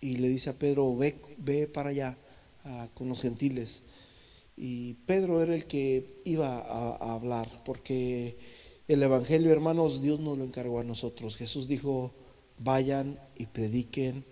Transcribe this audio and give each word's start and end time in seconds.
y 0.00 0.16
le 0.16 0.28
dice 0.28 0.50
a 0.50 0.54
Pedro, 0.54 0.94
ve, 0.96 1.16
ve 1.38 1.66
para 1.66 1.90
allá 1.90 2.16
con 2.94 3.08
los 3.08 3.20
gentiles. 3.20 3.82
Y 4.56 4.94
Pedro 5.06 5.42
era 5.42 5.54
el 5.54 5.66
que 5.66 6.20
iba 6.24 6.58
a, 6.58 7.14
hablar, 7.14 7.48
porque 7.64 8.36
el 8.88 9.02
Evangelio, 9.02 9.52
hermanos, 9.52 10.00
Dios 10.00 10.20
nos 10.20 10.38
lo 10.38 10.44
encargó 10.44 10.80
a 10.80 10.84
nosotros. 10.84 11.36
Jesús 11.36 11.68
dijo, 11.68 12.12
vayan 12.58 13.18
y 13.36 13.46
prediquen 13.46 14.24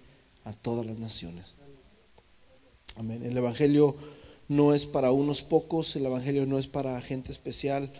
a 0.45 0.53
todas 0.53 0.87
las 0.87 0.99
naciones. 0.99 1.55
Amén. 2.97 3.25
El 3.25 3.37
Evangelio 3.37 3.97
no 4.49 4.75
es 4.75 4.87
para 4.87 5.13
unos 5.13 5.43
pocos, 5.43 5.95
el 5.97 6.07
Evangelio 6.07 6.47
no 6.47 6.59
es 6.59 6.67
para 6.67 7.01
gente 7.01 7.33
especial, 7.33 7.91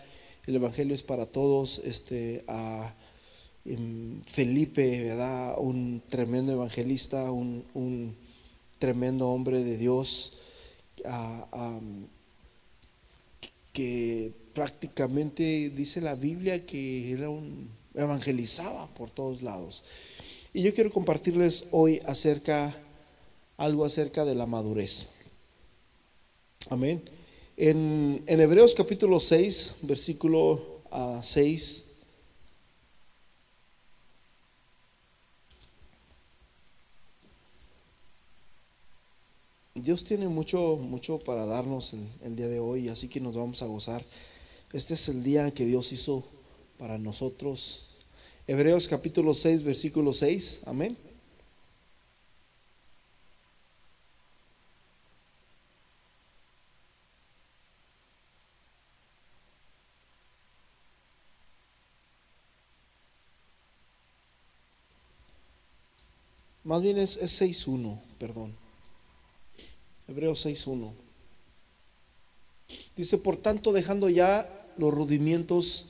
el 0.47 0.55
Evangelio 0.55 0.95
es 0.95 1.03
para 1.03 1.25
todos. 1.25 1.81
Este, 1.83 2.43
Felipe, 4.27 5.01
¿verdad? 5.01 5.55
Un 5.57 6.01
tremendo 6.07 6.51
evangelista, 6.51 7.31
un, 7.31 8.15
tremendo 8.77 9.29
hombre 9.29 9.63
de 9.63 9.77
Dios 9.77 10.33
que 13.73 14.31
prácticamente 14.53 15.71
dice 15.75 15.99
la 15.99 16.15
Biblia 16.15 16.65
que 16.65 17.11
era 17.11 17.29
un 17.29 17.67
evangelizaba 17.95 18.87
por 18.89 19.09
todos 19.09 19.41
lados. 19.41 19.83
Y 20.53 20.61
yo 20.61 20.73
quiero 20.73 20.91
compartirles 20.91 21.67
hoy 21.71 22.01
acerca 22.05 22.75
algo 23.57 23.85
acerca 23.85 24.25
de 24.25 24.35
la 24.35 24.45
madurez. 24.45 25.07
Amén. 26.69 27.01
En, 27.57 28.23
en 28.27 28.41
Hebreos 28.41 28.75
capítulo 28.75 29.19
6, 29.19 29.75
versículo 29.83 30.81
6 31.21 31.84
Dios 39.77 40.05
tiene 40.05 40.29
mucho, 40.29 40.77
mucho 40.77 41.19
para 41.19 41.45
darnos 41.45 41.93
el, 42.23 42.35
día 42.37 42.47
de 42.47 42.61
hoy, 42.61 42.87
así 42.87 43.09
que 43.09 43.19
nos 43.19 43.35
vamos 43.35 43.61
a 43.61 43.65
gozar. 43.65 44.05
Este 44.71 44.93
es 44.93 45.09
el 45.09 45.21
día 45.21 45.51
que 45.51 45.65
Dios 45.65 45.91
hizo 45.91 46.23
para 46.79 46.97
nosotros. 46.97 47.89
Hebreos 48.47 48.87
capítulo 48.87 49.33
6, 49.33 49.65
versículo 49.65 50.13
6. 50.13 50.61
Amén. 50.65 50.97
Más 66.63 66.81
bien 66.81 66.97
es, 66.97 67.17
es 67.17 67.41
6.1, 67.41 67.99
perdón. 68.17 68.64
Hebreos 70.07 70.45
6.1. 70.45 70.91
Dice, 72.95 73.17
por 73.17 73.37
tanto, 73.37 73.73
dejando 73.73 74.09
ya 74.09 74.49
los 74.77 74.93
rudimientos 74.93 75.87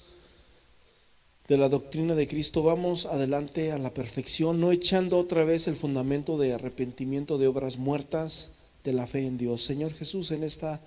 de 1.47 1.57
la 1.57 1.69
doctrina 1.69 2.15
de 2.15 2.27
Cristo, 2.27 2.63
vamos 2.63 3.05
adelante 3.05 3.71
a 3.71 3.77
la 3.77 3.93
perfección, 3.93 4.59
no 4.59 4.71
echando 4.71 5.19
otra 5.19 5.43
vez 5.43 5.67
el 5.67 5.75
fundamento 5.75 6.37
de 6.37 6.53
arrepentimiento 6.53 7.37
de 7.37 7.47
obras 7.47 7.77
muertas 7.77 8.51
de 8.83 8.93
la 8.93 9.05
fe 9.05 9.27
en 9.27 9.37
Dios. 9.37 9.63
Señor 9.63 9.93
Jesús, 9.93 10.31
en 10.31 10.43
esta 10.43 10.81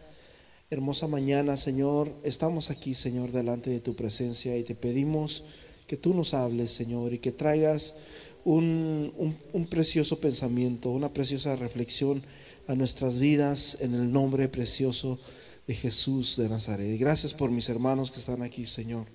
hermosa 0.71 1.07
mañana, 1.07 1.57
Señor, 1.57 2.11
estamos 2.25 2.71
aquí, 2.71 2.95
Señor, 2.95 3.31
delante 3.31 3.71
de 3.71 3.81
tu 3.81 3.95
presencia 3.95 4.57
y 4.57 4.65
te 4.65 4.75
pedimos 4.75 5.45
que 5.87 5.97
tú 5.97 6.13
nos 6.15 6.35
hables, 6.35 6.73
Señor, 6.73 7.13
y 7.13 7.19
que 7.19 7.33
traigas 7.33 7.97
un, 8.45 9.13
un 9.53 9.67
precioso 9.67 10.19
pensamiento, 10.19 10.91
una 10.91 11.13
preciosa 11.13 11.57
reflexión 11.57 12.23
a 12.69 12.75
nuestras 12.75 13.19
vidas 13.19 13.79
en 13.81 13.95
el 13.95 14.13
nombre 14.13 14.47
precioso 14.49 15.19
de 15.67 15.75
Jesús 15.75 16.37
de 16.37 16.49
Nazaret. 16.51 17.01
Gracias 17.01 17.33
por 17.33 17.51
mis 17.51 17.69
hermanos 17.71 18.11
que 18.11 18.21
están 18.21 18.43
aquí, 18.43 18.67
Señor. 18.67 19.07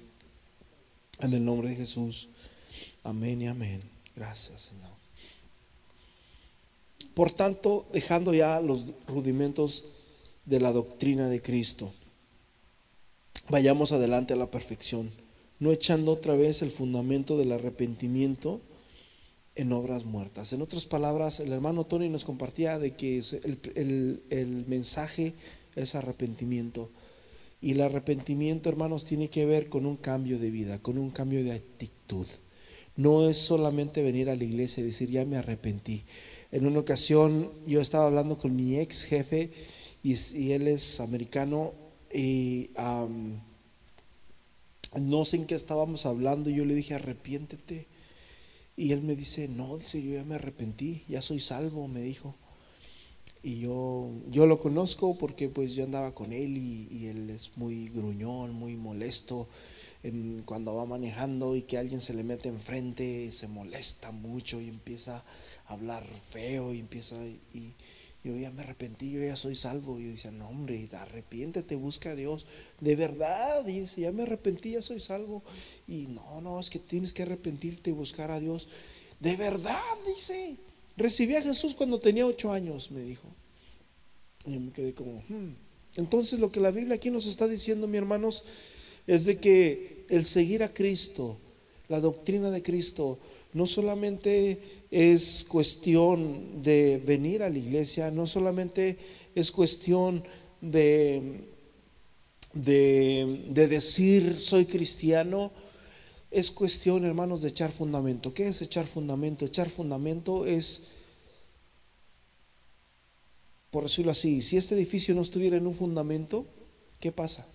En 1.19 1.33
el 1.33 1.45
nombre 1.45 1.69
de 1.69 1.75
Jesús. 1.75 2.29
Amén 3.03 3.43
y 3.43 3.47
amén. 3.47 3.79
Gracias, 4.15 4.69
Señor. 4.69 4.89
Por 7.13 7.31
tanto, 7.31 7.85
dejando 7.93 8.33
ya 8.33 8.59
los 8.59 8.87
rudimentos 9.07 9.85
de 10.45 10.59
la 10.59 10.71
doctrina 10.71 11.29
de 11.29 11.41
Cristo, 11.41 11.93
vayamos 13.49 13.91
adelante 13.91 14.33
a 14.33 14.37
la 14.37 14.49
perfección, 14.49 15.11
no 15.59 15.71
echando 15.71 16.11
otra 16.11 16.33
vez 16.33 16.63
el 16.63 16.71
fundamento 16.71 17.37
del 17.37 17.51
arrepentimiento 17.51 18.61
en 19.55 19.71
obras 19.71 20.05
muertas. 20.05 20.53
En 20.53 20.61
otras 20.61 20.85
palabras, 20.85 21.39
el 21.39 21.51
hermano 21.51 21.85
Tony 21.85 22.09
nos 22.09 22.25
compartía 22.25 22.79
de 22.79 22.91
que 22.91 23.21
el, 23.75 24.65
mensaje 24.67 25.33
es 25.75 25.95
arrepentimiento. 25.95 26.89
Y 27.61 27.71
el 27.71 27.81
arrepentimiento, 27.81 28.69
hermanos, 28.69 29.05
tiene 29.05 29.29
que 29.29 29.45
ver 29.45 29.69
con 29.69 29.85
un 29.85 29.95
cambio 29.95 30.39
de 30.39 30.49
vida, 30.49 30.79
con 30.79 30.97
un 30.97 31.11
cambio 31.11 31.43
de 31.43 31.53
actitud. 31.53 32.27
No 32.95 33.29
es 33.29 33.37
solamente 33.37 34.01
venir 34.01 34.29
a 34.29 34.35
la 34.35 34.43
iglesia 34.43 34.81
y 34.81 34.87
decir, 34.87 35.09
ya 35.09 35.25
me 35.25 35.37
arrepentí. 35.37 36.03
En 36.51 36.65
una 36.67 36.79
ocasión 36.79 37.49
yo 37.65 37.81
estaba 37.81 38.07
hablando 38.07 38.37
con 38.37 38.55
mi 38.55 38.77
ex 38.77 39.05
jefe 39.05 39.51
y, 40.03 40.51
él 40.51 40.67
es 40.67 40.99
americano 40.99 41.73
y 42.13 42.69
no 44.99 45.25
sé 45.25 45.37
en 45.37 45.45
qué 45.45 45.55
estábamos 45.55 46.05
hablando. 46.05 46.49
Yo 46.49 46.65
le 46.65 46.75
dije, 46.75 46.93
arrepiéntete. 46.93 47.87
Y 48.75 48.91
él 48.91 49.01
me 49.03 49.15
dice, 49.15 49.47
no, 49.47 49.77
dice, 49.77 50.01
yo 50.01 50.13
ya 50.13 50.23
me 50.23 50.35
arrepentí, 50.35 51.03
ya 51.07 51.21
soy 51.21 51.39
salvo, 51.39 51.87
me 51.87 52.01
dijo. 52.01 52.35
Y 53.43 53.59
yo, 53.59 54.09
yo 54.29 54.47
lo 54.47 54.57
conozco 54.57 55.17
porque 55.17 55.49
pues 55.49 55.75
yo 55.75 55.83
andaba 55.83 56.15
con 56.15 56.31
él 56.31 56.57
y, 56.57 57.07
él 57.07 57.29
es 57.29 57.57
muy 57.57 57.89
gruñón, 57.89 58.53
muy 58.53 58.75
molesto. 58.77 59.47
En, 60.01 60.43
cuando 60.45 60.75
va 60.75 60.85
manejando 60.85 61.55
y 61.55 61.61
que 61.61 61.77
alguien 61.77 62.01
se 62.01 62.13
le 62.13 62.23
mete 62.23 62.49
enfrente, 62.49 63.31
se 63.31 63.47
molesta 63.47 64.11
mucho 64.11 64.59
y 64.59 64.69
empieza 64.69 65.23
a 65.67 65.73
hablar 65.73 66.05
feo 66.05 66.73
y 66.73 66.79
empieza... 66.79 67.17
Y, 67.53 67.73
yo 68.23 68.37
ya 68.37 68.51
me 68.51 68.61
arrepentí, 68.61 69.11
yo 69.11 69.21
ya 69.21 69.35
soy 69.35 69.55
salvo. 69.55 69.99
Y 69.99 70.05
yo 70.05 70.11
decía, 70.11 70.31
no 70.31 70.47
hombre, 70.47 70.87
arrepiéntete, 70.91 71.75
busca 71.75 72.11
a 72.11 72.15
Dios. 72.15 72.45
De 72.79 72.95
verdad, 72.95 73.65
dice, 73.65 74.01
ya 74.01 74.11
me 74.11 74.23
arrepentí, 74.23 74.71
ya 74.71 74.81
soy 74.81 74.99
salvo. 74.99 75.43
Y 75.87 76.07
no, 76.07 76.39
no, 76.41 76.59
es 76.59 76.69
que 76.69 76.79
tienes 76.79 77.11
que 77.11 77.23
arrepentirte 77.23 77.89
y 77.89 77.93
buscar 77.93 78.31
a 78.31 78.39
Dios. 78.39 78.67
De 79.19 79.35
verdad, 79.35 79.81
dice. 80.07 80.55
Recibí 80.95 81.35
a 81.35 81.41
Jesús 81.41 81.73
cuando 81.73 81.99
tenía 81.99 82.25
ocho 82.25 82.53
años, 82.53 82.91
me 82.91 83.01
dijo. 83.01 83.27
Y 84.45 84.53
yo 84.53 84.59
me 84.59 84.71
quedé 84.71 84.93
como, 84.93 85.23
hmm". 85.29 85.55
entonces 85.95 86.39
lo 86.39 86.51
que 86.51 86.59
la 86.59 86.71
Biblia 86.71 86.95
aquí 86.95 87.09
nos 87.09 87.25
está 87.25 87.47
diciendo, 87.47 87.87
mi 87.87 87.97
hermanos, 87.97 88.43
es 89.07 89.25
de 89.25 89.37
que 89.37 90.05
el 90.09 90.25
seguir 90.25 90.63
a 90.63 90.73
Cristo, 90.73 91.37
la 91.87 91.99
doctrina 91.99 92.51
de 92.51 92.61
Cristo, 92.61 93.19
no 93.53 93.65
solamente 93.65 94.59
es 94.91 95.45
cuestión 95.47 96.63
de 96.63 97.01
venir 97.05 97.43
a 97.43 97.49
la 97.49 97.57
iglesia, 97.57 98.11
no 98.11 98.27
solamente 98.27 98.97
es 99.35 99.51
cuestión 99.51 100.23
de, 100.61 101.41
de, 102.53 103.67
decir 103.67 104.39
soy 104.39 104.65
cristiano, 104.65 105.51
es 106.31 106.51
cuestión, 106.51 107.05
hermanos, 107.05 107.41
de 107.41 107.49
echar 107.49 107.71
fundamento. 107.71 108.33
¿Qué 108.33 108.47
es 108.47 108.61
echar 108.61 108.87
fundamento? 108.87 109.45
Echar 109.45 109.69
fundamento 109.69 110.45
es, 110.45 110.83
por 113.69 113.83
decirlo 113.83 114.11
así, 114.11 114.41
si 114.41 114.57
este 114.57 114.75
edificio 114.75 115.13
no 115.13 115.21
estuviera 115.21 115.57
en 115.57 115.67
un 115.67 115.75
fundamento, 115.75 116.45
¿qué 116.99 117.11
pasa? 117.11 117.45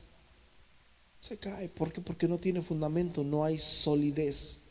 Se 1.20 1.38
cae. 1.38 1.68
¿Por 1.68 1.92
qué? 1.92 2.00
Porque 2.00 2.28
no 2.28 2.38
tiene 2.38 2.62
fundamento, 2.62 3.24
no 3.24 3.44
hay 3.44 3.58
solidez. 3.58 4.67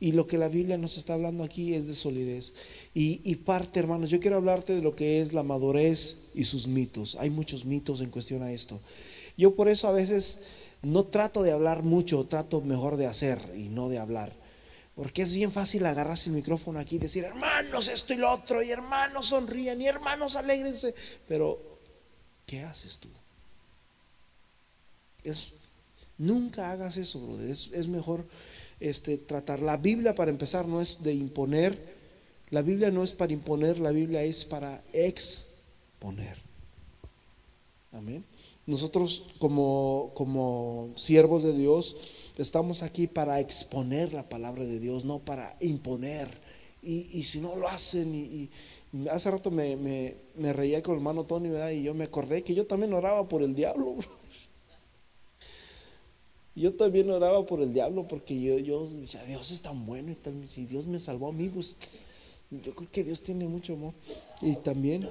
Y 0.00 0.12
lo 0.12 0.26
que 0.26 0.38
la 0.38 0.48
Biblia 0.48 0.78
nos 0.78 0.96
está 0.96 1.14
hablando 1.14 1.42
aquí 1.42 1.74
es 1.74 1.88
de 1.88 1.94
solidez. 1.94 2.54
Y, 2.94 3.34
parte, 3.36 3.80
hermanos, 3.80 4.10
yo 4.10 4.20
quiero 4.20 4.36
hablarte 4.36 4.74
de 4.74 4.82
lo 4.82 4.94
que 4.94 5.20
es 5.20 5.32
la 5.32 5.42
madurez 5.42 6.30
y 6.34 6.44
sus 6.44 6.68
mitos. 6.68 7.16
Hay 7.16 7.30
muchos 7.30 7.64
mitos 7.64 8.00
en 8.00 8.10
cuestión 8.10 8.42
a 8.42 8.52
esto. 8.52 8.80
Yo 9.36 9.54
por 9.54 9.68
eso 9.68 9.88
a 9.88 9.92
veces 9.92 10.38
no 10.82 11.04
trato 11.04 11.42
de 11.42 11.52
hablar 11.52 11.82
mucho, 11.82 12.24
trato 12.24 12.60
mejor 12.60 12.96
de 12.96 13.06
hacer 13.06 13.40
y 13.56 13.68
no 13.68 13.88
de 13.88 13.98
hablar. 13.98 14.32
Porque 14.94 15.22
es 15.22 15.34
bien 15.34 15.50
fácil 15.50 15.84
agarrarse 15.86 16.30
el 16.30 16.36
micrófono 16.36 16.78
aquí 16.78 16.96
y 16.96 17.00
decir, 17.00 17.24
hermanos, 17.24 17.88
esto 17.88 18.14
y 18.14 18.16
lo 18.16 18.32
otro, 18.32 18.62
y 18.62 18.70
hermanos 18.70 19.26
sonríen, 19.26 19.80
y 19.80 19.86
hermanos 19.86 20.36
alegrense. 20.36 20.94
Pero, 21.26 21.60
¿qué 22.46 22.62
haces 22.62 22.98
tú? 22.98 23.08
Es, 25.24 25.52
nunca 26.18 26.70
hagas 26.70 26.96
eso, 26.96 27.20
brother. 27.20 27.50
Es 27.50 27.88
mejor 27.88 28.24
este, 28.80 29.18
tratar. 29.18 29.60
La 29.60 29.76
Biblia, 29.76 30.14
para 30.14 30.30
empezar, 30.30 30.66
no 30.66 30.80
es 30.80 31.02
de 31.02 31.14
imponer. 31.14 31.78
La 32.50 32.62
Biblia 32.62 32.90
no 32.90 33.04
es 33.04 33.12
para 33.12 33.32
imponer, 33.32 33.78
la 33.78 33.90
Biblia 33.90 34.22
es 34.22 34.44
para 34.44 34.82
exponer. 34.92 36.36
Amén. 37.92 38.24
Nosotros 38.66 39.26
como, 39.38 40.12
como 40.14 40.90
siervos 40.96 41.42
de 41.42 41.56
Dios 41.56 41.96
estamos 42.36 42.82
aquí 42.82 43.06
para 43.06 43.40
exponer 43.40 44.12
la 44.12 44.28
palabra 44.28 44.64
de 44.64 44.78
Dios, 44.78 45.04
no 45.04 45.18
para 45.18 45.56
imponer 45.60 46.28
y, 46.82 47.22
si 47.24 47.40
no 47.40 47.56
lo 47.56 47.68
hacen, 47.68 48.14
y, 48.14 48.50
hace 49.10 49.30
rato 49.30 49.50
me, 49.50 49.76
me, 49.76 50.52
reía 50.52 50.82
con 50.82 50.94
el 50.94 50.98
hermano 51.00 51.24
Tony, 51.24 51.50
¿verdad? 51.50 51.70
Y 51.70 51.82
yo 51.82 51.94
me 51.94 52.04
acordé 52.04 52.42
que 52.42 52.54
yo 52.54 52.66
también 52.66 52.92
oraba 52.94 53.28
por 53.28 53.42
el 53.42 53.54
diablo, 53.54 53.96
Yo 56.58 56.74
también 56.74 57.08
oraba 57.10 57.46
por 57.46 57.60
el 57.60 57.72
diablo 57.72 58.08
porque 58.08 58.40
yo, 58.40 58.58
yo 58.58 58.88
decía, 58.88 59.22
Dios 59.24 59.50
es 59.52 59.62
tan 59.62 59.86
bueno 59.86 60.10
y 60.10 60.16
tal, 60.16 60.48
si 60.48 60.66
Dios 60.66 60.86
me 60.86 60.98
salvó 60.98 61.28
a 61.28 61.32
mí, 61.32 61.48
pues 61.48 61.76
yo 62.50 62.74
creo 62.74 62.90
que 62.90 63.04
Dios 63.04 63.22
tiene 63.22 63.46
mucho 63.46 63.74
amor. 63.74 63.94
Y 64.42 64.56
también 64.56 65.08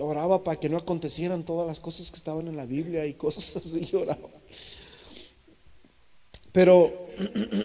oraba 0.00 0.42
para 0.42 0.58
que 0.58 0.68
no 0.68 0.76
acontecieran 0.76 1.44
todas 1.44 1.66
las 1.66 1.78
cosas 1.78 2.10
que 2.10 2.16
estaban 2.16 2.48
en 2.48 2.56
la 2.56 2.66
Biblia 2.66 3.06
y 3.06 3.14
cosas 3.14 3.56
así, 3.64 3.88
oraba. 3.94 4.28
Pero 6.50 6.92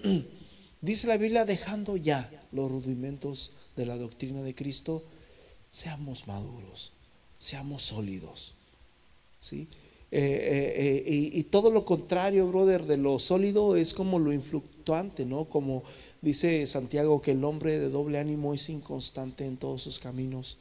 dice 0.82 1.08
la 1.08 1.18
Biblia, 1.18 1.46
dejando 1.46 1.98
ya 1.98 2.30
los 2.52 2.70
rudimentos 2.70 3.54
de 3.76 3.88
la 3.88 3.98
doctrina 3.98 4.44
de 4.44 4.54
Cristo, 4.54 5.02
seamos 5.72 6.28
maduros, 6.28 6.92
seamos 7.40 7.82
sólidos. 7.82 8.54
¿sí? 9.40 9.68
Eh, 10.18 10.18
eh, 10.18 11.04
eh, 11.08 11.30
y, 11.34 11.44
todo 11.44 11.70
lo 11.70 11.84
contrario, 11.84 12.48
brother, 12.48 12.86
de 12.86 12.96
lo 12.96 13.20
sólido 13.20 13.76
es 13.76 13.94
como 13.94 14.18
lo 14.18 14.32
influctuante, 14.32 15.26
¿no? 15.26 15.44
Como 15.44 15.84
dice 16.22 16.66
Santiago, 16.68 17.22
que 17.22 17.32
el 17.32 17.44
hombre 17.44 17.78
de 17.80 17.90
doble 17.90 18.18
ánimo 18.18 18.54
es 18.54 18.70
inconstante 18.70 19.46
en 19.46 19.58
todos 19.58 19.82
sus 19.82 20.00
caminos. 20.00 20.58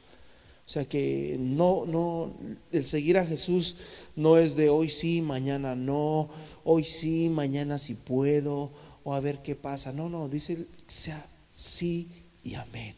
O 0.67 0.69
sea 0.69 0.83
que 0.83 1.37
no, 1.39 1.85
no, 1.85 2.33
el 2.73 2.83
seguir 2.83 3.17
a 3.17 3.25
Jesús 3.25 3.77
no 4.17 4.37
es 4.37 4.57
de 4.57 4.67
hoy 4.67 4.89
sí, 4.89 5.21
mañana 5.21 5.73
no, 5.73 6.27
hoy 6.65 6.83
sí, 6.83 7.29
mañana 7.29 7.79
sí 7.79 7.93
puedo, 7.93 8.71
o 9.05 9.13
a 9.13 9.21
ver 9.21 9.41
qué 9.41 9.55
pasa. 9.55 9.93
No, 9.93 10.09
no, 10.09 10.27
dice 10.27 10.65
sea 10.85 11.25
sí 11.53 12.09
y 12.43 12.55
amén. 12.55 12.93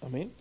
Amén. 0.00 0.32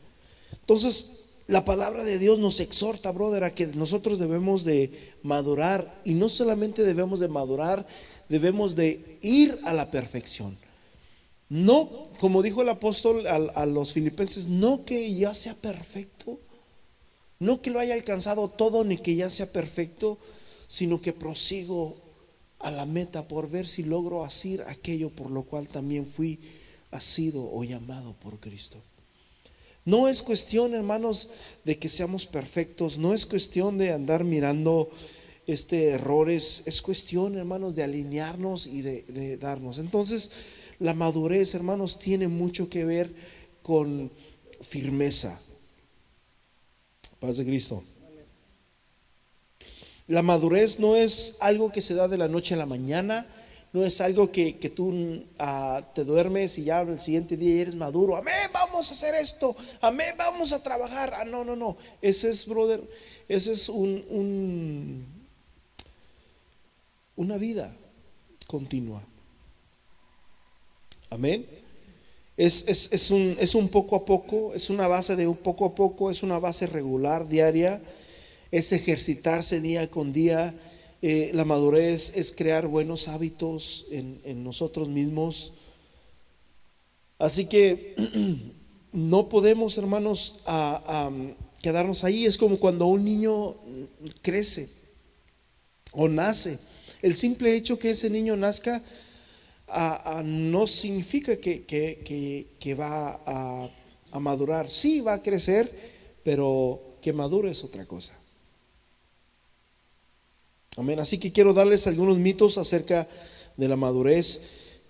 Entonces, 0.54 1.29
la 1.50 1.66
palabra 1.66 2.04
de 2.04 2.20
Dios 2.20 2.38
nos 2.38 2.60
exhorta, 2.60 3.12
brother, 3.12 3.44
a 3.44 3.56
que 3.56 3.66
nosotros 3.66 4.20
debemos 4.20 4.64
de 4.64 5.16
madurar 5.24 6.00
y 6.06 6.14
no 6.14 6.30
solamente 6.30 6.84
debemos 6.84 7.20
de 7.20 7.28
madurar, 7.28 7.88
debemos 8.30 8.76
de 8.76 9.18
ir 9.24 9.58
a 9.66 9.74
la 9.74 9.90
perfección. 9.90 10.56
No, 11.50 11.90
como 12.20 12.44
dijo 12.44 12.62
el 12.62 12.70
apóstol 12.70 13.26
a, 13.26 13.66
los 13.66 13.94
filipenses, 13.94 14.48
no 14.48 14.86
que 14.86 15.12
ya 15.16 15.34
sea 15.34 15.56
perfecto, 15.56 16.40
no 17.40 17.64
que 17.64 17.72
lo 17.72 17.80
haya 17.80 17.96
alcanzado 17.96 18.48
todo 18.50 18.84
ni 18.84 18.98
que 18.98 19.16
ya 19.16 19.32
sea 19.32 19.52
perfecto, 19.52 20.20
sino 20.68 21.02
que 21.02 21.14
prosigo 21.14 21.98
a 22.60 22.70
la 22.70 22.86
meta 22.86 23.28
por 23.28 23.50
ver 23.50 23.68
si 23.68 23.82
logro 23.82 24.24
hacer 24.24 24.62
aquello 24.68 25.10
por 25.10 25.32
lo 25.32 25.42
cual 25.42 25.68
también 25.68 26.06
fui 26.06 26.38
asido 26.92 27.50
o 27.52 27.64
llamado 27.64 28.14
por 28.22 28.40
Cristo. 28.40 28.78
No 29.86 30.08
es 30.08 30.22
cuestión, 30.22 30.74
hermanos, 30.74 31.30
de 31.64 31.78
que 31.80 31.90
seamos 31.90 32.26
perfectos, 32.26 32.98
no 32.98 33.14
es 33.14 33.26
cuestión 33.26 33.78
de 33.78 33.92
andar 33.92 34.24
mirando 34.24 34.90
este 35.48 35.90
errores, 35.90 36.64
es 36.66 36.82
cuestión, 36.82 37.36
hermanos, 37.36 37.76
de 37.76 37.84
alinearnos 37.84 38.68
y 38.68 38.82
de, 38.82 39.04
de 39.04 39.38
darnos. 39.38 39.80
Entonces, 39.80 40.32
la 40.80 40.94
madurez, 40.94 41.56
hermanos, 41.56 41.98
tiene 41.98 42.28
mucho 42.28 42.70
que 42.70 42.86
ver 42.86 43.12
con 43.62 44.12
firmeza. 44.62 45.40
Paz 47.20 47.38
de 47.38 47.46
Cristo. 47.46 47.84
La 50.08 50.22
madurez 50.22 50.80
no 50.80 50.96
es 50.96 51.36
algo 51.40 51.72
que 51.72 51.82
se 51.82 51.94
da 51.94 52.08
de 52.08 52.18
la 52.18 52.28
noche 52.28 52.56
a 52.56 52.58
la 52.58 52.66
mañana, 52.66 53.28
no 53.72 53.86
es 53.86 54.02
algo 54.02 54.32
que, 54.32 54.54
tú 54.76 55.24
ah, 55.38 55.82
te 55.94 56.04
duermes 56.04 56.58
y 56.58 56.64
ya 56.66 56.82
el 56.82 57.00
siguiente 57.00 57.38
día 57.38 57.62
eres 57.62 57.76
maduro. 57.76 58.16
Amén, 58.16 58.34
vamos 58.54 58.90
a 58.90 58.94
hacer 58.94 59.16
esto. 59.16 59.56
Amén, 59.82 60.16
vamos 60.18 60.54
a 60.54 60.64
trabajar. 60.64 61.14
Ah, 61.16 61.26
no, 61.26 61.44
no, 61.44 61.56
no. 61.56 61.78
Ese 62.02 62.30
es, 62.30 62.46
brother, 62.48 62.82
ese 63.28 63.52
es 63.52 63.70
un 63.70 65.06
una 67.20 67.38
vida 67.38 67.76
continua. 68.48 69.04
Amén. 71.10 71.46
Es, 72.38 72.66
es, 72.70 73.12
un, 73.12 73.36
es, 73.38 73.56
un, 73.56 73.68
poco 73.68 73.98
a 73.98 74.06
poco, 74.06 74.54
es 74.54 74.70
una 74.70 74.88
base 74.88 75.18
de 75.18 75.28
un 75.28 75.36
poco 75.36 75.66
a 75.66 75.76
poco, 75.76 76.10
es 76.10 76.24
una 76.24 76.40
base 76.40 76.66
regular, 76.66 77.28
diaria, 77.28 77.82
es 78.52 78.72
ejercitarse 78.72 79.60
día 79.60 79.92
con 79.92 80.14
día. 80.14 80.54
Eh, 81.02 81.32
la 81.34 81.46
madurez 81.46 82.12
es 82.16 82.34
crear 82.36 82.68
buenos 82.68 83.08
hábitos 83.08 83.86
en, 83.92 84.44
nosotros 84.44 84.90
mismos. 84.90 85.54
Así 87.18 87.46
que 87.46 87.96
no 88.92 89.30
podemos, 89.30 89.78
hermanos, 89.78 90.36
a, 90.46 91.10
quedarnos 91.62 92.04
ahí. 92.04 92.26
Es 92.26 92.38
como 92.38 92.58
cuando 92.58 92.86
un 92.88 93.06
niño 93.06 93.56
crece 94.22 94.70
o 95.94 96.08
nace. 96.08 96.60
El 97.02 97.16
simple 97.16 97.56
hecho 97.56 97.80
que 97.80 97.92
ese 97.92 98.10
niño 98.10 98.36
nazca 98.36 98.84
no 100.24 100.68
significa 100.68 101.38
que, 101.38 102.76
va 102.78 103.70
a, 104.12 104.20
madurar. 104.20 104.70
Sí, 104.70 105.00
va 105.00 105.14
a 105.14 105.22
crecer, 105.22 105.72
pero 106.24 106.82
que 107.02 107.14
madure 107.14 107.52
es 107.52 107.64
otra 107.64 107.86
cosa. 107.86 108.19
Amén. 110.78 111.00
Así 111.00 111.18
que 111.18 111.32
quiero 111.32 111.54
darles 111.54 111.88
algunos 111.88 112.18
mitos 112.18 112.58
acerca 112.58 113.08
de 113.58 113.68
la 113.68 113.76
madurez, 113.76 114.42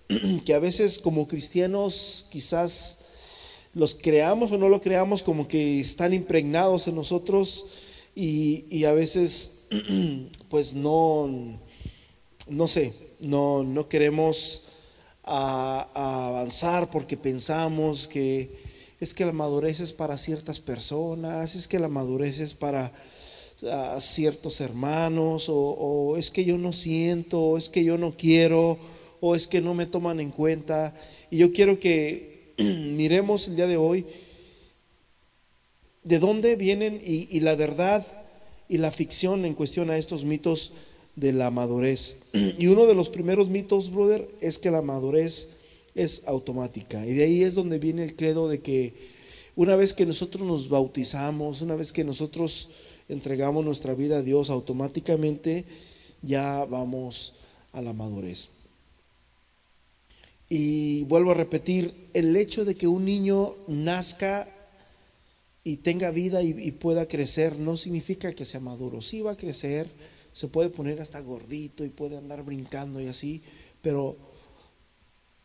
que 0.44 0.54
a 0.54 0.58
veces 0.58 0.98
como 0.98 1.26
cristianos 1.26 2.26
quizás 2.30 2.98
los 3.74 3.94
creamos 3.94 4.52
o 4.52 4.58
no 4.58 4.68
lo 4.68 4.80
creamos 4.80 5.22
como 5.22 5.46
que 5.46 5.80
están 5.80 6.12
impregnados 6.12 6.88
en 6.88 6.96
nosotros 6.96 7.66
y, 8.14 8.84
a 8.84 8.92
veces 8.92 9.68
pues 10.48 10.74
no, 10.74 11.58
no 12.48 12.68
sé, 12.68 12.92
no, 13.20 13.62
no 13.62 13.88
queremos 13.88 14.64
avanzar 15.22 16.90
porque 16.90 17.16
pensamos 17.16 18.08
que 18.08 18.58
es 19.00 19.14
que 19.14 19.24
la 19.24 19.32
madurez 19.32 19.80
es 19.80 19.92
para 19.92 20.18
ciertas 20.18 20.60
personas, 20.60 21.54
es 21.54 21.68
que 21.68 21.78
la 21.78 21.88
madurez 21.88 22.40
es 22.40 22.54
para 22.54 22.92
ciertos 24.00 24.60
hermanos, 24.60 25.46
o, 25.48 26.16
es 26.16 26.30
que 26.30 26.44
yo 26.44 26.58
no 26.58 26.72
siento, 26.72 27.40
o 27.40 27.58
es 27.58 27.68
que 27.68 27.84
yo 27.84 27.98
no 27.98 28.16
quiero, 28.16 28.78
o 29.20 29.34
es 29.34 29.46
que 29.46 29.60
no 29.60 29.74
me 29.74 29.86
toman 29.86 30.20
en 30.20 30.30
cuenta. 30.30 30.94
Y 31.30 31.38
yo 31.38 31.52
quiero 31.52 31.78
que 31.78 32.54
miremos 32.58 33.48
el 33.48 33.56
día 33.56 33.66
de 33.66 33.76
hoy 33.76 34.06
de 36.02 36.18
dónde 36.18 36.56
vienen 36.56 37.00
y, 37.04 37.28
y 37.36 37.40
la 37.40 37.54
verdad 37.54 38.06
y 38.68 38.78
la 38.78 38.90
ficción 38.90 39.44
en 39.44 39.54
cuestión 39.54 39.90
a 39.90 39.98
estos 39.98 40.24
mitos 40.24 40.72
de 41.16 41.32
la 41.32 41.50
madurez. 41.50 42.20
Y 42.58 42.66
uno 42.68 42.86
de 42.86 42.94
los 42.94 43.08
primeros 43.08 43.48
mitos, 43.48 43.90
brother, 43.90 44.28
es 44.40 44.58
que 44.58 44.70
la 44.70 44.82
madurez 44.82 45.48
es 45.94 46.22
automática. 46.26 47.06
Y 47.06 47.12
de 47.14 47.24
ahí 47.24 47.42
es 47.42 47.54
donde 47.54 47.78
viene 47.78 48.04
el 48.04 48.16
credo 48.16 48.48
de 48.48 48.60
que 48.60 48.94
una 49.56 49.76
vez 49.76 49.92
que 49.92 50.06
nosotros 50.06 50.46
nos 50.46 50.68
bautizamos, 50.68 51.60
una 51.60 51.74
vez 51.74 51.92
que 51.92 52.04
nosotros 52.04 52.68
entregamos 53.10 53.64
nuestra 53.64 53.94
vida 53.94 54.18
a 54.18 54.22
Dios, 54.22 54.50
automáticamente 54.50 55.64
ya 56.22 56.64
vamos 56.64 57.34
a 57.72 57.82
la 57.82 57.92
madurez. 57.92 58.48
Y 60.48 61.04
vuelvo 61.04 61.30
a 61.30 61.34
repetir, 61.34 61.94
el 62.12 62.36
hecho 62.36 62.64
de 62.64 62.74
que 62.74 62.88
un 62.88 63.04
niño 63.04 63.54
nazca 63.68 64.48
y 65.62 65.76
tenga 65.76 66.10
vida 66.10 66.42
y, 66.42 66.72
pueda 66.72 67.06
crecer 67.06 67.56
no 67.56 67.76
significa 67.76 68.32
que 68.32 68.44
sea 68.44 68.58
maduro. 68.60 69.00
Sí 69.02 69.20
va 69.20 69.32
a 69.32 69.36
crecer, 69.36 69.88
se 70.32 70.48
puede 70.48 70.70
poner 70.70 71.00
hasta 71.00 71.20
gordito 71.20 71.84
y 71.84 71.90
puede 71.90 72.16
andar 72.16 72.42
brincando 72.42 73.00
y 73.00 73.06
así, 73.06 73.42
pero 73.82 74.16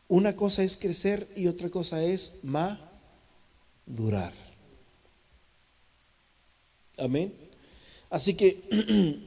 una 0.08 0.36
cosa 0.36 0.64
es 0.64 0.78
crecer 0.78 1.28
y 1.36 1.48
otra 1.48 1.70
cosa 1.70 2.04
es 2.04 2.36
madurar. 2.44 4.34
Amén. 6.98 7.45
Así 8.16 8.34
que 8.36 8.64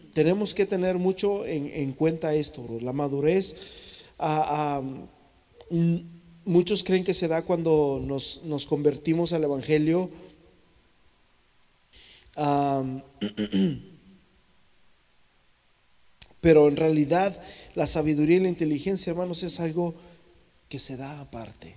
tenemos 0.14 0.54
que 0.54 0.64
tener 0.64 0.96
mucho 0.96 1.44
en, 1.44 1.92
cuenta 1.92 2.34
esto, 2.34 2.66
la 2.80 2.94
madurez. 2.94 3.54
Mm, 5.68 5.96
muchos 6.46 6.82
creen 6.84 7.04
que 7.04 7.12
se 7.12 7.28
da 7.28 7.42
cuando 7.42 8.00
nos, 8.02 8.64
convertimos 8.64 9.34
al 9.34 9.44
Evangelio. 9.44 10.08
Pero 16.40 16.68
en 16.68 16.76
realidad 16.76 17.38
la 17.74 17.86
sabiduría 17.86 18.38
y 18.38 18.40
la 18.40 18.48
inteligencia, 18.48 19.10
hermanos, 19.10 19.42
es 19.42 19.60
algo 19.60 19.96
que 20.70 20.78
se 20.78 20.96
da 20.96 21.20
aparte. 21.20 21.76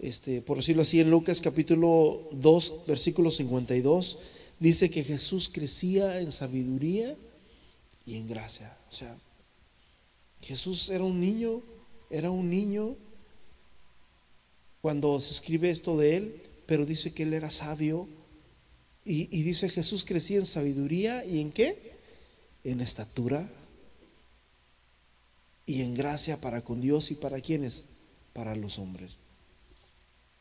Este, 0.00 0.42
por 0.42 0.56
decirlo 0.56 0.82
así, 0.82 0.98
en 0.98 1.10
Lucas 1.10 1.40
capítulo 1.40 2.28
2, 2.32 2.86
versículo 2.88 3.30
52, 3.30 4.18
dice 4.58 4.90
que 4.90 5.04
Jesús 5.04 5.50
crecía 5.52 6.20
en 6.20 6.32
sabiduría 6.32 7.16
y 8.06 8.16
en 8.16 8.26
gracia. 8.26 8.76
O 8.90 8.94
sea, 8.94 9.16
Jesús 10.40 10.90
era 10.90 11.04
un 11.04 11.20
niño, 11.20 11.62
era 12.10 12.30
un 12.30 12.50
niño 12.50 12.96
cuando 14.80 15.20
se 15.20 15.32
escribe 15.32 15.70
esto 15.70 15.96
de 15.96 16.16
él, 16.16 16.42
pero 16.66 16.86
dice 16.86 17.12
que 17.12 17.24
él 17.24 17.34
era 17.34 17.50
sabio. 17.50 18.08
Y, 19.04 19.26
dice 19.42 19.68
Jesús 19.68 20.04
crecía 20.04 20.38
en 20.38 20.46
sabiduría 20.46 21.24
y 21.24 21.40
en 21.40 21.52
qué? 21.52 21.92
En 22.64 22.80
estatura 22.80 23.48
y 25.64 25.82
en 25.82 25.94
gracia 25.94 26.40
para 26.40 26.62
con 26.62 26.80
Dios 26.80 27.10
y 27.10 27.14
para 27.14 27.40
quienes, 27.40 27.84
para 28.32 28.56
los 28.56 28.78
hombres. 28.78 29.16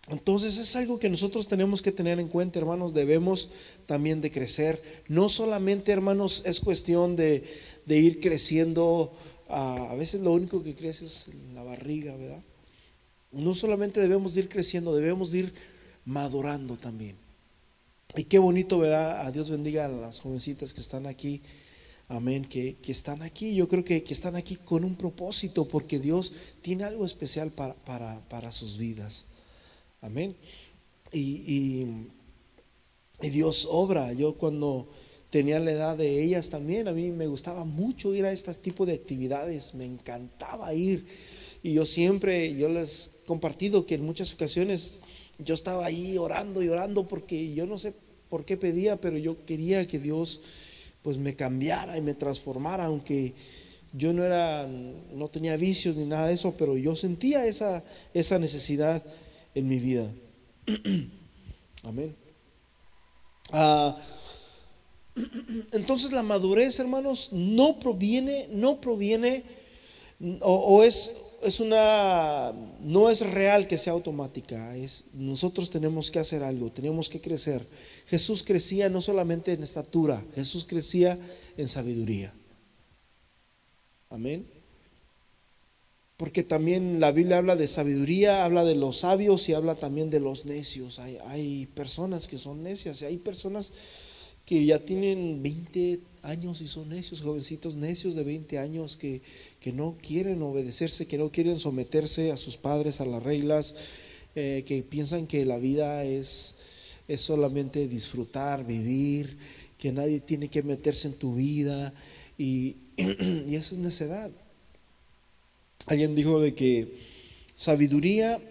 Entonces 0.10 0.58
es 0.58 0.76
algo 0.76 1.00
que 1.00 1.10
nosotros 1.10 1.48
tenemos 1.48 1.82
que 1.82 1.92
tener 1.92 2.20
en 2.20 2.28
cuenta, 2.28 2.60
hermanos, 2.60 2.94
debemos 2.94 3.50
también 3.88 4.22
de 4.22 4.32
crecer. 4.32 4.82
No 5.08 5.30
solamente, 5.30 5.92
hermanos, 5.92 6.44
es 6.46 6.60
cuestión 6.60 7.16
de, 7.16 7.44
ir 7.88 8.20
creciendo, 8.20 9.12
a, 9.50 9.92
a 9.92 9.96
veces 9.96 10.22
lo 10.22 10.32
único 10.34 10.62
que 10.62 10.76
crece 10.76 11.06
es 11.06 11.26
la 11.56 11.64
barriga, 11.64 12.16
¿verdad? 12.16 12.42
No 13.32 13.56
solamente 13.56 14.00
debemos 14.00 14.36
de 14.36 14.42
ir 14.42 14.50
creciendo, 14.50 14.96
debemos 14.96 15.32
de 15.32 15.40
ir 15.40 15.54
madurando 16.06 16.78
también. 16.78 17.16
Y 18.16 18.26
qué 18.26 18.38
bonito, 18.38 18.80
¿verdad? 18.80 19.26
A 19.26 19.32
Dios 19.32 19.50
bendiga 19.50 19.86
a 19.86 19.90
las 19.90 20.20
jovencitas 20.20 20.74
que 20.74 20.82
están 20.82 21.08
aquí. 21.08 21.42
Amén, 22.08 22.46
que, 22.46 22.78
están 22.88 23.24
aquí. 23.24 23.56
Yo 23.56 23.68
creo 23.68 23.84
que, 23.84 24.04
que, 24.04 24.14
están 24.14 24.36
aquí 24.36 24.58
con 24.58 24.84
un 24.86 24.96
propósito, 24.96 25.68
porque 25.68 26.00
Dios 26.00 26.34
tiene 26.62 26.84
algo 26.84 27.06
especial 27.06 27.50
para, 27.50 27.74
para, 27.74 28.22
para 28.30 28.52
sus 28.52 28.78
vidas. 28.78 29.26
Amén. 30.06 30.36
Y, 31.12 31.86
Dios 33.22 33.68
obra. 33.72 34.14
Yo 34.14 34.36
cuando 34.36 34.88
tenía 35.32 35.60
la 35.60 35.72
edad 35.72 35.98
de 35.98 36.22
ellas 36.24 36.52
también, 36.52 36.88
a 36.88 36.92
mí 36.92 37.10
me 37.10 37.26
gustaba 37.26 37.66
mucho 37.66 38.14
ir 38.14 38.26
a 38.26 38.32
este 38.32 38.54
tipo 38.54 38.86
de 38.86 38.94
actividades, 38.94 39.74
me 39.74 39.86
encantaba 39.86 40.74
ir. 40.76 41.06
Y 41.64 41.74
yo 41.74 41.88
siempre, 41.88 42.54
yo 42.54 42.70
les 42.70 43.14
he 43.24 43.26
compartido 43.26 43.88
que 43.88 43.96
en 43.96 44.06
muchas 44.06 44.32
ocasiones 44.34 45.02
yo 45.40 45.56
estaba 45.56 45.88
ahí 45.88 46.20
orando 46.20 46.62
y 46.62 46.70
orando 46.70 47.08
porque 47.08 47.54
yo 47.56 47.66
no 47.66 47.80
sé 47.80 47.94
por 48.30 48.46
qué 48.46 48.58
pedía, 48.58 48.98
pero 48.98 49.18
yo 49.18 49.44
quería 49.46 49.88
que 49.88 49.98
Dios 49.98 50.42
pues 51.02 51.18
me 51.18 51.36
cambiara 51.36 51.98
y 51.98 52.02
me 52.02 52.14
transformara, 52.14 52.86
aunque 52.86 53.34
yo 53.94 54.14
no 54.14 54.24
era, 54.24 54.68
no 54.68 55.30
tenía 55.30 55.58
vicios 55.58 55.96
ni 55.96 56.06
nada 56.06 56.28
de 56.28 56.34
eso, 56.34 56.54
pero 56.58 56.78
yo 56.78 56.96
sentía 56.96 57.48
esa, 57.48 57.84
esa 58.14 58.38
necesidad 58.38 59.02
en 59.56 59.68
mi 59.68 59.80
vida. 59.80 60.12
Amén. 61.84 62.16
Ah, 63.52 63.98
entonces 65.72 66.12
la 66.12 66.24
madurez, 66.24 66.78
hermanos, 66.80 67.30
no 67.32 67.80
proviene, 67.80 68.48
no 68.52 68.82
proviene, 68.82 69.44
o, 70.42 70.84
es, 70.84 71.14
es 71.44 71.60
una, 71.60 72.54
no 72.82 73.10
es 73.10 73.22
real 73.22 73.68
que 73.68 73.78
sea 73.78 73.94
automática, 73.94 74.76
es, 74.78 75.06
nosotros 75.14 75.70
tenemos 75.70 76.12
que 76.12 76.20
hacer 76.20 76.44
algo, 76.44 76.72
tenemos 76.72 77.10
que 77.10 77.22
crecer. 77.22 77.66
Jesús 78.08 78.44
crecía 78.44 78.90
no 78.90 79.02
solamente 79.02 79.54
en 79.54 79.64
estatura, 79.64 80.24
Jesús 80.36 80.66
crecía 80.66 81.18
en 81.58 81.68
sabiduría. 81.68 82.34
Amén. 84.10 84.55
Porque 86.18 86.44
también 86.44 87.02
la 87.02 87.12
Biblia 87.12 87.40
habla 87.40 87.58
de 87.58 87.68
sabiduría, 87.68 88.46
habla 88.46 88.64
de 88.64 88.76
los 88.76 89.00
sabios 89.00 89.50
y 89.50 89.54
habla 89.54 89.76
también 89.76 90.10
de 90.10 90.22
los 90.22 90.46
necios. 90.46 91.00
Hay, 91.00 91.66
personas 91.76 92.28
que 92.28 92.40
son 92.40 92.64
necias 92.64 93.02
hay 93.02 93.18
personas 93.18 93.74
que 94.46 94.64
ya 94.66 94.80
tienen 94.80 95.44
20 95.44 96.00
años 96.24 96.62
y 96.62 96.68
son 96.68 96.90
necios, 96.90 97.22
jovencitos 97.22 97.76
necios 97.76 98.16
de 98.16 98.24
20 98.24 98.60
años 98.60 98.96
que, 98.96 99.22
que 99.60 99.74
no 99.74 99.98
quieren 100.02 100.42
obedecerse, 100.42 101.08
que 101.08 101.18
no 101.18 101.32
quieren 101.32 101.60
someterse 101.60 102.32
a 102.32 102.38
sus 102.38 102.56
padres, 102.56 103.02
a 103.02 103.06
las 103.06 103.24
reglas, 103.24 103.76
eh, 104.36 104.64
que 104.66 104.84
piensan 104.84 105.28
que 105.28 105.44
la 105.46 105.58
vida 105.58 106.06
es, 106.06 106.58
es 107.08 107.22
solamente 107.22 107.88
disfrutar, 107.88 108.66
vivir, 108.66 109.38
que 109.78 109.92
nadie 109.92 110.22
tiene 110.22 110.50
que 110.50 110.64
meterse 110.64 111.10
en 111.10 111.16
tu 111.16 111.36
vida 111.36 111.94
y, 112.38 112.78
y 112.98 113.56
eso 113.56 113.76
es 113.76 113.80
necedad. 113.80 114.32
Alguien 115.86 116.16
dijo 116.16 116.40
de 116.40 116.56
que 116.56 117.00
sabiduría, 117.58 118.42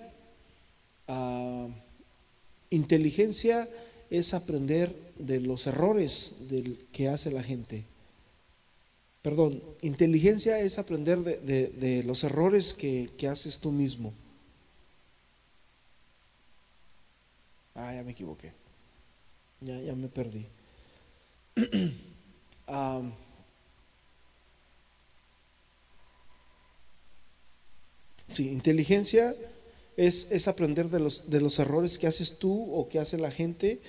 ah, 1.08 1.68
inteligencia 2.70 3.68
es 4.10 4.34
aprender 4.34 4.94
de 5.18 5.40
los 5.40 5.66
errores 5.66 6.34
que 6.92 7.08
hace 7.08 7.30
la 7.30 7.42
gente. 7.42 7.84
Perdón, 9.24 9.62
inteligencia 9.80 10.60
es 10.60 10.78
aprender 10.78 11.18
de, 11.20 12.02
los 12.04 12.24
errores 12.24 12.74
que, 12.74 13.08
haces 13.26 13.58
tú 13.58 13.72
mismo. 13.72 14.12
Ah, 17.74 17.94
ya 17.94 18.02
me 18.02 18.12
equivoqué. 18.12 18.52
Ya, 19.62 19.80
ya 19.80 19.94
me 19.94 20.08
perdí. 20.08 20.44
ah, 22.66 23.00
Sí, 28.32 28.50
inteligencia 28.50 29.34
es, 29.96 30.48
aprender 30.48 30.88
de 30.90 31.00
los, 31.00 31.30
de 31.30 31.40
los, 31.40 31.58
errores 31.58 31.98
que 31.98 32.06
haces 32.06 32.38
tú 32.38 32.72
o 32.72 32.88
que 32.88 32.98
hace 32.98 33.18
la 33.18 33.30
gente. 33.30 33.80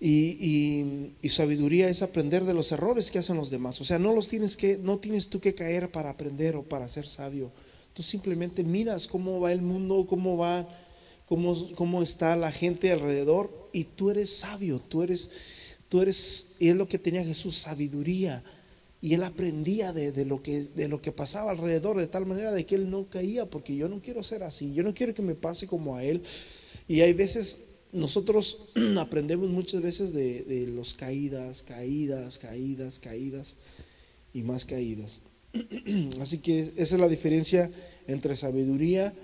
Y, 0.00 1.12
sabiduría 1.28 1.88
es 1.88 2.02
aprender 2.02 2.44
de 2.44 2.54
los 2.54 2.72
errores 2.72 3.10
que 3.10 3.18
hacen 3.18 3.36
los 3.36 3.50
demás. 3.50 3.80
O 3.80 3.84
sea, 3.84 3.98
no 3.98 4.14
los 4.14 4.28
tienes 4.28 4.56
que, 4.56 4.76
no 4.78 4.98
tienes 4.98 5.28
tú 5.28 5.40
que 5.40 5.54
caer 5.54 5.90
para 5.90 6.10
aprender 6.10 6.56
o 6.56 6.62
para 6.62 6.88
ser 6.88 7.08
sabio. 7.08 7.50
Tú 7.94 8.02
simplemente 8.02 8.62
miras 8.62 9.06
cómo 9.06 9.40
va 9.40 9.52
el 9.52 9.62
mundo, 9.62 10.06
cómo 10.08 10.36
va, 10.36 10.68
cómo, 11.26 11.74
cómo 11.74 12.02
está 12.02 12.36
la 12.36 12.52
gente 12.52 12.92
alrededor, 12.92 13.50
y 13.72 13.84
tú 13.84 14.10
eres 14.10 14.30
sabio, 14.30 14.80
tú 14.80 15.02
eres, 15.02 15.30
tú 15.88 16.00
eres, 16.00 16.56
y 16.60 16.68
es 16.68 16.76
lo 16.76 16.88
que 16.88 16.98
tenía 16.98 17.24
Jesús, 17.24 17.56
sabiduría 17.56 18.44
y 19.00 19.14
él 19.14 19.22
aprendía 19.22 19.92
de, 19.92 20.24
lo 20.24 20.42
que, 20.42 20.64
de 20.74 20.88
lo 20.88 21.00
que 21.00 21.12
pasaba 21.12 21.52
alrededor, 21.52 21.98
de 21.98 22.08
tal 22.08 22.26
manera 22.26 22.52
de 22.52 22.66
que 22.66 22.74
él 22.74 22.90
no 22.90 23.06
caía, 23.08 23.46
porque 23.46 23.76
yo 23.76 23.88
no 23.88 24.00
quiero 24.00 24.24
ser 24.24 24.42
así, 24.42 24.74
yo 24.74 24.82
no 24.82 24.92
quiero 24.92 25.14
que 25.14 25.22
me 25.22 25.36
pase 25.36 25.68
como 25.68 25.94
a 25.94 26.02
él. 26.02 26.22
Y 26.88 27.02
hay 27.02 27.12
veces, 27.12 27.60
nosotros 27.92 28.64
aprendemos 28.98 29.48
muchas 29.50 29.82
veces 29.82 30.12
de, 30.12 30.42
de 30.42 30.66
los 30.66 30.94
caídas, 30.94 31.62
caídas, 31.62 32.38
caídas, 32.38 32.98
caídas 32.98 33.56
y 34.34 34.42
más 34.42 34.64
caídas. 34.64 35.22
Así 36.20 36.38
que 36.38 36.72
esa 36.76 36.94
es 36.96 37.00
la 37.00 37.08
diferencia 37.08 37.70
entre 38.08 38.34
sabiduría 38.34 39.14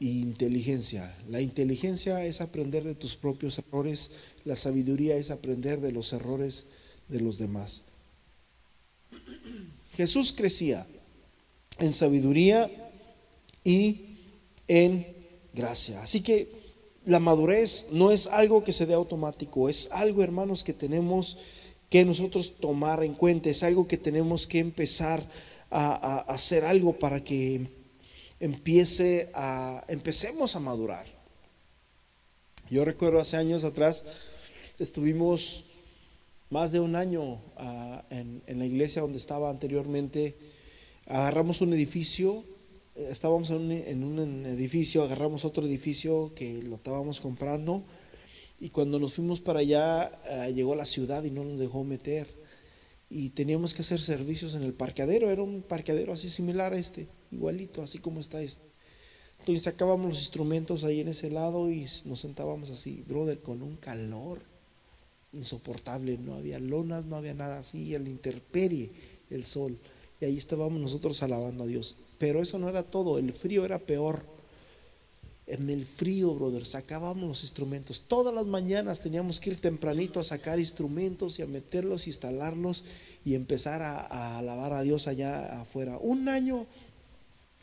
e 0.00 0.04
inteligencia. 0.04 1.12
La 1.28 1.40
inteligencia 1.40 2.24
es 2.24 2.40
aprender 2.40 2.84
de 2.84 2.94
tus 2.94 3.16
propios 3.16 3.58
errores, 3.58 4.12
la 4.44 4.54
sabiduría 4.54 5.16
es 5.16 5.32
aprender 5.32 5.80
de 5.80 5.90
los 5.90 6.12
errores 6.12 6.66
de 7.08 7.20
los 7.20 7.38
demás. 7.38 7.87
Jesús 9.94 10.32
crecía 10.32 10.86
en 11.78 11.92
sabiduría 11.92 12.70
y 13.64 14.16
en 14.68 15.06
gracia. 15.54 16.02
Así 16.02 16.20
que 16.20 16.48
la 17.04 17.18
madurez 17.18 17.88
no 17.90 18.10
es 18.10 18.26
algo 18.26 18.64
que 18.64 18.72
se 18.72 18.86
dé 18.86 18.94
automático, 18.94 19.68
es 19.68 19.90
algo, 19.92 20.22
hermanos, 20.22 20.62
que 20.62 20.72
tenemos 20.72 21.38
que 21.90 22.04
nosotros 22.04 22.56
tomar 22.60 23.02
en 23.02 23.14
cuenta, 23.14 23.48
es 23.48 23.62
algo 23.62 23.88
que 23.88 23.96
tenemos 23.96 24.46
que 24.46 24.58
empezar 24.58 25.24
a, 25.70 26.18
hacer 26.28 26.64
algo 26.64 26.92
para 26.92 27.24
que 27.24 27.66
empiece 28.40 29.30
a, 29.34 29.84
empecemos 29.88 30.54
a 30.54 30.60
madurar. 30.60 31.06
Yo 32.70 32.84
recuerdo 32.84 33.20
hace 33.20 33.36
años 33.38 33.64
atrás, 33.64 34.04
estuvimos 34.78 35.64
más 36.50 36.72
de 36.72 36.80
un 36.80 36.96
año 36.96 37.40
ah, 37.56 38.04
en, 38.10 38.42
la 38.46 38.66
iglesia 38.66 39.02
donde 39.02 39.18
estaba 39.18 39.50
anteriormente. 39.50 40.36
Agarramos 41.06 41.60
un 41.60 41.72
edificio, 41.72 42.44
eh, 42.94 43.08
estábamos 43.10 43.50
en 43.50 44.04
un, 44.04 44.46
edificio, 44.46 45.02
agarramos 45.02 45.44
otro 45.44 45.66
edificio 45.66 46.32
que 46.34 46.62
lo 46.62 46.76
estábamos 46.76 47.20
comprando 47.20 47.82
y 48.60 48.70
cuando 48.70 48.98
nos 48.98 49.14
fuimos 49.14 49.40
para 49.40 49.60
allá 49.60 50.10
ah, 50.30 50.48
llegó 50.48 50.74
la 50.74 50.86
ciudad 50.86 51.24
y 51.24 51.30
no 51.30 51.44
nos 51.44 51.58
dejó 51.58 51.84
meter 51.84 52.26
y 53.10 53.30
teníamos 53.30 53.72
que 53.72 53.82
hacer 53.82 54.00
servicios 54.00 54.54
en 54.54 54.62
el 54.62 54.74
parqueadero, 54.74 55.30
era 55.30 55.42
un 55.42 55.62
parqueadero 55.62 56.12
así 56.12 56.28
similar 56.28 56.74
a 56.74 56.78
este, 56.78 57.06
igualito, 57.30 57.82
así 57.82 57.98
como 57.98 58.20
está 58.20 58.42
este. 58.42 58.68
Entonces 59.38 59.62
sacábamos 59.62 60.10
los 60.10 60.18
instrumentos 60.18 60.84
ahí 60.84 61.00
en 61.00 61.08
ese 61.08 61.30
lado 61.30 61.70
y 61.70 61.86
nos 62.04 62.20
sentábamos 62.20 62.68
así, 62.68 63.02
brother, 63.06 63.40
con 63.40 63.62
un 63.62 63.76
calor 63.76 64.42
insoportable, 65.32 66.18
no 66.18 66.34
había 66.34 66.58
lonas, 66.58 67.06
no 67.06 67.16
había 67.16 67.34
nada 67.34 67.58
así, 67.58 67.94
el 67.94 68.08
interperie, 68.08 68.90
el 69.30 69.44
sol. 69.44 69.76
Y 70.20 70.24
ahí 70.24 70.36
estábamos 70.36 70.80
nosotros 70.80 71.22
alabando 71.22 71.64
a 71.64 71.66
Dios. 71.66 71.96
Pero 72.18 72.42
eso 72.42 72.58
no 72.58 72.68
era 72.68 72.82
todo, 72.82 73.18
el 73.18 73.32
frío 73.32 73.64
era 73.64 73.78
peor. 73.78 74.22
En 75.46 75.70
el 75.70 75.86
frío, 75.86 76.34
brother, 76.34 76.66
sacábamos 76.66 77.26
los 77.26 77.42
instrumentos. 77.42 78.02
Todas 78.06 78.34
las 78.34 78.46
mañanas 78.46 79.00
teníamos 79.00 79.40
que 79.40 79.50
ir 79.50 79.60
tempranito 79.60 80.20
a 80.20 80.24
sacar 80.24 80.58
instrumentos 80.58 81.38
y 81.38 81.42
a 81.42 81.46
meterlos, 81.46 82.06
instalarlos 82.06 82.84
y 83.24 83.34
empezar 83.34 83.80
a, 83.80 84.00
a 84.00 84.38
alabar 84.38 84.74
a 84.74 84.82
Dios 84.82 85.08
allá 85.08 85.62
afuera. 85.62 85.96
Un 85.98 86.28
año 86.28 86.66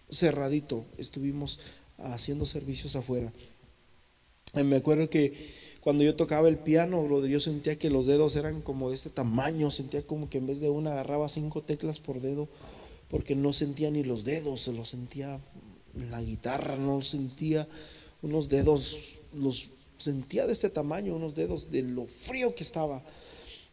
cerradito 0.09 0.83
estuvimos 0.97 1.59
haciendo 1.99 2.45
servicios 2.45 2.95
afuera. 2.95 3.31
Me 4.53 4.77
acuerdo 4.77 5.09
que 5.09 5.64
cuando 5.85 6.03
yo 6.03 6.15
tocaba 6.15 6.49
el 6.49 6.57
piano, 6.57 7.03
brother, 7.03 7.29
yo 7.29 7.39
sentía 7.39 7.77
que 7.77 7.91
los 7.91 8.07
dedos 8.07 8.35
eran 8.35 8.63
como 8.63 8.89
de 8.89 8.95
este 8.95 9.11
tamaño, 9.11 9.69
sentía 9.69 10.01
como 10.01 10.31
que 10.31 10.39
en 10.39 10.47
vez 10.47 10.59
de 10.59 10.67
una 10.67 10.93
agarraba 10.93 11.29
cinco 11.29 11.61
teclas 11.61 11.99
por 11.99 12.21
dedo, 12.21 12.49
porque 13.07 13.35
no 13.35 13.53
sentía 13.53 13.91
ni 13.91 14.03
los 14.03 14.23
dedos, 14.23 14.61
se 14.61 14.73
los 14.73 14.89
sentía 14.89 15.39
en 15.95 16.09
la 16.09 16.23
guitarra, 16.23 16.75
no 16.75 17.03
sentía 17.03 17.67
unos 18.23 18.49
dedos, 18.49 18.97
los 19.31 19.69
sentía 19.99 20.47
de 20.47 20.53
este 20.53 20.71
tamaño, 20.71 21.15
unos 21.15 21.35
dedos 21.35 21.69
de 21.69 21.83
lo 21.83 22.07
frío 22.07 22.55
que 22.55 22.63
estaba. 22.63 23.03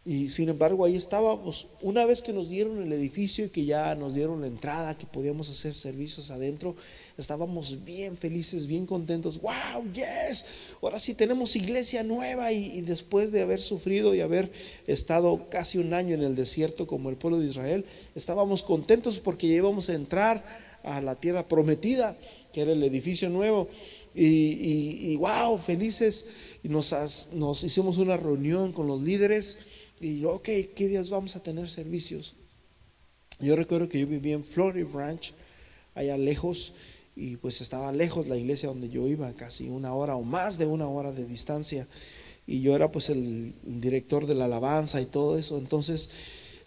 Y 0.05 0.31
sin 0.31 0.49
embargo 0.49 0.85
ahí 0.85 0.97
estábamos. 0.97 1.69
Una 1.81 2.05
vez 2.05 2.23
que 2.23 2.33
nos 2.33 2.49
dieron 2.49 2.83
el 2.83 2.93
edificio 2.93 3.45
y 3.45 3.51
que 3.51 3.65
ya 3.65 3.95
nos 3.95 4.15
dieron 4.15 4.41
la 4.41 4.49
entrada, 4.49 4.99
que 4.99 5.07
podíamos 5.07 5.49
hacer 5.49 5.73
servicios 5.75 6.33
adentro, 6.33 6.75
estábamos 7.17 7.85
bien 7.85 8.17
felices, 8.17 8.67
bien 8.67 8.85
contentos. 8.85 9.41
¡Wow! 9.41 9.93
¡Yes! 9.95 10.47
Ahora 10.83 10.99
sí 10.99 11.15
tenemos 11.15 11.55
iglesia 11.55 12.03
nueva 12.03 12.51
y, 12.51 12.81
después 12.81 13.31
de 13.31 13.43
haber 13.43 13.61
sufrido 13.61 14.13
y 14.13 14.21
haber 14.21 14.51
estado 14.89 15.47
casi 15.49 15.79
un 15.79 15.95
año 15.95 16.17
en 16.17 16.23
el 16.25 16.35
desierto 16.35 16.89
como 16.89 17.09
el 17.09 17.17
pueblo 17.17 17.39
de 17.39 17.47
Israel, 17.47 17.85
estábamos 18.17 18.65
contentos 18.65 19.21
porque 19.21 19.47
ya 19.47 19.55
íbamos 19.55 19.89
a 19.89 19.95
entrar 19.95 20.45
a 20.83 21.01
la 21.01 21.15
tierra 21.15 21.47
prometida, 21.47 22.17
que 22.53 22.63
era 22.63 22.73
el 22.73 22.83
edificio 22.83 23.31
nuevo. 23.31 23.69
Y, 24.17 25.15
wow, 25.15 25.59
felices. 25.59 26.27
Y 26.65 26.69
nos, 26.69 27.31
nos 27.35 27.63
hicimos 27.63 27.99
una 27.99 28.17
reunión 28.17 28.73
con 28.73 28.89
los 28.89 29.01
líderes 29.01 29.59
y 30.01 30.21
yo, 30.21 30.35
ok, 30.35 30.49
¿qué 30.75 30.89
días 30.89 31.11
vamos 31.11 31.37
a 31.37 31.43
tener 31.43 31.69
servicios? 31.71 32.35
Yo 33.41 33.57
recuerdo 33.57 33.89
que 33.89 34.01
yo 34.01 34.07
vivía 34.07 34.35
en 34.35 34.45
Florida 34.45 34.89
Ranch, 34.93 35.35
allá 35.95 36.17
lejos, 36.17 36.75
y 37.15 37.37
pues 37.37 37.61
estaba 37.61 37.93
lejos 37.93 38.29
la 38.29 38.37
iglesia 38.37 38.69
donde 38.69 38.89
yo 38.89 39.07
iba, 39.07 39.33
casi 39.33 39.69
una 39.69 39.95
hora 39.95 40.17
o 40.17 40.23
más 40.23 40.59
de 40.59 40.67
una 40.67 40.89
hora 40.89 41.13
de 41.13 41.27
distancia. 41.27 41.87
Y 42.47 42.61
yo 42.61 42.75
era 42.75 42.91
pues 42.91 43.11
el, 43.11 43.55
director 43.65 44.27
de 44.27 44.35
la 44.35 44.47
alabanza 44.47 45.01
y 45.01 45.07
todo 45.07 45.39
eso. 45.39 45.59
Entonces, 45.59 46.09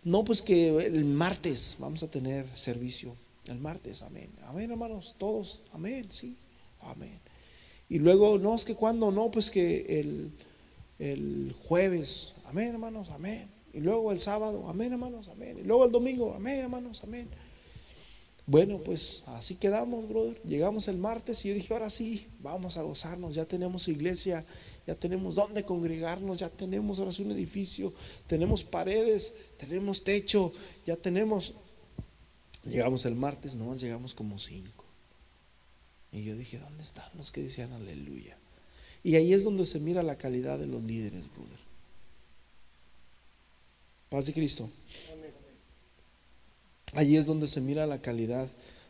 no, 0.04 0.24
pues 0.24 0.42
que 0.42 0.70
el 0.78 1.06
martes 1.06 1.78
vamos 1.80 2.04
a 2.04 2.12
tener 2.12 2.46
servicio. 2.56 3.16
El 3.48 3.60
martes, 3.60 4.02
amén. 4.02 4.30
Amén, 4.44 4.72
hermanos, 4.72 5.16
todos, 5.18 5.60
amén, 5.74 6.08
sí, 6.10 6.36
amén. 6.82 7.20
Y 7.90 8.00
luego, 8.00 8.38
no, 8.40 8.56
es 8.56 8.66
que 8.66 8.76
cuando, 8.76 9.12
no, 9.12 9.30
pues 9.30 9.52
que 9.52 10.00
el, 10.00 10.32
el 10.98 11.56
jueves, 11.62 12.32
Amén, 12.56 12.70
hermanos, 12.70 13.10
amén. 13.10 13.50
Y 13.74 13.82
luego 13.82 14.14
el 14.14 14.22
sábado, 14.22 14.70
amén, 14.70 14.94
hermanos, 14.94 15.28
amén. 15.28 15.58
Y 15.60 15.64
luego 15.64 15.84
el 15.84 15.92
domingo, 15.92 16.34
amén, 16.34 16.60
hermanos, 16.60 17.02
amén. 17.04 17.28
Bueno, 18.46 18.78
pues 18.78 19.24
así 19.26 19.56
quedamos, 19.56 20.08
brother. 20.08 20.42
Llegamos 20.44 20.88
el 20.88 20.96
martes 20.98 21.44
y 21.44 21.50
yo 21.50 21.54
dije, 21.54 21.74
ahora 21.74 21.90
sí, 21.90 22.28
vamos 22.40 22.78
a 22.78 22.84
gozarnos. 22.84 23.36
Ya 23.36 23.44
tenemos 23.44 23.90
iglesia, 23.90 24.46
ya 24.88 24.96
tenemos 24.96 25.36
dónde 25.36 25.66
congregarnos, 25.66 26.38
ya 26.38 26.48
tenemos 26.48 26.98
ahora 27.00 27.12
un 27.20 27.32
edificio, 27.32 27.92
tenemos 28.26 28.64
paredes, 28.64 29.34
tenemos 29.58 30.06
techo, 30.06 30.54
ya 30.86 30.96
tenemos. 30.96 31.56
Llegamos 32.64 33.06
el 33.06 33.16
martes, 33.16 33.56
nomás 33.56 33.82
llegamos 33.82 34.14
como 34.14 34.40
cinco. 34.40 34.86
Y 36.14 36.24
yo 36.24 36.38
dije, 36.38 36.58
¿dónde 36.58 36.84
están 36.84 37.10
los 37.18 37.32
que 37.32 37.42
decían 37.42 37.74
aleluya? 37.74 38.38
Y 39.04 39.18
ahí 39.18 39.34
es 39.34 39.44
donde 39.44 39.66
se 39.66 39.82
mira 39.82 40.04
la 40.04 40.18
calidad 40.18 40.58
de 40.58 40.68
los 40.68 40.82
líderes, 40.82 41.24
brother. 41.34 41.65
Paz 44.10 44.28
de 44.28 44.34
Cristo. 44.34 44.70
Allí 46.94 47.18
es 47.18 47.26
donde 47.26 47.48
se 47.48 47.62
mira 47.62 47.86
la 47.88 48.02
calidad 48.02 48.48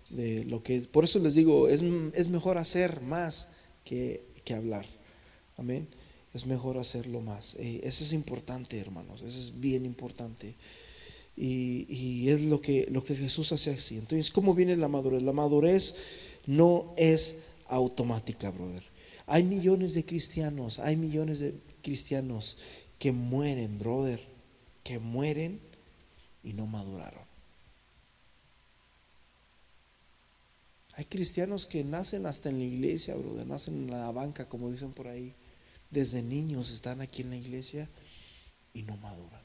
de 0.10 0.44
lo 0.46 0.62
que 0.62 0.76
es. 0.76 0.88
Por 0.88 1.04
eso 1.04 1.20
les 1.20 1.34
digo, 1.34 1.68
es, 1.68 1.82
mejor 1.82 2.58
hacer 2.58 3.02
más 3.02 3.48
que, 3.84 4.22
hablar. 4.56 4.86
Amén. 5.58 5.88
Es 6.34 6.46
mejor 6.46 6.78
hacerlo 6.78 7.22
más. 7.22 7.56
Eh, 7.56 7.82
eso 7.84 8.04
es 8.04 8.14
importante, 8.14 8.78
hermanos. 8.78 9.22
Eso 9.22 9.40
es 9.40 9.60
bien 9.60 9.86
importante. 9.86 10.54
Y, 11.38 12.30
es 12.30 12.42
lo 12.42 12.62
que, 12.62 12.88
lo 12.92 13.04
que 13.04 13.16
Jesús 13.16 13.52
hace 13.52 13.72
así. 13.72 13.98
Entonces, 13.98 14.32
¿cómo 14.32 14.54
viene 14.54 14.76
la 14.76 14.88
madurez? 14.88 15.24
La 15.24 15.34
madurez 15.34 15.96
no 16.46 16.94
es 16.98 17.38
automática, 17.68 18.52
brother. 18.52 18.84
Hay 19.26 19.44
millones 19.44 19.96
de 19.96 20.06
cristianos, 20.06 20.78
hay 20.78 20.98
millones 20.98 21.40
de 21.40 21.56
cristianos 21.82 22.58
que 23.00 23.12
mueren, 23.12 23.80
brother 23.80 24.35
que 24.86 25.00
mueren 25.00 25.60
y 26.44 26.54
no 26.54 26.68
maduraron. 26.68 27.24
Hay 30.94 31.06
cristianos 31.06 31.66
que 31.66 31.84
nacen 31.84 32.28
hasta 32.28 32.50
en 32.50 32.60
la 32.60 32.66
iglesia, 32.66 33.16
brother, 33.16 33.48
nacen 33.48 33.74
en 33.74 33.92
la 33.92 34.12
banca, 34.12 34.48
como 34.48 34.72
dicen 34.72 34.94
por 34.94 35.08
ahí. 35.08 35.34
Desde 35.90 36.22
niños 36.22 36.72
están 36.72 37.02
aquí 37.02 37.24
en 37.24 37.32
la 37.32 37.36
iglesia 37.36 37.90
y 38.74 38.84
no 38.84 38.96
maduran. 38.98 39.42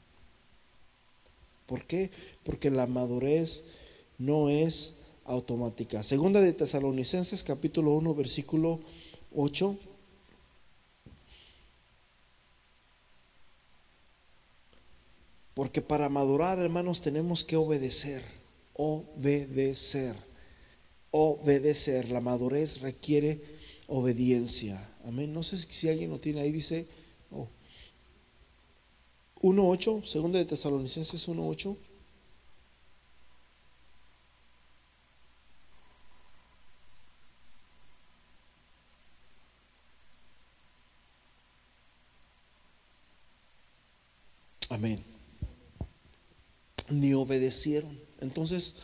¿Por 1.65 1.85
qué? 1.85 2.11
Porque 2.43 2.69
la 2.69 2.85
madurez 2.85 3.63
no 4.19 4.49
es 4.49 4.95
automática. 5.25 6.03
Segunda 6.03 6.39
de 6.39 6.53
Tesalonicenses 6.53 7.43
capítulo 7.43 7.91
1 7.93 8.13
versículo 8.13 8.79
8 9.35 9.75
Porque 15.53 15.81
para 15.81 16.09
madurar, 16.09 16.59
hermanos, 16.59 17.01
tenemos 17.01 17.43
que 17.43 17.57
obedecer, 17.57 18.23
obedecer, 18.73 20.15
obedecer. 21.11 22.09
La 22.09 22.21
madurez 22.21 22.79
requiere 22.81 23.41
obediencia. 23.87 24.89
Amén. 25.03 25.33
No 25.33 25.43
sé 25.43 25.57
si 25.57 25.89
alguien 25.89 26.09
lo 26.09 26.19
tiene 26.19 26.41
ahí, 26.41 26.51
dice 26.51 26.87
oh. 27.31 27.47
1.8, 29.41 30.05
segunda 30.05 30.39
de 30.39 30.45
Tesalonicenses 30.45 31.27
1.8. 31.27 31.75
Amén 44.69 45.10
ni 46.91 47.13
obedecieron. 47.13 47.97
Entonces, 48.19 48.75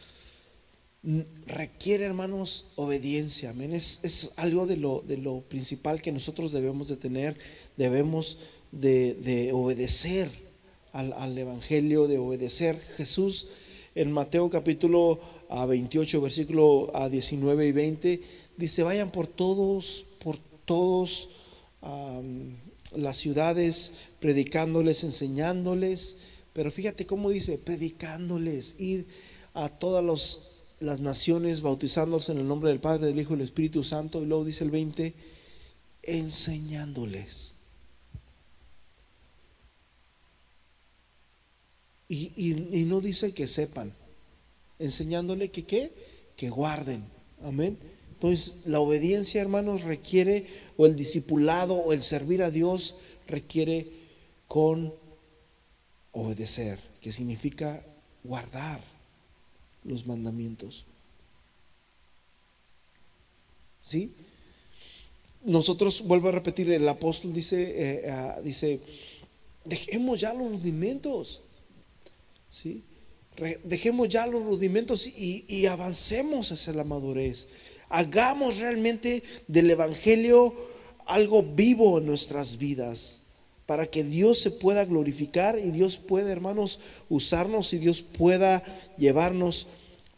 requiere, 1.45 2.05
hermanos, 2.05 2.65
obediencia. 2.75 3.51
Amén. 3.51 3.71
Es, 3.71 4.31
algo 4.37 4.67
de 4.67 4.77
lo, 4.77 5.03
de 5.07 5.17
lo, 5.17 5.41
principal 5.41 6.01
que 6.01 6.11
nosotros 6.11 6.51
debemos 6.51 6.87
de 6.87 6.97
tener. 6.97 7.37
Debemos 7.77 8.39
de, 8.71 9.51
obedecer 9.53 10.29
al, 10.91 11.37
Evangelio, 11.37 12.07
de 12.07 12.17
obedecer. 12.17 12.79
Jesús 12.97 13.47
en 13.95 14.11
Mateo 14.11 14.49
capítulo 14.49 15.19
a 15.49 15.65
28, 15.65 16.21
versículo 16.21 16.91
a 16.95 17.09
19 17.09 17.67
y 17.67 17.71
20, 17.71 18.21
dice, 18.57 18.83
vayan 18.83 19.11
por 19.11 19.27
todos, 19.27 20.05
por 20.23 20.37
todos 20.65 21.29
las 22.95 23.17
ciudades, 23.17 23.91
predicándoles, 24.19 25.03
enseñándoles 25.03 26.17
pero 26.57 26.71
fíjate 26.71 27.05
cómo 27.05 27.29
dice, 27.29 27.59
predicándoles, 27.59 28.79
ir 28.79 29.05
a 29.53 29.69
todas 29.69 30.39
las 30.79 30.99
naciones, 30.99 31.61
bautizándolos 31.61 32.29
en 32.29 32.39
el 32.39 32.47
nombre 32.47 32.71
del 32.71 32.79
Padre, 32.79 33.05
del 33.05 33.19
Hijo 33.19 33.35
y 33.35 33.37
del 33.37 33.45
Espíritu 33.45 33.83
Santo. 33.83 34.23
Y 34.23 34.25
luego 34.25 34.43
dice 34.43 34.63
el 34.63 34.71
20, 34.71 35.13
enseñándoles. 36.01 37.53
Y, 42.09 42.55
no 42.87 43.01
dice 43.01 43.35
que 43.35 43.45
sepan, 43.47 43.93
enseñándole 44.79 45.51
que 45.51 45.63
qué, 45.63 45.91
que 46.35 46.49
guarden. 46.49 47.03
Amén. 47.43 47.77
Entonces, 48.13 48.55
la 48.65 48.79
obediencia, 48.79 49.41
hermanos, 49.41 49.83
requiere, 49.83 50.47
o 50.75 50.87
el 50.87 50.95
discipulado, 50.95 51.75
o 51.75 51.93
el 51.93 52.01
servir 52.01 52.41
a 52.41 52.49
Dios, 52.49 52.95
requiere 53.27 53.85
con 54.47 54.91
obedecer, 56.17 56.79
que 57.01 57.11
significa 57.11 57.83
guardar 58.23 58.81
los 59.83 60.05
mandamientos. 60.07 60.85
¿Sí? 63.81 64.11
Nosotros, 65.43 66.01
vuelvo 66.01 66.29
a 66.29 66.33
repetir, 66.33 66.71
el 66.71 66.87
apóstol 66.89 67.33
dice, 67.33 67.57
eh, 67.61 68.09
ah, 68.09 68.39
dice, 68.43 68.79
dejemos 69.63 70.19
ya 70.19 70.33
los 70.33 70.51
rudimentos. 70.51 71.41
¿Sí? 72.49 72.83
dejemos 73.65 74.09
ya 74.09 74.25
los 74.25 74.43
rudimentos 74.43 75.05
y, 75.05 75.45
y 75.47 75.67
avancemos 75.67 76.51
hacia 76.51 76.73
la 76.73 76.83
madurez. 76.83 77.49
Hagamos 77.87 78.57
realmente 78.57 79.21
del 79.47 79.69
Evangelio 79.69 80.55
algo 81.05 81.43
vivo 81.43 81.99
en 81.99 82.07
nuestras 82.07 82.57
vidas 82.57 83.26
para 83.67 83.85
que 83.85 84.03
Dios 84.03 84.39
se 84.39 84.49
pueda 84.49 84.85
glorificar 84.85 85.59
y 85.59 85.69
Dios 85.69 85.97
pueda, 85.97 86.31
hermanos, 86.31 86.79
usarnos 87.09 87.73
y 87.73 87.77
Dios 87.77 88.01
pueda 88.01 88.63
llevarnos 88.97 89.67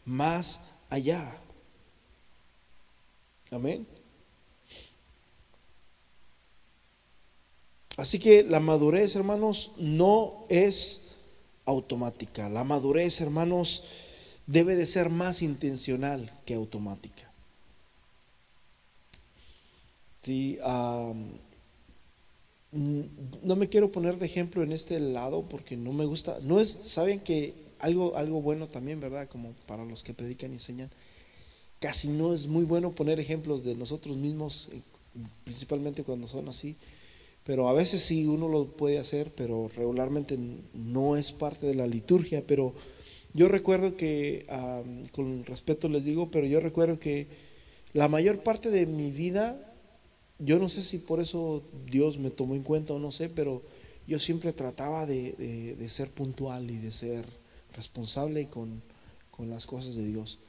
más 0.06 0.62
allá. 0.90 1.36
Amén. 3.52 3.86
Así 7.98 8.20
que 8.20 8.44
la 8.44 8.60
madurez, 8.60 9.16
hermanos, 9.16 9.72
no 9.78 10.46
es 10.48 11.16
automática. 11.66 12.50
La 12.50 12.64
madurez, 12.64 13.20
hermanos, 13.20 13.84
debe 14.46 14.76
de 14.76 14.86
ser 14.86 15.10
más 15.10 15.42
intencional 15.42 16.32
que 16.46 16.54
automática. 16.54 17.30
Sí, 20.22 20.60
no 22.72 23.56
me 23.56 23.70
quiero 23.70 23.92
poner 23.92 24.18
de 24.18 24.26
ejemplo 24.26 24.64
en 24.64 24.72
este 24.72 25.00
lado 25.00 25.44
porque 25.50 25.78
no 25.78 25.94
me 25.94 26.06
gusta. 26.06 26.40
No 26.44 26.60
es, 26.60 26.70
saben 26.70 27.20
que 27.20 27.54
algo, 27.80 28.16
algo 28.16 28.42
bueno 28.42 28.68
también, 28.68 29.00
¿verdad? 29.00 29.28
Como 29.28 29.54
para 29.68 29.86
los 29.86 30.04
que 30.04 30.14
predican 30.14 30.52
y 30.52 30.56
enseñan. 30.56 30.90
Casi 31.80 32.10
no 32.10 32.34
es 32.34 32.48
muy 32.48 32.66
bueno 32.66 32.92
poner 32.92 33.20
ejemplos 33.20 33.64
de 33.64 33.76
nosotros 33.76 34.18
mismos, 34.18 34.70
eh, 34.74 34.82
principalmente 35.46 36.04
cuando 36.04 36.28
son 36.28 36.50
así 36.50 36.76
pero 37.50 37.68
a 37.68 37.74
veces 37.74 38.04
sí 38.04 38.28
uno 38.28 38.48
lo 38.48 38.66
puede 38.66 39.00
hacer, 39.00 39.32
pero 39.36 39.72
regularmente 39.76 40.38
no 40.76 41.18
es 41.18 41.32
parte 41.32 41.66
de 41.66 41.74
la 41.74 41.88
liturgia. 41.88 42.44
Pero 42.46 42.76
yo 43.34 43.48
recuerdo 43.48 43.98
que, 43.98 44.46
con 45.12 45.44
respeto 45.46 45.90
les 45.90 46.04
digo, 46.04 46.30
pero 46.30 46.46
yo 46.46 46.60
recuerdo 46.60 47.00
que 47.00 47.26
la 47.94 48.08
mayor 48.08 48.44
parte 48.44 48.70
de 48.70 48.86
mi 48.86 49.10
vida, 49.10 49.69
yo 50.40 50.58
no 50.58 50.70
sé 50.70 50.82
si 50.82 50.98
por 50.98 51.20
eso 51.20 51.62
Dios 51.86 52.18
me 52.18 52.32
tomó 52.32 52.56
en 52.56 52.64
cuenta 52.64 52.94
o 52.94 53.00
no 53.00 53.12
sé, 53.12 53.30
pero 53.30 53.62
yo 54.08 54.20
siempre 54.20 54.54
trataba 54.54 55.06
de, 55.06 55.86
ser 55.90 56.10
puntual 56.10 56.72
y 56.72 56.78
de 56.78 56.92
ser 56.92 57.26
responsable 57.76 58.48
con, 58.48 58.82
con 59.32 59.50
las 59.50 59.66
cosas 59.66 59.96
de 59.96 60.08
Dios, 60.08 60.40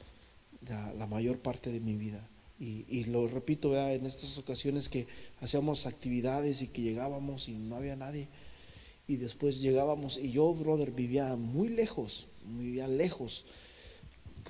la 0.97 1.07
mayor 1.07 1.39
parte 1.39 1.71
de 1.71 1.79
mi 1.79 1.95
vida. 1.95 2.27
Y, 2.63 3.05
lo 3.05 3.27
repito, 3.27 3.75
en 3.75 4.05
estas 4.05 4.37
ocasiones 4.37 4.87
que 4.87 5.07
hacíamos 5.41 5.87
actividades 5.87 6.61
y 6.61 6.67
que 6.67 6.83
llegábamos 6.83 7.49
y 7.49 7.53
no 7.53 7.75
había 7.75 7.95
nadie. 7.95 8.27
Y 9.07 9.15
después 9.15 9.61
llegábamos 9.61 10.19
y 10.19 10.31
yo, 10.31 10.53
brother, 10.53 10.91
vivía 10.91 11.35
muy 11.35 11.69
lejos, 11.69 12.27
vivía 12.45 12.87
lejos. 12.87 13.45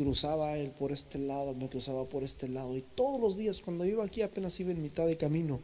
Cruzaba 0.01 0.57
él 0.57 0.71
por 0.71 0.91
este 0.91 1.19
lado, 1.19 1.53
me 1.53 1.69
cruzaba 1.69 2.05
por 2.05 2.23
este 2.23 2.47
lado. 2.47 2.75
Y 2.75 2.81
todos 2.81 3.21
los 3.21 3.37
días, 3.37 3.61
cuando 3.61 3.85
iba 3.85 4.03
aquí, 4.03 4.23
apenas 4.23 4.59
iba 4.59 4.71
en 4.71 4.81
mitad 4.81 5.05
de 5.05 5.15
camino. 5.15 5.59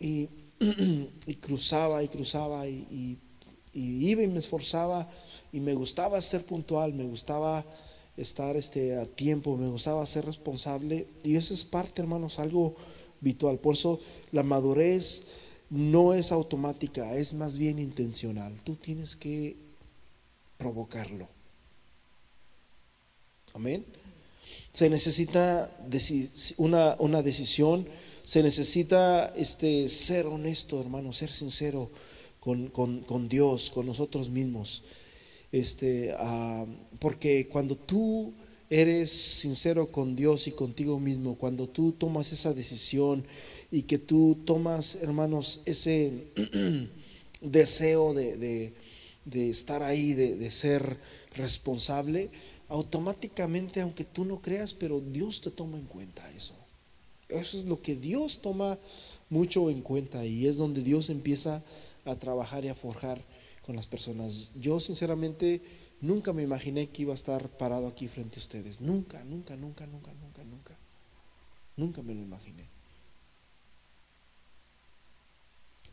Y, 0.00 0.26
cruzaba 1.42 2.02
y 2.02 2.08
cruzaba 2.08 2.66
y, 2.66 3.18
iba 3.74 4.22
y 4.22 4.26
me 4.26 4.38
esforzaba 4.38 5.06
y 5.52 5.60
me 5.60 5.74
gustaba 5.74 6.22
ser 6.22 6.46
puntual, 6.46 6.94
me 6.94 7.04
gustaba 7.04 7.62
estar 8.16 8.56
este, 8.56 8.96
a 8.96 9.04
tiempo, 9.04 9.54
me 9.58 9.68
gustaba 9.68 10.06
ser 10.06 10.24
responsable 10.24 11.06
y 11.22 11.36
eso 11.36 11.52
es 11.52 11.62
parte, 11.62 12.00
hermanos, 12.00 12.38
algo 12.38 12.74
habitual. 13.20 13.58
Por 13.58 13.74
eso 13.74 14.00
la 14.30 14.42
madurez 14.42 15.24
no 15.68 16.14
es 16.14 16.32
automática, 16.32 17.18
es 17.18 17.34
más 17.34 17.58
bien 17.58 17.78
intencional. 17.78 18.54
Tú 18.64 18.76
tienes 18.76 19.14
que 19.14 19.56
provocarlo. 20.56 21.28
Amén. 23.54 23.84
Se 24.72 24.88
necesita 24.88 25.70
una, 26.56 26.96
una 26.98 27.22
decisión, 27.22 27.86
se 28.24 28.42
necesita 28.42 29.32
este, 29.36 29.88
ser 29.88 30.26
honesto, 30.26 30.80
hermano, 30.80 31.12
ser 31.12 31.30
sincero 31.30 31.90
con, 32.40 32.68
con 32.68 33.28
Dios, 33.28 33.70
con 33.70 33.86
nosotros 33.86 34.30
mismos 34.30 34.82
este, 35.52 36.14
porque 36.98 37.46
cuando 37.48 37.76
tú 37.76 38.32
eres 38.70 39.10
sincero 39.10 39.86
con 39.88 40.16
Dios 40.16 40.46
y 40.46 40.52
contigo 40.52 40.98
mismo, 40.98 41.36
cuando 41.36 41.68
tú 41.68 41.92
tomas 41.92 42.32
esa 42.32 42.54
decisión 42.54 43.22
y 43.70 43.82
que 43.82 43.98
tú 43.98 44.38
tomas, 44.46 44.96
hermanos, 45.02 45.60
ese 45.66 46.10
deseo 47.42 48.14
de, 48.14 48.72
estar 49.30 49.82
ahí, 49.82 50.14
de, 50.14 50.50
ser 50.50 50.96
responsable, 51.36 52.30
automáticamente, 52.72 53.82
aunque 53.82 54.02
tú 54.02 54.24
no 54.24 54.40
creas, 54.40 54.72
pero 54.72 54.98
Dios 54.98 55.42
te 55.42 55.50
toma 55.50 55.78
en 55.78 55.84
cuenta 55.84 56.28
eso. 56.32 56.54
Eso 57.28 57.58
es 57.58 57.66
lo 57.66 57.82
que 57.82 57.94
Dios 57.96 58.40
toma 58.40 58.78
mucho 59.28 59.68
en 59.68 59.82
cuenta 59.82 60.24
y 60.24 60.46
es 60.46 60.56
donde 60.56 60.82
Dios 60.82 61.10
empieza 61.10 61.62
a 62.06 62.16
trabajar 62.16 62.64
y 62.64 62.68
a 62.68 62.74
forjar 62.74 63.20
con 63.66 63.76
las 63.76 63.86
personas. 63.86 64.52
Yo 64.54 64.80
sinceramente 64.80 65.60
nunca 66.00 66.32
me 66.32 66.42
imaginé 66.42 66.88
que 66.88 67.02
iba 67.02 67.12
a 67.12 67.14
estar 67.14 67.46
parado 67.50 67.88
aquí 67.88 68.08
frente 68.08 68.40
a 68.40 68.42
ustedes. 68.42 68.80
Nunca, 68.80 69.22
nunca, 69.24 69.54
nunca, 69.54 69.86
nunca, 69.86 70.10
nunca, 70.22 70.42
nunca. 70.42 70.74
Nunca 71.76 72.00
me 72.00 72.14
lo 72.14 72.22
imaginé. 72.22 72.64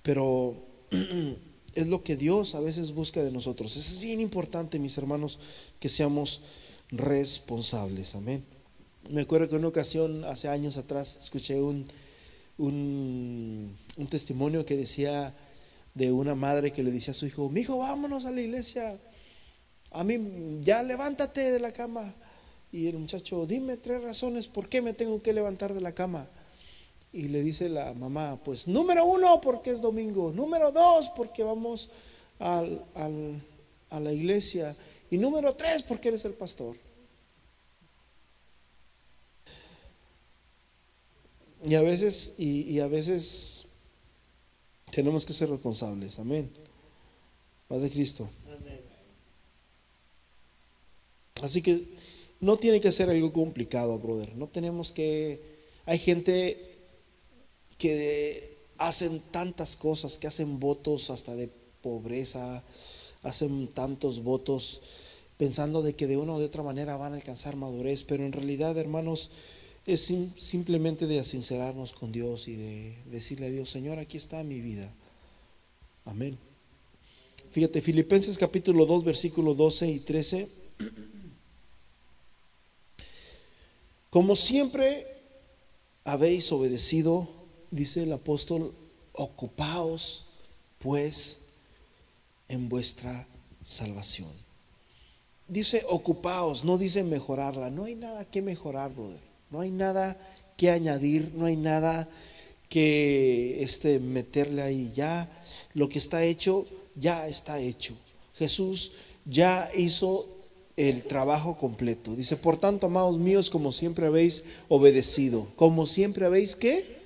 Pero 0.02 0.56
es 1.76 1.88
lo 1.88 2.04
que 2.04 2.16
Dios 2.16 2.56
a 2.56 2.62
veces 2.62 2.94
busca 2.94 3.22
de 3.22 3.32
nosotros. 3.34 3.76
Es 3.76 4.00
bien 4.00 4.22
importante, 4.22 4.80
mis 4.80 4.98
hermanos, 4.98 5.40
que 5.82 5.90
seamos 5.90 6.42
responsables. 6.92 8.16
Amén. 8.16 8.44
Me 9.10 9.22
acuerdo 9.22 9.48
que 9.48 9.56
en 9.56 9.60
una 9.60 9.70
ocasión, 9.70 10.24
hace 10.26 10.48
años 10.48 10.78
atrás, 10.78 11.18
escuché 11.22 11.62
un, 11.62 11.86
un, 12.58 13.76
testimonio 14.10 14.66
que 14.66 14.78
decía, 14.78 15.34
de 15.96 16.12
una 16.12 16.36
madre 16.36 16.72
que 16.72 16.84
le 16.84 16.92
dice 16.92 17.12
a 17.12 17.14
su 17.14 17.26
hijo, 17.26 17.50
mi 17.50 17.62
hijo, 17.62 17.78
vámonos 17.78 18.26
a 18.26 18.32
la 18.32 18.42
iglesia. 18.42 18.98
A 19.92 20.04
mí, 20.04 20.60
ya 20.62 20.84
levántate 20.84 21.52
de 21.52 21.60
la 21.60 21.72
cama. 21.72 22.14
Y 22.72 22.88
el 22.88 23.00
muchacho, 23.00 23.48
dime 23.48 23.78
tres 23.78 24.04
razones 24.04 24.48
por 24.48 24.70
qué 24.70 24.82
me 24.82 24.94
tengo 24.94 25.22
que 25.24 25.34
levantar 25.34 25.74
de 25.74 25.82
la 25.82 25.94
cama. 25.94 26.28
Y 27.12 27.24
le 27.24 27.42
dice 27.42 27.70
la 27.70 27.94
mamá, 27.94 28.38
pues 28.44 28.68
número 28.68 29.06
uno, 29.06 29.42
porque 29.42 29.72
es 29.72 29.82
domingo. 29.82 30.32
Número 30.32 30.72
dos, 30.72 31.10
porque 31.16 31.44
vamos 31.44 31.90
al, 32.38 32.84
a 33.90 34.00
la 34.00 34.14
iglesia. 34.14 34.76
Y 35.12 35.18
número 35.18 35.56
tres, 35.56 35.82
porque 35.84 36.10
eres 36.10 36.26
el 36.26 36.34
pastor. 36.34 36.76
Y 41.66 41.76
a 41.76 41.82
veces, 41.82 42.34
y 42.38 42.80
a 42.80 42.88
veces 42.88 43.66
tenemos 44.92 45.26
que 45.26 45.34
ser 45.34 45.50
responsables. 45.50 46.20
Amén. 46.20 46.50
Paz 47.68 47.82
de 47.82 47.90
Cristo. 47.90 48.30
Así 51.42 51.62
que 51.62 51.86
no 52.40 52.58
tiene 52.58 52.82
que 52.82 52.92
ser 52.92 53.10
algo 53.10 53.32
complicado, 53.32 53.98
brother. 54.00 54.36
No 54.36 54.48
tenemos 54.48 54.92
que... 54.92 55.42
Hay 55.86 56.00
gente 56.00 56.58
que 57.78 58.58
hacen 58.78 59.20
tantas 59.32 59.76
cosas, 59.76 60.18
que 60.18 60.28
hacen 60.28 60.60
votos 60.60 61.10
hasta 61.10 61.36
de 61.36 61.50
pobreza, 61.82 62.64
hacen 63.24 63.68
tantos 63.68 64.24
votos 64.24 64.82
pensando 65.38 65.82
de 65.82 65.96
que 65.96 66.08
de 66.08 66.18
una 66.18 66.34
u 66.34 66.42
otra 66.42 66.64
manera 66.64 66.98
van 66.98 67.14
a 67.14 67.16
alcanzar 67.16 67.56
madurez, 67.56 68.04
pero 68.04 68.26
en 68.26 68.34
realidad, 68.34 68.78
hermanos, 68.78 69.30
es 69.86 70.14
simplemente 70.38 71.08
de 71.08 71.24
sincerarnos 71.24 71.94
con 71.94 72.12
Dios 72.12 72.48
y 72.48 72.56
de 72.56 72.96
decirle 73.10 73.48
a 73.48 73.50
Dios, 73.50 73.70
Señor, 73.70 74.00
aquí 74.00 74.18
está 74.18 74.44
mi 74.44 74.60
vida. 74.60 74.92
Amén. 76.06 76.38
Fíjate, 77.52 77.82
Filipenses 77.82 78.38
capítulo 78.38 78.86
2, 78.86 79.04
versículo 79.04 79.56
12 79.56 79.88
y 79.90 80.00
13. 80.00 80.48
Como 84.10 84.36
siempre 84.36 85.08
habéis 86.04 86.52
obedecido, 86.52 87.28
dice 87.72 88.04
el 88.04 88.12
apóstol, 88.12 88.74
ocupaos 89.14 90.26
pues 90.80 91.49
en 92.50 92.68
vuestra 92.68 93.26
salvación. 93.64 94.30
Dice 95.48 95.84
ocupaos, 95.90 96.64
no 96.64 96.78
dice 96.78 97.04
mejorarla. 97.04 97.70
No 97.70 97.86
hay 97.86 97.96
nada 97.96 98.26
que 98.26 98.42
mejorar, 98.42 98.94
brother. 98.94 99.22
No 99.50 99.62
hay 99.62 99.72
nada 99.72 100.18
que 100.58 100.70
añadir, 100.70 101.32
no 101.36 101.46
hay 101.46 101.56
nada 101.56 102.08
que 102.70 103.64
este, 103.64 104.00
meterle 104.00 104.62
ahí. 104.62 104.92
Ya 104.96 105.30
lo 105.74 105.90
que 105.90 105.98
está 105.98 106.24
hecho, 106.24 106.66
ya 106.96 107.28
está 107.28 107.60
hecho. 107.60 107.96
Jesús 108.36 108.92
ya 109.26 109.70
hizo 109.76 110.28
el 110.78 111.04
trabajo 111.04 111.58
completo. 111.58 112.16
Dice, 112.16 112.38
por 112.38 112.58
tanto, 112.58 112.88
amados 112.88 113.18
míos, 113.18 113.50
como 113.50 113.72
siempre 113.72 114.06
habéis 114.06 114.44
obedecido, 114.70 115.48
como 115.56 115.86
siempre 115.86 116.26
habéis 116.26 116.56
qué? 116.56 117.00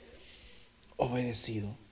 Obedecido. 0.98 1.83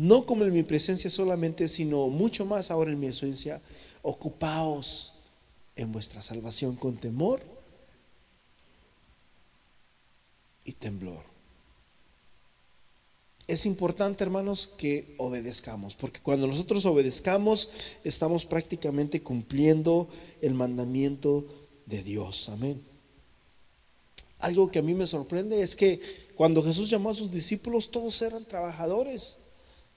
No 0.00 0.24
como 0.24 0.44
en 0.44 0.54
mi 0.54 0.62
presencia 0.62 1.10
solamente, 1.10 1.68
sino 1.68 2.08
mucho 2.08 2.46
más 2.46 2.70
ahora 2.70 2.90
en 2.90 2.98
mi 2.98 3.08
esencia. 3.08 3.60
Ocupaos 4.00 5.12
en 5.76 5.92
vuestra 5.92 6.22
salvación 6.22 6.74
con 6.76 6.96
temor 6.96 7.42
y 10.64 10.72
temblor. 10.72 11.22
Es 13.46 13.66
importante, 13.66 14.24
hermanos, 14.24 14.70
que 14.78 15.14
obedezcamos, 15.18 15.94
porque 15.94 16.22
cuando 16.22 16.46
nosotros 16.46 16.86
obedezcamos, 16.86 17.68
estamos 18.02 18.46
prácticamente 18.46 19.22
cumpliendo 19.22 20.08
el 20.40 20.54
mandamiento 20.54 21.44
de 21.84 22.02
Dios. 22.02 22.48
Amén. 22.48 22.82
Algo 24.38 24.70
que 24.70 24.78
a 24.78 24.82
mí 24.82 24.94
me 24.94 25.06
sorprende 25.06 25.60
es 25.60 25.76
que 25.76 26.00
cuando 26.36 26.62
Jesús 26.62 26.88
llamó 26.88 27.10
a 27.10 27.14
sus 27.14 27.30
discípulos, 27.30 27.90
todos 27.90 28.22
eran 28.22 28.46
trabajadores. 28.46 29.36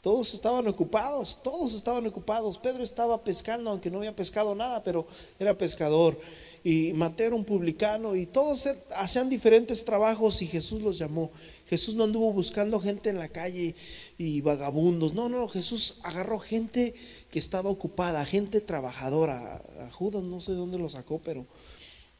Todos 0.03 0.33
estaban 0.33 0.67
ocupados, 0.67 1.39
todos 1.41 1.73
estaban 1.73 2.05
ocupados. 2.05 2.57
Pedro 2.57 2.83
estaba 2.83 3.23
pescando, 3.23 3.69
aunque 3.69 3.89
no 3.89 3.99
había 3.99 4.13
pescado 4.13 4.53
nada, 4.53 4.83
pero 4.83 5.07
era 5.39 5.57
pescador. 5.57 6.19
Y 6.61 6.91
Mateo 6.91 7.27
era 7.27 7.35
un 7.37 7.45
publicano 7.45 8.13
y 8.13 8.25
todos 8.25 8.67
hacían 8.97 9.29
diferentes 9.29 9.85
trabajos 9.85 10.41
y 10.41 10.47
Jesús 10.47 10.81
los 10.81 10.97
llamó. 10.97 11.31
Jesús 11.67 11.95
no 11.95 12.03
anduvo 12.03 12.33
buscando 12.33 12.81
gente 12.81 13.11
en 13.11 13.17
la 13.17 13.29
calle 13.29 13.75
y 14.17 14.41
vagabundos. 14.41 15.13
No, 15.13 15.29
no, 15.29 15.47
Jesús 15.47 15.99
agarró 16.03 16.37
gente 16.37 16.93
que 17.31 17.39
estaba 17.39 17.69
ocupada, 17.69 18.25
gente 18.25 18.59
trabajadora. 18.59 19.63
A 19.87 19.89
Judas 19.91 20.23
no 20.23 20.41
sé 20.41 20.51
dónde 20.51 20.79
lo 20.79 20.89
sacó, 20.89 21.21
pero 21.23 21.45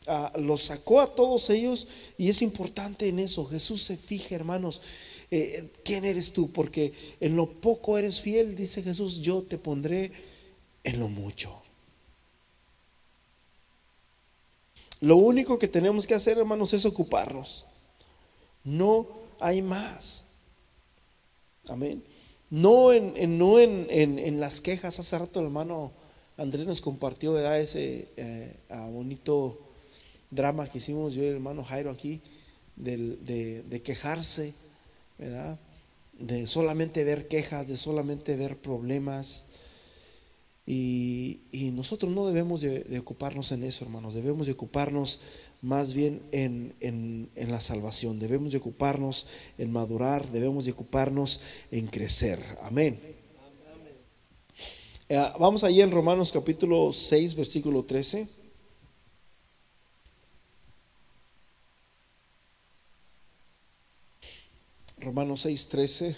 ah, 0.07 0.31
los 0.37 0.63
sacó 0.63 1.01
a 1.01 1.07
todos 1.07 1.49
ellos 1.49 1.89
y 2.17 2.29
es 2.29 2.41
importante 2.41 3.09
en 3.09 3.19
eso. 3.19 3.43
Jesús 3.43 3.83
se 3.83 3.97
fija, 3.97 4.35
hermanos. 4.35 4.79
Eh, 5.35 5.67
¿quién 5.83 6.05
eres 6.05 6.31
tú? 6.31 6.51
Porque 6.51 6.93
en 7.19 7.35
lo 7.35 7.49
poco 7.49 7.97
eres 7.97 8.21
fiel, 8.21 8.55
dice 8.55 8.83
Jesús, 8.83 9.19
yo 9.19 9.41
te 9.41 9.57
pondré 9.57 10.11
en 10.83 10.99
lo 10.99 11.07
mucho. 11.07 11.59
Lo 15.01 15.15
único 15.15 15.57
que 15.57 15.67
tenemos 15.67 16.05
que 16.05 16.13
hacer, 16.13 16.37
hermanos, 16.37 16.75
es 16.75 16.85
ocuparnos. 16.85 17.65
No 18.63 19.07
hay 19.39 19.63
más. 19.63 20.25
Amén. 21.67 22.03
No 22.51 22.93
en, 22.93 23.39
no 23.39 23.59
en, 23.59 24.39
las 24.39 24.61
quejas. 24.61 24.99
Hace 24.99 25.17
rato 25.17 25.39
el 25.39 25.47
hermano 25.47 25.93
Andrés 26.37 26.67
nos 26.67 26.79
compartió 26.79 27.33
¿verdad? 27.33 27.59
ese 27.59 28.07
eh, 28.17 28.55
bonito 28.91 29.57
drama 30.29 30.69
que 30.69 30.77
hicimos 30.77 31.15
yo 31.15 31.23
y 31.23 31.25
el 31.25 31.33
hermano 31.33 31.63
Jairo 31.63 31.89
aquí 31.89 32.21
de 32.75 33.81
quejarse 33.83 34.53
De 35.17 36.47
solamente 36.47 37.03
ver 37.03 37.27
quejas, 37.27 37.67
de 37.67 37.77
solamente 37.77 38.35
ver 38.35 38.57
problemas. 38.57 39.45
Y, 40.65 41.39
nosotros 41.73 42.11
no 42.11 42.25
debemos 42.25 42.61
de, 42.61 42.97
ocuparnos 42.99 43.51
en 43.51 43.63
eso, 43.63 43.83
hermanos. 43.83 44.13
Debemos 44.13 44.47
de 44.47 44.53
ocuparnos 44.53 45.19
más 45.61 45.93
bien 45.93 46.21
en, 46.31 46.73
en, 46.79 47.51
la 47.51 47.59
salvación. 47.59 48.19
Debemos 48.19 48.51
de 48.51 48.59
ocuparnos 48.59 49.27
en 49.57 49.71
madurar. 49.71 50.27
Debemos 50.29 50.65
de 50.65 50.71
ocuparnos 50.71 51.41
en 51.71 51.87
crecer. 51.87 52.39
Amén. 52.61 52.99
Eh, 55.09 55.31
vamos 55.39 55.63
allí 55.63 55.81
en 55.81 55.91
Romanos 55.91 56.31
capítulo 56.31 56.93
6, 56.93 57.35
versículo 57.35 57.83
13. 57.83 58.42
Romanos 65.03 65.45
6:13. 65.45 66.15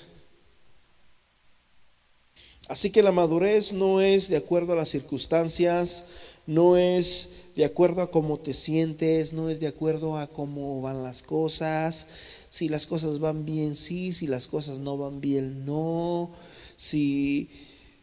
Así 2.68 2.90
que 2.90 3.04
la 3.04 3.12
madurez 3.12 3.74
no 3.74 4.02
es 4.02 4.28
de 4.28 4.38
acuerdo 4.38 4.74
a 4.74 4.76
las 4.76 4.90
circunstancias, 4.90 6.06
no 6.48 6.78
es 6.78 7.52
de 7.56 7.66
acuerdo 7.66 8.02
a 8.02 8.10
cómo 8.10 8.38
te 8.38 8.54
sientes, 8.54 9.34
no 9.34 9.50
es 9.50 9.60
de 9.60 9.68
acuerdo 9.68 10.18
a 10.18 10.28
cómo 10.28 10.82
van 10.82 11.04
las 11.04 11.22
cosas. 11.22 12.08
Si 12.50 12.70
las 12.70 12.86
cosas 12.86 13.20
van 13.20 13.46
bien, 13.46 13.76
sí, 13.76 14.14
si 14.14 14.28
las 14.28 14.48
cosas 14.48 14.80
no 14.80 14.98
van 14.98 15.22
bien, 15.22 15.66
no. 15.66 16.32
Si, 16.76 17.50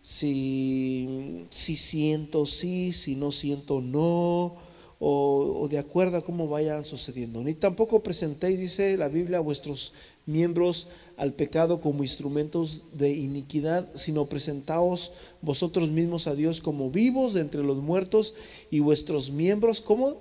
si, 0.03 1.47
si 1.51 1.77
siento, 1.77 2.47
sí, 2.47 2.92
si 2.92 3.16
no 3.16 3.33
siento, 3.33 3.81
no. 3.81 4.55
O, 5.01 5.59
o 5.62 5.68
de 5.68 5.79
acuerdo 5.79 6.18
a 6.18 6.25
cómo 6.25 6.47
vayan 6.47 6.85
sucediendo. 6.85 7.42
Ni 7.42 7.55
tampoco 7.55 8.03
presentéis, 8.03 8.61
dice 8.61 8.97
la 8.97 9.09
Biblia, 9.09 9.40
vuestros 9.40 9.92
miembros 10.27 10.89
al 11.17 11.35
pecado 11.35 11.81
como 11.81 12.03
instrumentos 12.03 12.87
de 12.93 13.11
iniquidad, 13.11 13.89
sino 13.95 14.27
presentaos 14.27 15.13
vosotros 15.41 15.91
mismos 15.91 16.27
a 16.27 16.35
Dios 16.35 16.61
como 16.61 16.91
vivos 16.91 17.37
entre 17.37 17.63
los 17.63 17.79
muertos 17.79 18.35
y 18.71 18.81
vuestros 18.81 19.31
miembros 19.31 19.81
como 19.81 20.17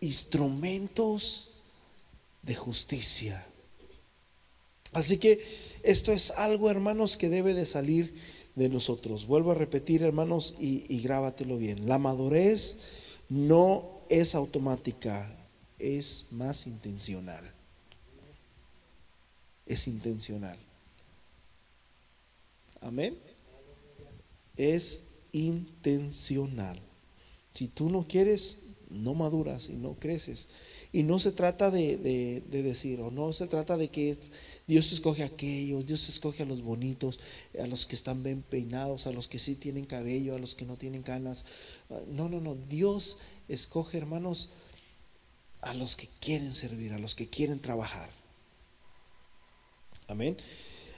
instrumentos 0.00 1.48
de 2.42 2.54
justicia. 2.54 3.44
Así 4.92 5.18
que 5.18 5.42
esto 5.82 6.12
es 6.12 6.30
algo, 6.32 6.70
hermanos, 6.70 7.16
que 7.16 7.28
debe 7.28 7.54
de 7.54 7.66
salir 7.66 8.14
de 8.54 8.68
nosotros. 8.68 9.26
Vuelvo 9.26 9.52
a 9.52 9.56
repetir, 9.56 10.02
hermanos, 10.02 10.54
y 10.58 11.00
grábatelo 11.00 11.58
bien. 11.58 11.88
La 11.88 11.98
madurez 11.98 12.78
no 13.28 14.00
es 14.08 14.34
automática, 14.34 15.30
es 15.78 16.26
más 16.30 16.66
intencional 16.66 17.55
es 19.66 19.88
intencional. 19.88 20.58
Amén. 22.80 23.18
Es 24.56 25.02
intencional. 25.32 26.80
Si 27.52 27.68
tú 27.68 27.90
no 27.90 28.06
quieres, 28.06 28.58
no 28.90 29.14
maduras 29.14 29.68
y 29.68 29.74
no 29.74 29.94
creces. 29.94 30.48
Y 30.92 31.02
no 31.02 31.18
se 31.18 31.32
trata 31.32 31.70
de, 31.70 32.42
decir, 32.48 33.00
o 33.00 33.10
no 33.10 33.32
se 33.32 33.46
trata 33.48 33.76
de 33.76 33.88
que 33.88 34.16
Dios 34.66 34.92
escoge 34.92 35.24
a 35.24 35.26
aquellos, 35.26 35.84
Dios 35.84 36.08
escoge 36.08 36.44
a 36.44 36.46
los 36.46 36.62
bonitos, 36.62 37.18
a 37.60 37.66
los 37.66 37.84
que 37.84 37.96
están 37.96 38.22
bien 38.22 38.42
peinados, 38.42 39.06
a 39.06 39.12
los 39.12 39.28
que 39.28 39.38
sí 39.38 39.56
tienen 39.56 39.84
cabello, 39.84 40.36
a 40.36 40.38
los 40.38 40.54
que 40.54 40.64
no 40.64 40.76
tienen 40.76 41.02
canas. 41.02 41.44
No, 42.08 42.28
no, 42.28 42.40
no. 42.40 42.54
Dios 42.54 43.18
escoge, 43.48 43.98
hermanos, 43.98 44.48
a 45.60 45.74
los 45.74 45.96
que 45.96 46.08
quieren 46.20 46.54
servir, 46.54 46.92
a 46.92 46.98
los 46.98 47.14
que 47.14 47.28
quieren 47.28 47.58
trabajar. 47.58 48.15
Amén. 50.08 50.36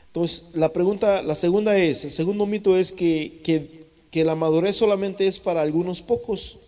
Entonces, 0.09 0.47
la 0.55 0.73
pregunta, 0.73 1.23
la 1.23 1.35
segunda 1.35 1.79
es, 1.79 2.05
el 2.05 2.11
segundo 2.11 2.44
mito 2.47 2.77
es 2.77 2.92
que, 2.92 3.40
que, 3.42 4.25
la 4.25 4.35
madurez 4.35 4.75
solamente 4.75 5.29
es 5.29 5.38
para 5.38 5.62
algunos 5.62 6.03
pocos, 6.03 6.59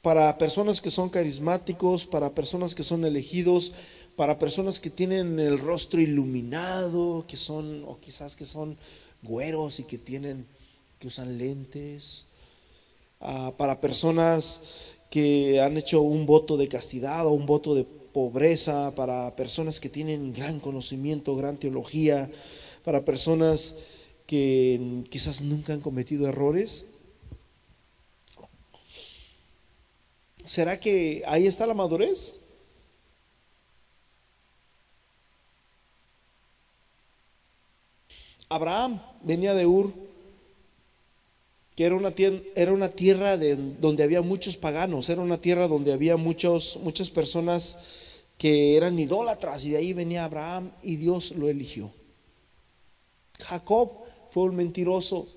para 0.00 0.38
personas 0.38 0.80
que 0.80 0.92
son 0.92 1.08
carismáticos, 1.08 2.06
para 2.06 2.30
personas 2.30 2.74
que 2.74 2.84
son 2.84 3.04
elegidos, 3.04 3.72
para 4.14 4.38
personas 4.38 4.78
que 4.78 4.90
tienen 4.90 5.40
el 5.40 5.58
rostro 5.58 6.00
iluminado, 6.00 7.24
que 7.26 7.36
son, 7.36 7.84
o 7.84 7.98
quizás 7.98 8.36
que 8.36 8.46
son 8.46 8.78
güeros 9.22 9.80
y 9.80 9.84
que 9.84 9.98
tienen, 9.98 10.46
que 11.00 11.08
usan 11.08 11.36
lentes, 11.36 12.26
ah, 13.20 13.52
para 13.56 13.80
personas 13.80 14.94
que 15.10 15.60
han 15.60 15.76
hecho 15.76 16.00
un 16.00 16.26
voto 16.26 16.56
de 16.56 16.68
castidad 16.68 17.26
o 17.26 17.32
un 17.32 17.46
voto 17.46 17.74
de 17.74 17.84
pobreza, 18.12 18.94
para 18.94 19.34
personas 19.36 19.80
que 19.80 19.88
tienen 19.88 20.32
gran 20.32 20.60
conocimiento, 20.60 21.36
gran 21.36 21.56
teología, 21.56 22.30
para 22.84 23.04
personas 23.04 23.76
que 24.26 25.04
quizás 25.10 25.42
nunca 25.42 25.72
han 25.72 25.80
cometido 25.80 26.28
errores. 26.28 26.86
¿Será 30.46 30.80
que 30.80 31.22
ahí 31.26 31.46
está 31.46 31.66
la 31.66 31.74
madurez? 31.74 32.36
Abraham 38.48 39.00
venía 39.22 39.54
de 39.54 39.66
Ur, 39.66 39.92
que 41.78 41.86
era 41.86 41.94
una 41.94 42.10
tierra, 42.10 42.40
era 42.56 42.72
una 42.72 42.88
tierra 42.88 43.36
de, 43.36 43.54
donde 43.54 44.02
había 44.02 44.20
muchos 44.20 44.56
paganos, 44.56 45.08
era 45.10 45.22
una 45.22 45.40
tierra 45.40 45.68
donde 45.68 45.92
había 45.92 46.16
muchos, 46.16 46.80
muchas 46.82 47.08
personas 47.08 47.78
que 48.36 48.76
eran 48.76 48.98
idólatras 48.98 49.64
y 49.64 49.70
de 49.70 49.76
ahí 49.76 49.92
venía 49.92 50.24
Abraham 50.24 50.72
y 50.82 50.96
Dios 50.96 51.36
lo 51.36 51.48
eligió. 51.48 51.92
Jacob 53.38 53.92
fue 54.28 54.46
un 54.46 54.56
mentiroso, 54.56 55.28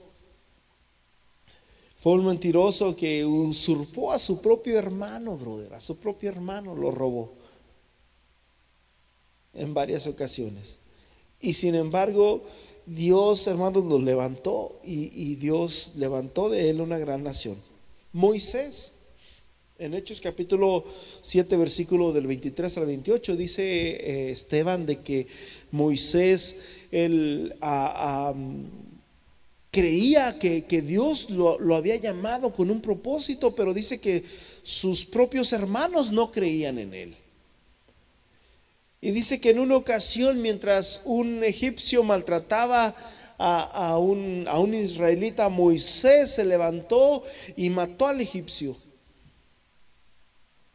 fue 1.95 2.13
un 2.13 2.25
mentiroso 2.25 2.95
que 2.95 3.23
usurpó 3.23 4.11
a 4.11 4.17
su 4.17 4.41
propio 4.41 4.79
hermano, 4.79 5.37
brother, 5.37 5.75
a 5.75 5.79
su 5.79 5.97
propio 5.97 6.31
hermano 6.31 6.75
lo 6.75 6.89
robó 6.89 7.33
en 9.53 9.75
varias 9.75 10.07
ocasiones. 10.07 10.79
Y 11.39 11.53
sin 11.53 11.75
embargo, 11.75 12.41
Dios, 12.85 13.47
hermanos, 13.47 13.85
lo 13.85 13.99
levantó 13.99 14.79
y, 14.83 15.35
Dios 15.35 15.93
levantó 15.95 16.49
de 16.49 16.69
él 16.69 16.81
una 16.81 16.97
gran 16.97 17.23
nación. 17.23 17.55
Moisés 18.13 18.91
en 19.79 19.95
Hechos 19.95 20.21
capítulo 20.21 20.85
7, 21.21 21.57
versículo 21.57 22.13
del 22.13 22.27
23 22.27 22.77
al 22.77 22.85
28, 22.85 23.35
dice 23.35 23.63
eh, 23.63 24.31
Esteban 24.31 24.85
de 24.85 24.99
que 24.99 25.25
Moisés 25.71 26.57
él, 26.91 27.55
creía 29.71 30.37
que, 30.37 30.81
Dios 30.81 31.29
lo, 31.29 31.75
había 31.75 31.95
llamado 31.95 32.53
con 32.53 32.69
un 32.69 32.81
propósito, 32.81 33.55
pero 33.55 33.73
dice 33.73 33.99
que 33.99 34.23
sus 34.61 35.05
propios 35.05 35.53
hermanos 35.53 36.11
no 36.11 36.31
creían 36.31 36.77
en 36.77 36.93
él. 36.93 37.15
Y 39.01 39.11
dice 39.11 39.41
que 39.41 39.49
en 39.49 39.59
una 39.59 39.75
ocasión, 39.75 40.43
mientras 40.43 41.01
un 41.05 41.43
egipcio 41.43 42.03
maltrataba 42.03 42.95
a, 43.39 43.97
un, 43.97 44.73
israelita, 44.75 45.49
Moisés 45.49 46.29
se 46.35 46.45
levantó 46.45 47.23
y 47.55 47.71
mató 47.71 48.07
al 48.07 48.21
egipcio. 48.21 48.77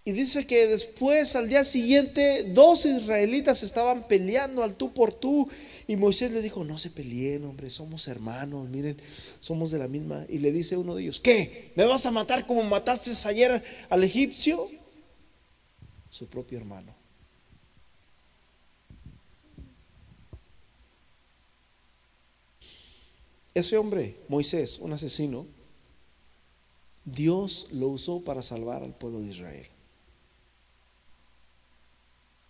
Y 0.04 0.10
dice 0.10 0.44
que 0.46 0.66
después, 0.66 1.36
al 1.36 1.48
día 1.48 1.62
siguiente, 1.62 2.44
dos 2.52 2.84
israelitas 2.84 3.62
estaban 3.62 4.06
peleando 4.08 4.62
al 4.62 4.74
tú 4.74 4.92
por 4.92 5.12
tú 5.12 5.48
Y 5.88 5.96
Moisés 5.96 6.32
les 6.32 6.42
dijo, 6.42 6.64
no 6.64 6.78
se 6.78 6.90
peleen, 6.90 7.44
hombre, 7.44 7.70
somos 7.70 8.08
hermanos, 8.08 8.68
miren, 8.68 9.00
somos 9.38 9.70
de 9.70 9.78
la 9.78 9.86
misma. 9.86 10.24
Y 10.28 10.38
le 10.38 10.50
dice 10.50 10.76
uno 10.76 10.96
de 10.96 11.02
ellos, 11.02 11.20
¿qué? 11.20 11.70
¿Me 11.76 11.84
vas 11.84 12.06
a 12.06 12.10
matar 12.10 12.44
como 12.44 12.64
mataste 12.64 13.12
ayer 13.28 13.62
al 13.88 14.02
egipcio? 14.02 14.68
Su 16.10 16.26
propio 16.26 16.58
hermano. 16.58 17.05
Ese 23.56 23.78
hombre, 23.78 24.14
Moisés, 24.28 24.80
un 24.80 24.92
asesino, 24.92 25.46
Dios 27.06 27.68
lo 27.72 27.88
usó 27.88 28.20
para 28.20 28.42
salvar 28.42 28.82
al 28.82 28.92
pueblo 28.92 29.20
de 29.20 29.30
Israel. 29.30 29.66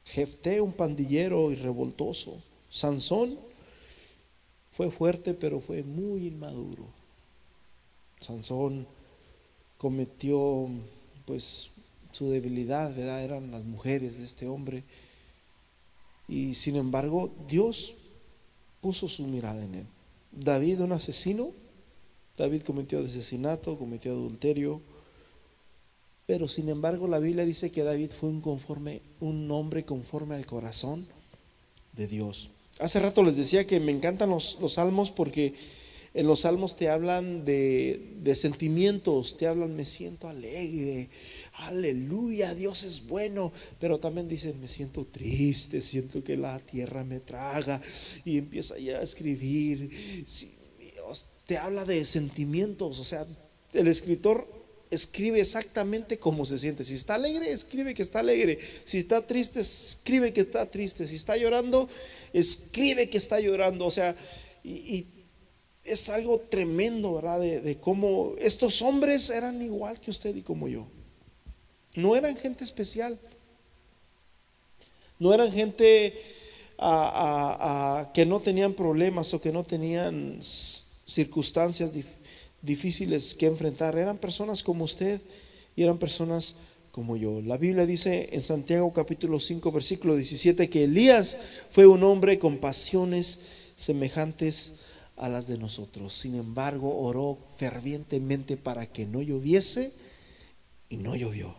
Jefté, 0.05 0.61
un 0.61 0.73
pandillero 0.73 1.53
y 1.53 1.55
revoltoso. 1.55 2.37
Sansón 2.69 3.39
fue 4.73 4.91
fuerte, 4.91 5.33
pero 5.33 5.61
fue 5.61 5.85
muy 5.85 6.27
inmaduro. 6.27 6.89
Sansón 8.19 8.85
cometió, 9.79 10.69
pues, 11.25 11.71
su 12.11 12.31
debilidad, 12.31 12.93
¿verdad? 12.97 13.23
Eran 13.23 13.53
las 13.53 13.63
mujeres 13.63 14.19
de 14.19 14.25
este 14.25 14.49
hombre. 14.49 14.83
Y 16.27 16.57
sin 16.57 16.75
embargo, 16.75 17.31
Dios 17.47 17.95
puso 18.81 19.07
su 19.07 19.25
mirada 19.29 19.63
en 19.63 19.75
él. 19.77 19.87
David, 20.37 20.81
un 20.81 20.93
asesino, 20.93 21.51
David 22.37 22.63
cometió 22.63 23.01
asesinato, 23.01 23.79
cometió 23.79 24.13
adulterio, 24.13 24.81
pero 26.27 26.49
sin 26.49 26.69
embargo 26.69 27.09
la 27.09 27.19
Biblia 27.19 27.45
dice 27.45 27.71
que 27.71 27.83
David 27.83 28.11
fue 28.11 28.29
un, 28.29 28.41
conforme, 28.41 29.01
un 29.21 29.51
hombre 29.51 29.85
conforme 29.85 30.35
al 30.35 30.45
corazón 30.45 31.07
de 31.93 32.07
Dios. 32.07 32.51
Hace 32.79 33.01
rato 33.01 33.23
les 33.23 33.37
decía 33.37 33.67
que 33.67 33.81
me 33.81 33.93
encantan 33.93 34.29
los, 34.29 34.59
salmos 34.69 35.11
porque 35.11 35.55
en 36.17 36.27
los 36.27 36.41
salmos 36.41 36.77
te 36.77 36.89
hablan 36.89 37.45
de, 37.45 38.33
sentimientos, 38.35 39.37
te 39.37 39.47
hablan, 39.47 39.77
me 39.77 39.85
siento 39.85 40.29
alegre, 40.29 41.11
aleluya, 41.53 42.55
Dios 42.55 42.85
es 42.85 43.07
bueno, 43.07 43.53
pero 43.79 44.01
también 44.01 44.27
dicen, 44.27 44.59
me 44.59 44.69
siento 44.69 45.05
triste, 45.05 45.83
siento 45.83 46.25
que 46.25 46.39
la 46.39 46.59
tierra 46.59 47.05
me 47.05 47.21
traga 47.21 47.83
y 48.25 48.39
empieza 48.39 48.79
ya 48.79 48.97
a 48.99 49.03
escribir. 49.03 49.91
te 51.47 51.59
habla 51.59 51.85
de 51.85 52.03
sentimientos, 52.07 52.99
o 52.99 53.05
sea, 53.05 53.27
el 53.75 53.87
escritor 53.87 54.49
escribe 54.91 55.41
exactamente 55.41 56.19
como 56.19 56.47
se 56.47 56.59
siente. 56.59 56.83
Si 56.83 56.95
está 56.95 57.17
alegre, 57.17 57.51
escribe 57.51 57.93
que 57.93 58.03
está 58.03 58.21
alegre. 58.21 58.59
Si 58.87 58.99
está 58.99 59.27
triste, 59.27 59.61
escribe 59.61 60.33
que 60.33 60.43
está 60.43 60.71
triste. 60.71 61.07
Si 61.09 61.17
está 61.17 61.37
llorando, 61.37 61.91
escribe 62.33 63.11
que 63.11 63.19
está 63.19 63.39
llorando. 63.41 63.85
O 63.85 63.91
sea, 63.91 64.15
y, 64.65 65.07
es 65.87 66.09
algo 66.09 66.41
tremendo, 66.41 67.15
¿verdad? 67.15 67.41
De, 67.41 67.79
cómo 67.81 68.35
estos 68.39 68.83
hombres 68.83 69.31
eran 69.31 69.63
igual 69.63 70.01
que 70.01 70.11
usted 70.11 70.35
y 70.35 70.43
como 70.43 70.69
yo. 70.69 70.87
No 71.95 72.17
eran 72.17 72.37
gente 72.37 72.65
especial. 72.65 73.19
No 75.19 75.33
eran 75.33 75.51
gente 75.53 76.15
que 78.13 78.27
no 78.27 78.41
tenían 78.41 78.75
problemas 78.75 79.33
o 79.33 79.41
que 79.41 79.53
no 79.53 79.65
tenían 79.65 80.39
circunstancias 80.41 81.93
difíciles 82.61 83.35
que 83.35 83.47
enfrentar. 83.47 83.97
Eran 83.97 84.19
personas 84.19 84.63
como 84.63 84.85
usted 84.85 85.21
y 85.75 85.83
eran 85.83 85.99
personas 85.99 86.57
como 86.93 87.17
yo. 87.17 87.41
La 87.43 87.57
Biblia 87.59 87.87
dice 87.87 88.31
en 88.33 88.41
Santiago 88.41 88.93
capítulo 88.93 89.39
5 89.39 89.71
versículo 89.71 90.17
17 90.17 90.69
que 90.71 90.85
Elías 90.85 91.37
fue 91.71 91.87
un 91.87 92.03
hombre 92.03 92.39
con 92.39 92.59
pasiones 92.59 93.41
semejantes 93.77 94.73
a 95.17 95.29
las 95.29 95.47
de 95.47 95.59
nosotros. 95.59 96.15
Sin 96.15 96.35
embargo, 96.35 96.97
oró 96.99 97.39
fervientemente 97.57 98.57
para 98.57 98.87
que 98.87 99.07
no 99.07 99.23
lloviese 99.23 99.93
y 100.89 100.97
no 100.97 101.17
llovió. 101.17 101.55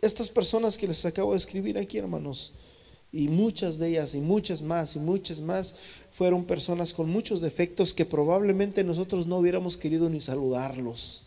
Estas 0.00 0.28
personas 0.28 0.76
que 0.76 0.86
les 0.86 1.04
acabo 1.06 1.32
de 1.32 1.38
escribir 1.38 1.78
aquí, 1.78 1.98
hermanos, 1.98 2.52
y 3.10 3.28
muchas 3.28 3.78
de 3.78 3.88
ellas, 3.88 4.14
y 4.14 4.20
muchas 4.20 4.60
más, 4.60 4.96
y 4.96 4.98
muchas 4.98 5.40
más, 5.40 5.76
fueron 6.10 6.44
personas 6.44 6.92
con 6.92 7.08
muchos 7.08 7.40
defectos 7.40 7.94
que 7.94 8.04
probablemente 8.04 8.84
nosotros 8.84 9.26
no 9.26 9.38
hubiéramos 9.38 9.76
querido 9.76 10.10
ni 10.10 10.20
saludarlos. 10.20 11.23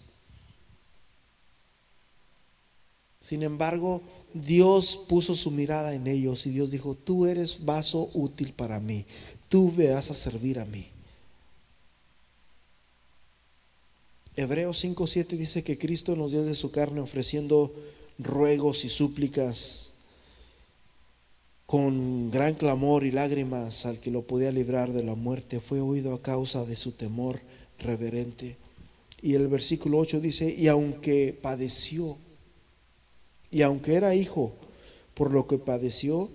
Sin 3.20 3.44
embargo, 3.44 4.02
Dios 4.34 5.00
puso 5.08 5.36
su 5.36 5.52
mirada 5.52 5.94
en 5.94 6.08
ellos 6.08 6.46
y 6.46 6.52
Dios 6.52 6.72
dijo, 6.72 6.96
tú 6.96 7.26
eres 7.26 7.66
vaso 7.66 8.10
útil 8.14 8.54
para 8.54 8.80
mí, 8.80 9.06
tú 9.50 9.74
me 9.76 9.90
vas 9.90 10.12
a 10.12 10.16
servir 10.16 10.60
a 10.60 10.66
mí. 10.66 10.88
Hebreos 14.36 14.84
5.7 14.84 15.30
dice 15.30 15.64
que 15.64 15.80
Cristo 15.80 16.14
en 16.14 16.20
los 16.20 16.32
días 16.32 16.46
de 16.46 16.54
su 16.54 16.70
carne 16.70 17.02
ofreciendo 17.02 17.74
ruegos 18.20 18.86
y 18.86 18.90
súplicas 18.90 19.92
con 21.66 22.32
gran 22.32 22.54
clamor 22.54 23.04
y 23.04 23.12
lágrimas 23.12 23.86
al 23.86 24.00
que 24.00 24.12
lo 24.12 24.22
podía 24.22 24.52
librar 24.52 24.94
de 24.94 25.04
la 25.04 25.16
muerte, 25.16 25.60
fue 25.60 25.82
oído 25.82 26.14
a 26.14 26.22
causa 26.22 26.66
de 26.66 26.76
su 26.76 26.94
temor 26.94 27.42
reverente. 27.80 28.56
Y 29.22 29.34
el 29.34 29.48
versículo 29.48 29.98
8 29.98 30.22
dice, 30.22 30.56
y 30.58 30.68
aunque 30.68 31.38
padeció, 31.42 32.18
y 33.52 33.62
aunque 33.62 33.96
era 33.96 34.16
hijo, 34.16 34.54
por 35.14 35.34
lo 35.34 35.48
que 35.48 35.58
padeció, 35.58 36.30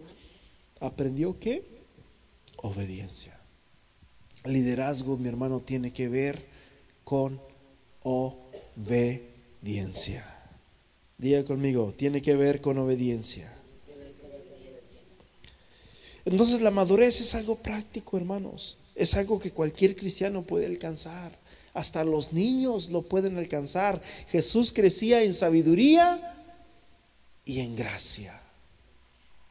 aprendió 0.81 1.39
qué? 1.39 1.63
Obediencia. 2.57 3.39
Liderazgo, 4.45 5.17
mi 5.17 5.29
hermano, 5.29 5.61
tiene 5.61 5.93
que 5.93 6.09
ver 6.09 6.45
con 7.05 7.41
obediencia. 8.03 9.23
Diga 11.19 11.45
conmigo, 11.45 11.95
tiene 11.97 12.23
que 12.23 12.35
ver 12.35 12.61
con 12.61 12.79
obediencia. 12.79 13.53
Entonces 16.25 16.61
la 16.61 16.71
madurez 16.71 17.21
es 17.21 17.35
algo 17.35 17.57
práctico, 17.57 18.17
hermanos. 18.17 18.79
Es 18.95 19.15
algo 19.15 19.39
que 19.39 19.51
cualquier 19.51 19.97
cristiano 19.97 20.43
puede 20.43 20.67
alcanzar. 20.67 21.33
Hasta 21.75 22.05
los 22.05 22.33
niños 22.33 22.91
lo 22.91 23.03
pueden 23.03 23.39
alcanzar. 23.39 24.03
Jesús 24.29 24.73
crecía 24.73 25.23
en 25.23 25.35
sabiduría 25.35 26.42
y 27.45 27.61
en 27.61 27.77
gracia. 27.77 28.41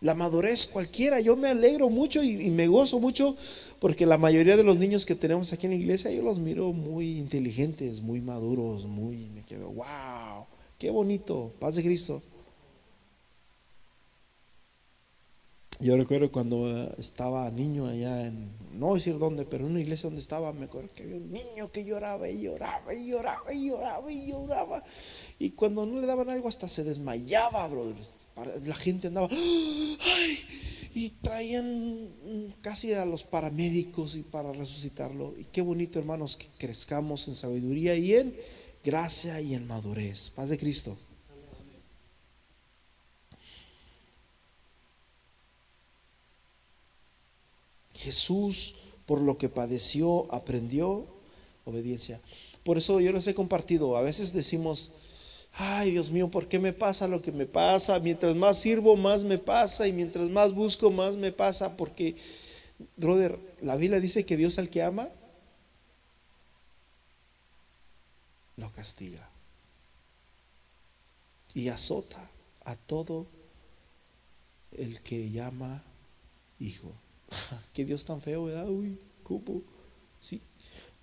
La 0.01 0.15
madurez 0.15 0.65
cualquiera, 0.65 1.19
yo 1.19 1.36
me 1.36 1.49
alegro 1.49 1.89
mucho 1.89 2.23
y, 2.23 2.49
me 2.49 2.67
gozo 2.67 2.99
mucho 2.99 3.38
porque 3.80 4.08
la 4.08 4.17
mayoría 4.17 4.58
de 4.58 4.63
los 4.63 4.77
niños 4.77 5.06
que 5.06 5.15
tenemos 5.15 5.54
aquí 5.54 5.67
en 5.67 5.73
la 5.73 5.77
iglesia 5.77 6.12
yo 6.12 6.23
los 6.23 6.39
miro 6.39 6.73
muy 6.73 7.19
inteligentes, 7.19 8.01
muy 8.01 8.19
maduros, 8.19 8.86
muy, 8.86 9.27
me 9.36 9.43
quedo, 9.43 9.69
wow. 9.69 10.45
Qué 10.80 10.89
bonito, 10.89 11.51
paz 11.60 11.75
de 11.75 11.84
Cristo. 11.84 12.21
Yo 15.80 15.97
recuerdo 15.97 16.32
cuando 16.32 16.93
estaba 16.99 17.49
niño 17.49 17.88
allá 17.88 18.27
en, 18.27 18.49
no 18.73 18.88
voy 18.88 18.93
a 18.93 18.99
decir 18.99 19.17
dónde, 19.17 19.45
pero 19.45 19.65
en 19.65 19.71
una 19.71 19.82
iglesia 19.82 20.08
donde 20.08 20.21
estaba, 20.21 20.54
me 20.54 20.65
acuerdo 20.65 20.89
que 20.95 21.04
había 21.04 21.17
un 21.17 21.32
niño 21.32 21.71
que 21.71 21.84
lloraba 21.84 22.30
y 22.30 22.41
lloraba 22.41 22.93
y 22.93 23.08
lloraba 23.08 23.51
y 23.51 23.67
lloraba 23.67 24.12
y 24.12 24.27
lloraba. 24.27 24.84
Y 25.41 25.49
cuando 25.49 25.88
no 25.88 25.99
le 25.99 26.06
daban 26.06 26.30
algo 26.30 26.47
hasta 26.47 26.69
se 26.69 26.84
desmayaba, 26.84 27.67
brother. 27.67 27.95
La 28.63 28.75
gente 28.75 29.08
andaba, 29.08 29.27
¡ay! 29.32 29.97
Y 30.93 31.10
traían 31.10 32.54
casi 32.62 32.93
a 32.93 33.06
los 33.06 33.23
paramédicos 33.23 34.13
y 34.13 34.21
para 34.21 34.54
resucitarlo. 34.54 35.34
Y 35.39 35.45
qué 35.45 35.62
bonito, 35.62 35.97
hermanos, 35.97 36.38
que 36.38 36.45
crezcamos 36.60 37.27
en 37.27 37.34
sabiduría 37.34 37.95
y 37.95 38.13
en 38.13 38.36
gracia 38.84 39.41
y 39.41 39.56
en 39.56 39.65
madurez. 39.65 40.30
Paz 40.30 40.49
de 40.49 40.60
Cristo. 40.60 40.95
Jesús, 47.95 48.76
por 49.07 49.22
lo 49.22 49.39
que 49.39 49.49
padeció, 49.49 50.32
aprendió 50.32 51.07
obediencia. 51.66 52.22
Por 52.63 52.78
eso 52.78 52.99
yo 52.99 53.11
les 53.11 53.26
he 53.26 53.34
compartido, 53.34 53.97
a 53.97 54.03
veces 54.03 54.34
decimos, 54.34 54.91
ay 55.54 55.91
Dios 55.91 56.10
mío, 56.10 56.30
¿por 56.30 56.47
qué 56.47 56.60
me 56.60 56.74
pasa 56.74 57.08
lo 57.08 57.22
que 57.22 57.32
me 57.32 57.45
pasa? 57.45 57.99
Mientras 57.99 58.36
más 58.36 58.60
sirvo, 58.60 58.95
más 58.95 59.24
me 59.24 59.38
pasa, 59.38 59.88
y 59.88 59.91
mientras 59.91 60.30
más 60.30 60.54
busco, 60.54 60.91
más 60.91 61.16
me 61.16 61.32
pasa, 61.32 61.76
porque, 61.76 62.16
brother, 62.97 63.38
la 63.62 63.76
Biblia 63.76 63.99
dice 63.99 64.26
que 64.26 64.38
Dios 64.38 64.58
al 64.58 64.70
que 64.70 64.84
ama, 64.84 65.10
lo 68.58 68.72
castiga. 68.72 69.28
Y 71.54 71.68
azota 71.68 72.30
a 72.64 72.76
todo 72.76 73.28
el 74.78 75.02
que 75.02 75.30
llama 75.32 75.84
hijo. 76.60 76.93
Qué 77.74 77.84
Dios 77.86 78.06
tan 78.06 78.22
feo, 78.22 78.45
¿verdad? 78.45 78.70
Uy, 78.70 78.97
¿cómo? 79.24 79.62
Sí. 80.20 80.41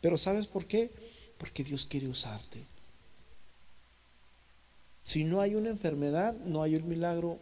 Pero 0.01 0.16
¿sabes 0.16 0.46
por 0.46 0.66
qué? 0.66 0.90
Porque 1.36 1.64
Dios 1.64 1.86
quiere 1.86 2.09
usarte. 2.09 2.64
Si 5.09 5.24
no 5.24 5.40
hay 5.40 5.54
una 5.54 5.70
enfermedad, 5.70 6.34
no 6.44 6.62
hay 6.62 6.76
un 6.76 6.86
milagro. 6.86 7.38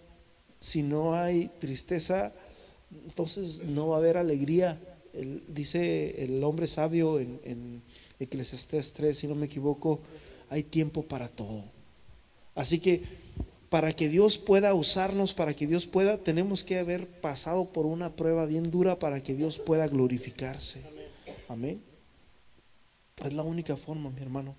Si 0.61 0.85
no 0.85 1.17
hay 1.17 1.51
tristeza, 1.59 2.33
entonces 3.07 3.65
no 3.65 3.89
va 3.89 3.97
a 3.97 3.99
haber 3.99 4.19
alegría. 4.19 4.79
dice 5.49 6.23
el 6.23 6.45
hombre 6.45 6.69
sabio 6.69 7.19
en, 7.19 7.41
en 7.43 7.83
Eclesiastés 8.21 8.93
3, 8.93 9.19
si 9.19 9.27
no 9.27 9.35
me 9.35 9.47
equivoco, 9.47 9.99
hay 10.49 10.63
tiempo 10.63 11.03
para 11.03 11.27
todo. 11.27 11.65
Así 12.55 12.79
que 12.79 13.03
para 13.69 13.93
que 13.93 14.09
Dios 14.09 14.39
pueda 14.39 14.73
usarnos, 14.73 15.35
para 15.35 15.53
que 15.53 15.67
Dios 15.67 15.89
pueda, 15.89 16.19
tenemos 16.19 16.63
que 16.63 16.79
haber 16.79 17.09
pasado 17.09 17.65
por 17.65 17.85
una 17.85 18.11
prueba 18.11 18.47
bien 18.47 18.71
dura 18.71 19.01
para 19.01 19.21
que 19.25 19.35
Dios 19.35 19.59
pueda 19.59 19.89
glorificarse. 19.89 20.83
Amén. 21.49 21.83
Es 23.25 23.33
la 23.33 23.43
única 23.43 23.77
forma, 23.77 24.11
mi 24.11 24.23
hermano. 24.23 24.55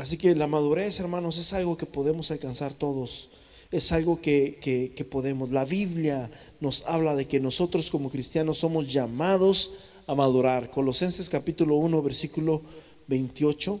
Así 0.00 0.16
que 0.16 0.34
la 0.34 0.46
madurez, 0.46 0.98
hermanos, 0.98 1.36
es 1.36 1.52
algo 1.52 1.76
que 1.76 1.84
podemos 1.84 2.30
alcanzar 2.30 2.72
todos. 2.72 3.28
Es 3.70 3.92
algo 3.92 4.18
que, 4.22 4.58
que, 4.96 5.04
podemos. 5.04 5.50
La 5.50 5.66
Biblia 5.66 6.30
nos 6.58 6.86
habla 6.86 7.14
de 7.14 7.28
que 7.28 7.38
nosotros 7.38 7.90
como 7.90 8.10
cristianos 8.10 8.56
somos 8.56 8.90
llamados 8.90 9.72
a 10.06 10.14
madurar. 10.14 10.70
Colosenses 10.70 11.28
capítulo 11.28 11.76
1, 11.76 12.02
versículo 12.02 12.62
28. 13.08 13.78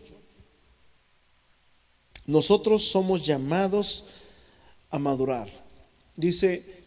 Nosotros 2.26 2.84
somos 2.84 3.24
llamados 3.24 4.04
a 4.90 4.98
madurar. 4.98 5.48
Dice, 6.16 6.84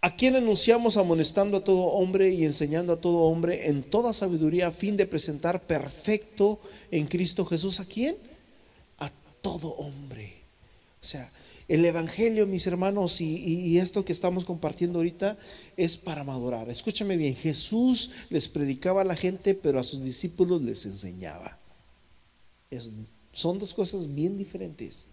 ¿A 0.00 0.14
quién 0.14 0.36
anunciamos 0.36 0.96
amonestando 0.96 1.56
a 1.56 1.64
todo 1.64 1.86
hombre 1.86 2.32
y 2.32 2.44
enseñando 2.44 2.92
a 2.92 3.00
todo 3.00 3.22
hombre 3.22 3.68
en 3.68 3.82
toda 3.82 4.12
sabiduría 4.12 4.68
a 4.68 4.70
fin 4.70 4.96
de 4.96 5.06
presentar 5.06 5.66
perfecto 5.66 6.60
en 6.92 7.06
Cristo 7.06 7.44
Jesús? 7.44 7.80
¿A 7.80 7.84
quién? 7.84 8.14
Todo 9.44 9.68
hombre. 9.74 10.32
O 11.02 11.04
sea, 11.04 11.30
el 11.68 11.84
Evangelio, 11.84 12.46
mis 12.46 12.66
hermanos, 12.66 13.20
y, 13.20 13.76
esto 13.76 14.06
que 14.06 14.12
estamos 14.14 14.46
compartiendo 14.46 14.98
ahorita 14.98 15.36
es 15.76 15.98
para 15.98 16.24
madurar. 16.24 16.70
Escúchame 16.70 17.18
bien, 17.18 17.36
Jesús 17.36 18.12
les 18.30 18.48
predicaba 18.48 19.02
a 19.02 19.04
la 19.04 19.16
gente, 19.16 19.54
pero 19.54 19.78
a 19.78 19.84
sus 19.84 20.02
discípulos 20.02 20.62
les 20.62 20.86
enseñaba. 20.86 21.58
son 23.34 23.58
dos 23.58 23.74
cosas 23.74 24.14
bien 24.14 24.38
diferentes. 24.38 25.08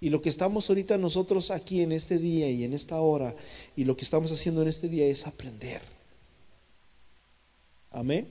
Y 0.00 0.08
lo 0.08 0.22
que 0.22 0.30
estamos 0.30 0.70
ahorita 0.70 0.96
nosotros 0.96 1.50
aquí 1.50 1.82
en 1.82 1.92
este 1.92 2.16
día 2.18 2.50
y 2.50 2.64
en 2.64 2.72
esta 2.72 3.02
hora, 3.02 3.36
y 3.76 3.84
lo 3.84 3.98
que 3.98 4.04
estamos 4.06 4.32
haciendo 4.32 4.62
en 4.62 4.68
este 4.68 4.88
día 4.88 5.04
es 5.04 5.26
aprender. 5.26 5.82
Amén. 7.90 8.26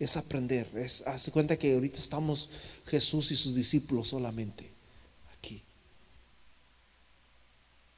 Es 0.00 0.16
aprender. 0.16 0.66
Es 0.74 1.04
hace 1.06 1.30
cuenta 1.30 1.56
que 1.56 1.74
ahorita 1.74 1.98
estamos 1.98 2.48
Jesús 2.86 3.30
y 3.30 3.36
sus 3.36 3.54
discípulos 3.54 4.08
solamente 4.08 4.68
aquí. 5.38 5.62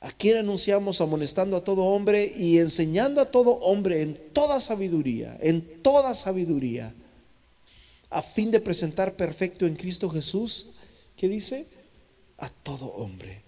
¿A 0.00 0.10
quién 0.10 0.36
anunciamos 0.36 1.00
amonestando 1.00 1.56
a 1.56 1.64
todo 1.64 1.84
hombre 1.84 2.30
y 2.36 2.58
enseñando 2.58 3.22
a 3.22 3.30
todo 3.30 3.52
hombre 3.52 4.02
en 4.02 4.20
toda 4.34 4.60
sabiduría, 4.60 5.38
en 5.40 5.62
toda 5.80 6.14
sabiduría, 6.14 6.92
a 8.10 8.20
fin 8.20 8.50
de 8.50 8.60
presentar 8.60 9.16
perfecto 9.16 9.64
en 9.64 9.76
Cristo 9.76 10.10
Jesús? 10.10 10.66
¿Qué 11.16 11.28
dice? 11.28 11.66
a 12.42 12.48
todo 12.48 12.86
hombre. 12.86 13.40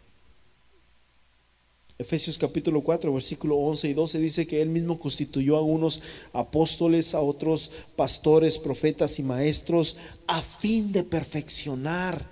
Efesios 1.97 2.39
capítulo 2.39 2.83
4, 2.83 3.13
versículo 3.13 3.57
11 3.57 3.89
y 3.89 3.95
12 3.95 4.19
dice 4.19 4.47
que 4.49 4.61
él 4.61 4.69
mismo 4.69 4.99
constituyó 4.99 5.57
a 5.57 5.63
unos 5.63 6.03
apóstoles, 6.33 7.15
a 7.15 7.21
otros 7.21 7.71
pastores, 7.95 8.59
profetas 8.59 9.21
y 9.21 9.23
maestros, 9.23 9.97
a 10.27 10.43
fin 10.43 10.91
de 10.91 11.05
perfeccionar 11.05 12.27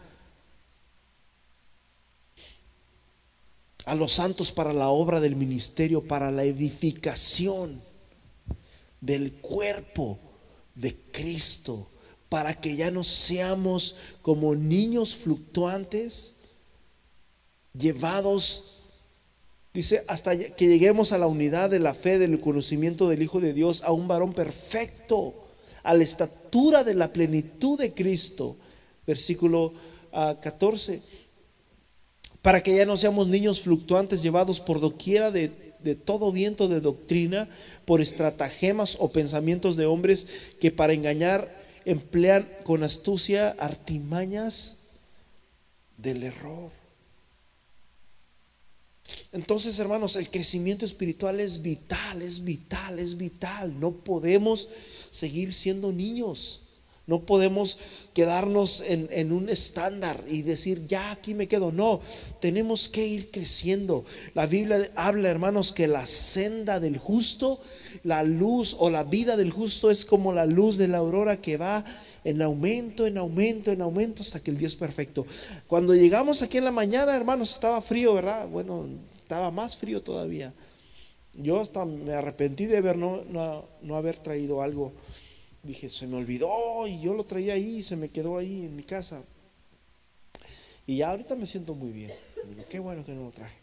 a 3.84 3.94
los 3.94 4.12
santos 4.12 4.50
para 4.50 4.72
la 4.72 4.88
obra 4.88 5.20
del 5.20 5.36
ministerio, 5.36 6.02
para 6.02 6.32
la 6.32 6.42
edificación 6.42 7.80
del 9.00 9.32
cuerpo 9.32 10.18
de 10.74 10.94
Cristo, 11.12 11.86
para 12.28 12.60
que 12.60 12.76
ya 12.76 12.90
no 12.90 13.04
seamos 13.04 13.96
como 14.22 14.54
niños 14.54 15.14
fluctuantes 15.14 16.34
llevados, 17.76 18.71
dice, 19.72 20.04
hasta 20.08 20.36
que 20.36 20.66
lleguemos 20.66 21.12
a 21.12 21.18
la 21.18 21.26
unidad 21.26 21.70
de 21.70 21.78
la 21.78 21.94
fe, 21.94 22.18
del 22.18 22.40
conocimiento 22.40 23.08
del 23.08 23.22
Hijo 23.22 23.40
de 23.40 23.52
Dios, 23.52 23.82
a 23.82 23.92
un 23.92 24.08
varón 24.08 24.34
perfecto, 24.34 25.34
a 25.82 25.94
la 25.94 26.04
estatura 26.04 26.84
de 26.84 26.94
la 26.94 27.12
plenitud 27.12 27.78
de 27.78 27.92
Cristo. 27.92 28.56
Versículo 29.06 29.72
14. 30.12 31.00
Ah, 31.02 31.08
Para 32.42 32.62
que 32.62 32.76
ya 32.76 32.86
no 32.86 32.96
seamos 32.96 33.28
niños 33.28 33.62
fluctuantes 33.62 34.22
llevados 34.22 34.60
por 34.60 34.80
doquiera 34.80 35.30
de, 35.30 35.50
de 35.82 35.94
todo 35.94 36.32
viento 36.32 36.68
de 36.68 36.80
doctrina, 36.80 37.48
por 37.84 38.00
estratagemas 38.00 38.96
o 39.00 39.10
pensamientos 39.10 39.76
de 39.76 39.86
hombres 39.86 40.26
que 40.60 40.70
para 40.70 40.92
engañar 40.92 41.62
emplean 41.84 42.48
con 42.64 42.84
astucia 42.84 43.50
artimañas 43.58 44.76
del 45.96 46.22
error. 46.22 46.81
Entonces, 49.32 49.78
hermanos, 49.78 50.16
el 50.16 50.30
crecimiento 50.30 50.84
espiritual 50.84 51.40
es 51.40 51.62
vital, 51.62 52.22
es 52.22 52.44
vital, 52.44 52.98
es 52.98 53.16
vital. 53.16 53.78
No 53.80 53.92
podemos 53.92 54.68
seguir 55.10 55.52
siendo 55.54 55.92
niños. 55.92 56.62
No 57.06 57.20
podemos 57.20 57.78
quedarnos 58.14 58.82
en, 58.86 59.32
un 59.32 59.48
estándar 59.48 60.24
y 60.28 60.42
decir, 60.42 60.86
ya 60.86 61.10
aquí 61.10 61.34
me 61.34 61.48
quedo. 61.48 61.72
No, 61.72 62.00
tenemos 62.40 62.88
que 62.88 63.04
ir 63.04 63.30
creciendo. 63.30 64.04
La 64.34 64.46
Biblia 64.46 64.88
habla, 64.94 65.28
hermanos, 65.28 65.72
que 65.72 65.88
la 65.88 66.06
senda 66.06 66.78
del 66.78 66.98
justo, 66.98 67.60
la 68.04 68.22
luz 68.22 68.76
o 68.78 68.88
la 68.88 69.02
vida 69.02 69.36
del 69.36 69.50
justo 69.50 69.90
es 69.90 70.04
como 70.04 70.32
la 70.32 70.46
luz 70.46 70.76
de 70.76 70.86
la 70.86 70.98
aurora 70.98 71.40
que 71.40 71.56
va 71.56 71.84
en 72.24 72.42
aumento, 72.42 73.06
en 73.06 73.18
aumento, 73.18 73.72
en 73.72 73.82
aumento 73.82 74.22
hasta 74.22 74.40
que 74.40 74.50
el 74.50 74.58
día 74.58 74.68
es 74.68 74.76
perfecto. 74.76 75.26
Cuando 75.66 75.94
llegamos 75.94 76.42
aquí 76.42 76.58
en 76.58 76.64
la 76.64 76.70
mañana, 76.70 77.16
hermanos, 77.16 77.52
estaba 77.52 77.80
frío, 77.80 78.14
¿verdad? 78.14 78.48
Bueno, 78.48 78.86
estaba 79.22 79.50
más 79.50 79.76
frío 79.76 80.02
todavía. 80.02 80.52
Yo 81.34 81.60
hasta 81.60 81.84
me 81.84 82.12
arrepentí 82.12 82.66
de 82.66 82.76
haber 82.76 82.98
no, 82.98 83.22
no, 83.82 83.96
haber 83.96 84.18
traído 84.18 84.62
algo. 84.62 84.92
Dije, 85.62 85.88
se 85.88 86.06
me 86.06 86.16
olvidó 86.16 86.86
y 86.86 87.00
yo 87.00 87.14
lo 87.14 87.24
traía 87.24 87.54
ahí 87.54 87.78
y 87.78 87.82
se 87.82 87.96
me 87.96 88.08
quedó 88.08 88.36
ahí 88.36 88.66
en 88.66 88.76
mi 88.76 88.82
casa. 88.82 89.22
Y 90.86 90.98
ya 90.98 91.10
ahorita 91.10 91.36
me 91.36 91.46
siento 91.46 91.74
muy 91.74 91.90
bien. 91.90 92.10
Digo, 92.48 92.64
qué 92.68 92.78
bueno 92.80 93.04
que 93.04 93.12
no 93.12 93.24
lo 93.24 93.30
traje. 93.30 93.56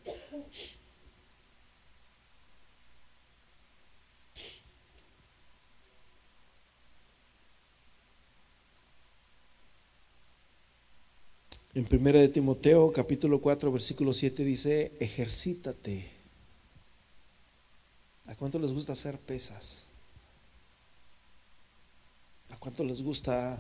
En 11.76 11.88
1 11.89 12.11
de 12.13 12.30
Timoteo 12.30 12.91
capítulo 12.91 13.39
4 13.39 13.72
versículo 13.72 14.11
7 14.11 14.43
dice, 14.43 14.91
ejercítate. 14.99 16.09
¿A 18.26 18.34
cuánto 18.34 18.57
les 18.57 18.72
gusta 18.72 18.93
hacer 18.93 19.17
pesas? 19.20 19.86
¿A 22.49 22.57
cuánto 22.57 22.84
les 22.84 23.03
gusta 23.03 23.59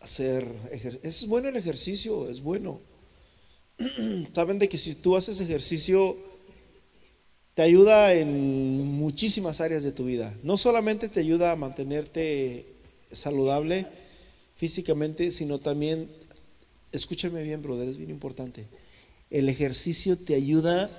hacer 0.00 0.46
ejercicio? 0.70 1.08
Es 1.08 1.26
bueno 1.26 1.48
el 1.48 1.56
ejercicio, 1.56 2.28
es 2.28 2.42
bueno. 2.42 2.80
Saben 4.34 4.58
de 4.58 4.68
que 4.68 4.76
si 4.76 4.96
tú 4.96 5.16
haces 5.16 5.40
ejercicio, 5.40 6.18
te 7.54 7.62
ayuda 7.62 8.12
en 8.12 8.84
muchísimas 8.84 9.62
áreas 9.62 9.82
de 9.82 9.92
tu 9.92 10.04
vida. 10.04 10.34
No 10.42 10.58
solamente 10.58 11.08
te 11.08 11.20
ayuda 11.20 11.52
a 11.52 11.56
mantenerte 11.56 12.75
saludable 13.12 13.86
físicamente, 14.56 15.30
sino 15.30 15.58
también, 15.58 16.10
escúchame 16.92 17.42
bien, 17.42 17.62
brother, 17.62 17.88
es 17.88 17.96
bien 17.96 18.10
importante. 18.10 18.66
El 19.30 19.48
ejercicio 19.48 20.16
te 20.16 20.34
ayuda 20.34 20.90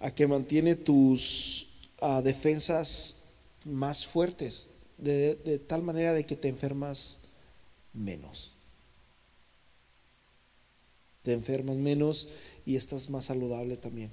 a 0.00 0.10
que 0.10 0.26
mantiene 0.26 0.74
tus 0.74 1.68
ah, 2.00 2.20
defensas 2.22 3.22
más 3.64 4.06
fuertes, 4.06 4.66
de, 4.98 5.60
tal 5.66 5.82
manera 5.82 6.12
de 6.14 6.24
que 6.24 6.36
te 6.36 6.48
enfermas 6.48 7.18
menos. 7.92 8.52
Te 11.22 11.32
enfermas 11.32 11.76
menos 11.76 12.28
y 12.64 12.76
estás 12.76 13.10
más 13.10 13.26
saludable 13.26 13.76
también. 13.76 14.10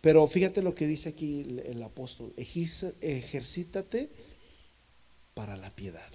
Pero 0.00 0.26
fíjate 0.26 0.62
lo 0.62 0.74
que 0.74 0.86
dice 0.86 1.10
aquí 1.10 1.40
el, 1.40 1.60
el 1.60 1.82
apóstol, 1.82 2.32
ejercítate 2.36 4.10
para 5.38 5.56
la 5.56 5.70
piedad. 5.70 6.10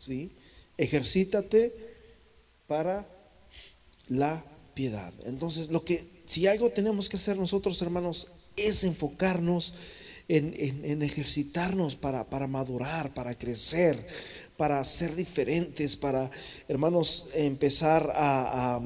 ¿Sí? 0.00 0.32
Ejercítate 0.76 1.72
para 2.66 3.06
la 4.08 4.44
piedad. 4.74 5.12
Entonces, 5.26 5.68
lo 5.68 5.84
que 5.84 6.04
si 6.26 6.48
algo 6.48 6.70
tenemos 6.70 7.08
que 7.08 7.18
hacer 7.18 7.36
nosotros, 7.36 7.80
hermanos, 7.82 8.32
es 8.56 8.82
enfocarnos 8.82 9.74
en, 10.26 11.02
ejercitarnos 11.02 11.94
para, 11.94 12.24
para 12.28 12.48
madurar, 12.48 13.14
para 13.14 13.38
crecer, 13.38 14.04
para 14.56 14.84
ser 14.84 15.14
diferentes, 15.14 15.94
para, 15.94 16.28
hermanos, 16.66 17.28
empezar 17.32 18.12
a, 18.12 18.80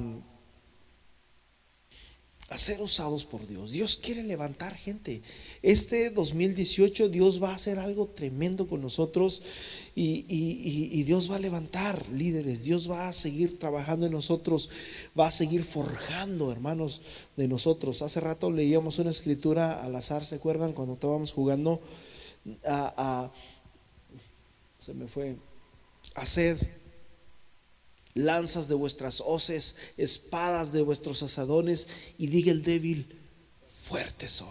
ser 2.58 2.80
usados 2.80 3.24
por 3.24 3.46
Dios. 3.46 3.70
Dios 3.70 3.96
quiere 3.96 4.22
levantar 4.22 4.74
gente. 4.74 5.22
Este 5.62 6.10
2018 6.10 7.08
Dios 7.08 7.42
va 7.42 7.50
a 7.50 7.54
hacer 7.54 7.78
algo 7.78 8.06
tremendo 8.08 8.66
con 8.66 8.80
nosotros 8.80 9.42
y, 9.94 10.24
y, 10.28 11.02
Dios 11.04 11.30
va 11.30 11.36
a 11.36 11.40
levantar 11.40 12.08
líderes, 12.10 12.64
Dios 12.64 12.90
va 12.90 13.08
a 13.08 13.12
seguir 13.12 13.58
trabajando 13.58 14.06
en 14.06 14.12
nosotros, 14.12 14.70
va 15.18 15.26
a 15.26 15.30
seguir 15.30 15.62
forjando, 15.64 16.50
hermanos, 16.50 17.02
de 17.36 17.48
nosotros. 17.48 18.02
Hace 18.02 18.20
rato 18.20 18.50
leíamos 18.50 18.98
una 18.98 19.10
escritura 19.10 19.84
al 19.84 19.94
azar, 19.94 20.24
¿se 20.24 20.36
acuerdan? 20.36 20.72
Cuando 20.72 20.94
estábamos 20.94 21.32
jugando 21.32 21.80
a 22.64 23.30
se 24.80 24.94
me 24.94 25.06
fue 25.06 25.36
Haced 26.14 26.56
lanzas 28.14 28.68
de 28.68 28.74
vuestras 28.74 29.22
hoces, 29.24 29.76
espadas 29.96 30.72
de 30.72 30.82
vuestros 30.82 31.22
asadones, 31.22 31.88
y 32.18 32.26
diga 32.26 32.50
el 32.50 32.62
débil, 32.62 33.06
fuerte 33.62 34.28
soy. 34.28 34.48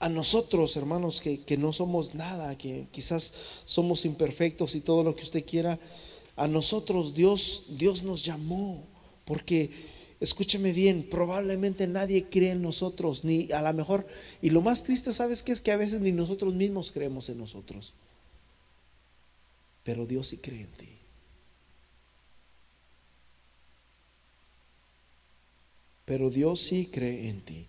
A 0.00 0.08
nosotros, 0.08 0.76
hermanos, 0.76 1.20
que, 1.20 1.40
que, 1.40 1.56
no 1.56 1.72
somos 1.72 2.14
nada, 2.14 2.56
que 2.56 2.86
quizás 2.92 3.34
somos 3.64 4.04
imperfectos 4.04 4.74
y 4.76 4.80
todo 4.80 5.02
lo 5.02 5.16
que 5.16 5.24
usted 5.24 5.44
quiera, 5.44 5.78
a 6.36 6.46
nosotros 6.46 7.14
Dios, 7.14 7.64
Dios 7.70 8.04
nos 8.04 8.22
llamó, 8.22 8.86
porque 9.24 9.70
escúcheme 10.20 10.72
bien, 10.72 11.06
probablemente 11.10 11.86
nadie 11.88 12.26
cree 12.30 12.52
en 12.52 12.62
nosotros, 12.62 13.24
ni 13.24 13.50
a 13.50 13.60
lo 13.60 13.72
mejor, 13.74 14.06
y 14.40 14.50
lo 14.50 14.62
más 14.62 14.84
triste, 14.84 15.12
¿sabes 15.12 15.42
qué? 15.42 15.52
Es 15.52 15.60
que 15.60 15.72
a 15.72 15.76
veces 15.76 16.00
ni 16.00 16.12
nosotros 16.12 16.54
mismos 16.54 16.92
creemos 16.92 17.28
en 17.28 17.38
nosotros. 17.38 17.92
Pero 19.88 20.04
Dios 20.04 20.28
sí 20.28 20.36
cree 20.36 20.60
en 20.60 20.70
ti. 20.72 20.88
Pero 26.04 26.28
Dios 26.28 26.60
sí 26.60 26.90
cree 26.92 27.30
en 27.30 27.40
ti. 27.40 27.64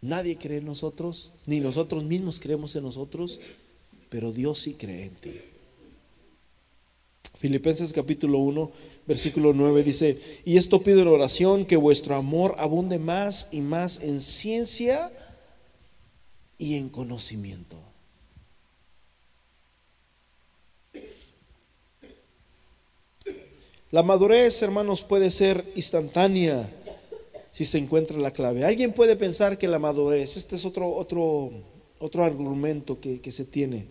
Nadie 0.00 0.38
cree 0.38 0.56
en 0.56 0.64
nosotros, 0.64 1.32
ni 1.44 1.60
nosotros 1.60 2.02
mismos 2.02 2.40
creemos 2.40 2.74
en 2.76 2.84
nosotros, 2.84 3.40
pero 4.08 4.32
Dios 4.32 4.60
sí 4.60 4.72
cree 4.72 5.04
en 5.04 5.14
ti. 5.16 5.34
Filipenses 7.36 7.92
capítulo 7.92 8.38
1, 8.38 8.72
versículo 9.06 9.52
9 9.52 9.82
dice, 9.82 10.18
y 10.46 10.56
esto 10.56 10.82
pido 10.82 11.02
en 11.02 11.08
oración, 11.08 11.66
que 11.66 11.76
vuestro 11.76 12.16
amor 12.16 12.54
abunde 12.56 12.98
más 12.98 13.50
y 13.52 13.60
más 13.60 14.00
en 14.00 14.22
ciencia 14.22 15.12
y 16.56 16.76
en 16.76 16.88
conocimiento. 16.88 17.87
La 23.90 24.02
madurez, 24.02 24.62
hermanos, 24.62 25.02
puede 25.02 25.30
ser 25.30 25.64
instantánea 25.74 26.70
si 27.52 27.64
se 27.64 27.78
encuentra 27.78 28.18
la 28.18 28.30
clave. 28.30 28.64
Alguien 28.64 28.92
puede 28.92 29.16
pensar 29.16 29.56
que 29.56 29.68
la 29.68 29.78
madurez, 29.78 30.36
este 30.36 30.56
es 30.56 30.64
otro, 30.64 30.94
otro, 30.94 31.50
otro 31.98 32.24
argumento 32.24 33.00
que, 33.00 33.20
que 33.20 33.32
se 33.32 33.44
tiene 33.44 33.86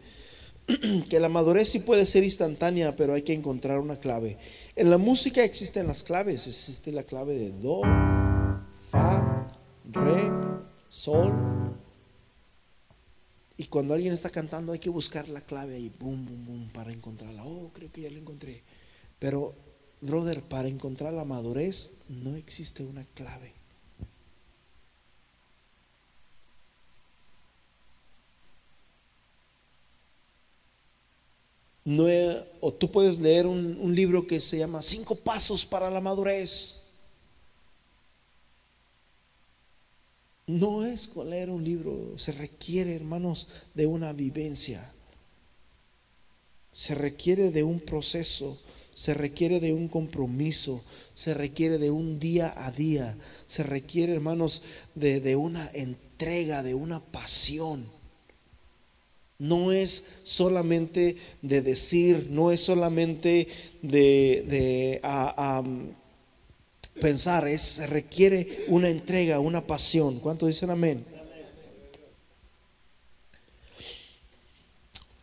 que 1.09 1.19
la 1.19 1.29
madurez 1.29 1.69
sí 1.69 1.79
puede 1.79 2.05
ser 2.05 2.23
instantánea, 2.23 2.95
pero 2.95 3.13
hay 3.13 3.21
que 3.21 3.33
encontrar 3.33 3.79
una 3.79 3.95
clave. 3.95 4.37
En 4.75 4.89
la 4.89 4.97
música 4.97 5.43
existen 5.43 5.87
las 5.87 6.03
claves, 6.03 6.45
existe 6.45 6.91
la 6.91 7.03
clave 7.03 7.35
de 7.35 7.51
do, 7.51 7.81
fa, 8.91 9.47
re, 9.91 10.29
sol. 10.89 11.33
Y 13.55 13.65
cuando 13.67 13.93
alguien 13.93 14.13
está 14.13 14.29
cantando 14.29 14.73
hay 14.73 14.79
que 14.79 14.89
buscar 14.89 15.29
la 15.29 15.41
clave 15.41 15.75
ahí, 15.75 15.91
boom, 15.99 16.25
boom, 16.25 16.45
boom, 16.45 16.69
para 16.73 16.91
encontrarla. 16.91 17.43
Oh, 17.45 17.71
creo 17.73 17.91
que 17.91 18.01
ya 18.01 18.11
la 18.11 18.19
encontré. 18.19 18.61
Pero, 19.19 19.55
brother, 20.01 20.41
para 20.41 20.67
encontrar 20.67 21.13
la 21.13 21.25
madurez 21.25 21.91
no 22.09 22.35
existe 22.35 22.83
una 22.83 23.05
clave. 23.13 23.57
No, 31.87 32.03
o 32.59 32.73
tú 32.73 32.91
puedes 32.91 33.21
leer 33.21 33.47
un, 33.47 33.95
libro 33.95 34.27
que 34.27 34.41
se 34.41 34.57
llama 34.57 34.81
Cinco 34.81 35.15
Pasos 35.15 35.65
para 35.65 35.89
la 35.89 36.01
Madurez. 36.01 36.81
No 40.47 40.85
es 40.85 41.07
con 41.07 41.29
leer 41.29 41.49
un 41.49 41.63
libro, 41.63 42.19
se 42.19 42.33
requiere, 42.33 42.93
hermanos, 42.93 43.47
de 43.73 43.87
una 43.87 44.11
vivencia. 44.11 44.83
Se 46.73 46.93
requiere 46.93 47.51
de 47.51 47.63
un 47.63 47.79
proceso, 47.79 48.59
se 48.97 49.13
requiere 49.13 49.59
de 49.59 49.73
un 49.73 49.89
compromiso, 49.89 50.83
se 51.13 51.35
requiere 51.35 51.77
de 51.77 51.91
un 51.91 52.19
día 52.19 52.51
a 52.65 52.71
día, 52.71 53.15
se 53.45 53.61
requiere, 53.61 54.11
hermanos, 54.11 54.63
de, 54.95 55.19
de 55.19 55.35
una 55.35 55.69
entrega, 55.71 56.63
de 56.63 56.73
una 56.73 56.99
pasión. 56.99 57.85
No 59.37 59.71
es 59.71 60.03
solamente 60.23 61.15
de 61.43 61.61
decir, 61.61 62.29
no 62.31 62.51
es 62.51 62.61
solamente 62.61 63.47
de, 63.83 64.99
pensar, 66.99 67.47
es, 67.47 67.61
se 67.61 67.85
requiere 67.85 68.65
una 68.67 68.89
entrega, 68.89 69.39
una 69.39 69.61
pasión. 69.61 70.19
¿Cuánto 70.19 70.47
dicen 70.47 70.71
amén? 70.71 71.05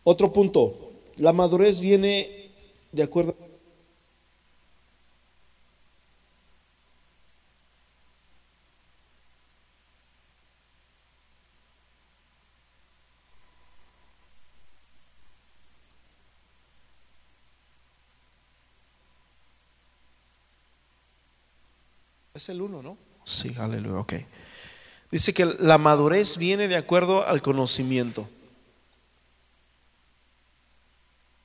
Otro 0.05 0.31
punto, 0.31 0.93
la 1.17 1.33
madurez 1.33 1.81
viene 1.81 2.51
de 2.93 3.03
acuerdo 3.03 3.44
Es 22.35 22.49
el 22.49 22.61
uno, 22.61 22.83
¿no? 22.83 22.97
Sí, 23.23 23.55
aleluya, 23.57 23.97
ok. 23.97 24.13
Dice 25.09 25.33
que 25.33 25.45
la 25.45 25.77
madurez 25.77 26.35
viene 26.35 26.67
de 26.67 26.75
acuerdo 26.75 27.25
al 27.25 27.41
conocimiento. 27.41 28.27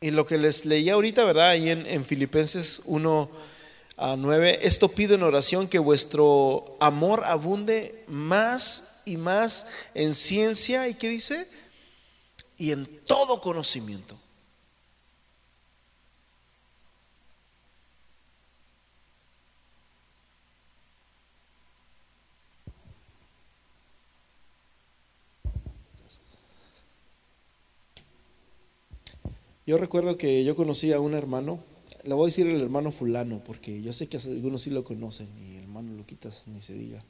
Y 0.01 0.11
lo 0.11 0.26
que 0.26 0.36
les 0.36 0.64
leí 0.64 0.91
ahorita, 0.91 1.22
¿verdad? 1.22 1.51
Ahí 1.51 1.70
en, 1.70 1.86
en 1.86 2.05
Filipenses 2.05 2.82
1 2.86 3.30
a 3.99 4.16
9, 4.16 4.59
esto 4.62 4.88
pido 4.88 5.14
en 5.14 5.22
oración 5.22 5.68
que 5.68 5.78
vuestro 5.78 6.76
amor 6.80 7.22
abunde 7.24 8.05
más 8.09 9.03
y 9.05 9.16
más 9.16 9.66
en 9.95 10.12
ciencia, 10.12 10.88
¿y 10.88 10.95
qué 10.95 11.09
dice? 11.09 11.47
Y 12.57 12.72
en 12.72 12.84
todo 13.05 13.41
conocimiento 13.41 14.18
Yo 29.71 29.79
recuerdo 29.79 30.18
que 30.18 30.43
yo 30.43 30.57
conocí 30.57 30.93
a 30.93 30.99
un 30.99 31.14
hermano, 31.14 31.61
le 32.03 32.14
voy 32.14 32.25
a 32.25 32.27
decir 32.27 32.45
el 32.49 32.61
hermano 32.61 32.91
fulano, 32.91 33.41
porque 33.47 33.81
yo 33.81 33.93
sé 33.93 34.09
que 34.09 34.16
algunos 34.16 34.62
sí 34.62 34.71
lo 34.71 34.83
conocen, 34.83 35.29
y 35.41 35.59
el 35.59 35.62
hermano 35.62 35.93
Luquitas 35.93 36.43
ni 36.49 36.61
se 36.61 36.73
diga, 36.73 37.01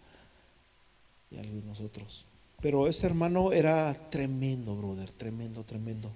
y 1.31 1.39
algunos 1.39 1.81
otros. 1.81 2.27
Pero 2.61 2.87
ese 2.87 3.07
hermano 3.07 3.55
era 3.55 4.11
tremendo, 4.11 4.77
brother, 4.77 5.11
tremendo, 5.11 5.65
tremendo. 5.65 6.13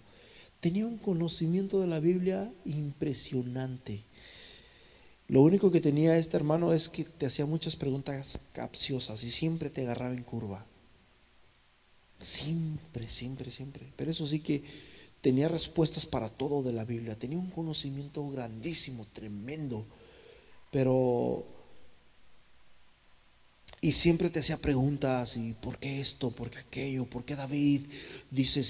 Tenía 0.60 0.86
un 0.86 0.98
conocimiento 0.98 1.80
de 1.80 1.86
la 1.86 1.98
Biblia 1.98 2.52
impresionante. 2.66 4.02
Lo 5.28 5.40
único 5.40 5.70
que 5.70 5.80
tenía 5.80 6.18
este 6.18 6.36
hermano 6.36 6.74
es 6.74 6.90
que 6.90 7.04
te 7.04 7.24
hacía 7.24 7.46
muchas 7.46 7.74
preguntas 7.74 8.38
capciosas 8.52 9.24
y 9.24 9.30
siempre 9.30 9.70
te 9.70 9.80
agarraba 9.80 10.14
en 10.14 10.24
curva. 10.24 10.66
Siempre, 12.20 13.08
siempre, 13.08 13.50
siempre. 13.50 13.86
Pero 13.96 14.10
eso 14.10 14.26
sí 14.26 14.40
que 14.40 14.62
tenía 15.24 15.48
respuestas 15.48 16.04
para 16.04 16.28
todo 16.28 16.62
de 16.62 16.74
la 16.74 16.84
Biblia, 16.84 17.18
tenía 17.18 17.38
un 17.38 17.50
conocimiento 17.50 18.28
grandísimo, 18.28 19.06
tremendo, 19.14 19.86
pero... 20.70 21.46
Y 23.80 23.92
siempre 23.92 24.28
te 24.28 24.40
hacía 24.40 24.58
preguntas, 24.58 25.38
¿y 25.38 25.54
por 25.54 25.78
qué 25.78 26.02
esto? 26.02 26.30
¿Por 26.30 26.50
qué 26.50 26.58
aquello? 26.58 27.06
¿Por 27.06 27.24
qué 27.24 27.36
David 27.36 27.86
dice, 28.30 28.62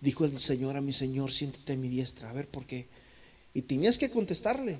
dijo 0.00 0.24
el 0.24 0.38
Señor 0.38 0.76
a 0.76 0.80
mi 0.80 0.92
Señor, 0.92 1.32
siéntete 1.32 1.72
a 1.72 1.76
mi 1.76 1.88
diestra? 1.88 2.30
A 2.30 2.34
ver, 2.34 2.46
¿por 2.46 2.66
qué? 2.66 2.86
Y 3.52 3.62
tenías 3.62 3.98
que 3.98 4.10
contestarle. 4.10 4.78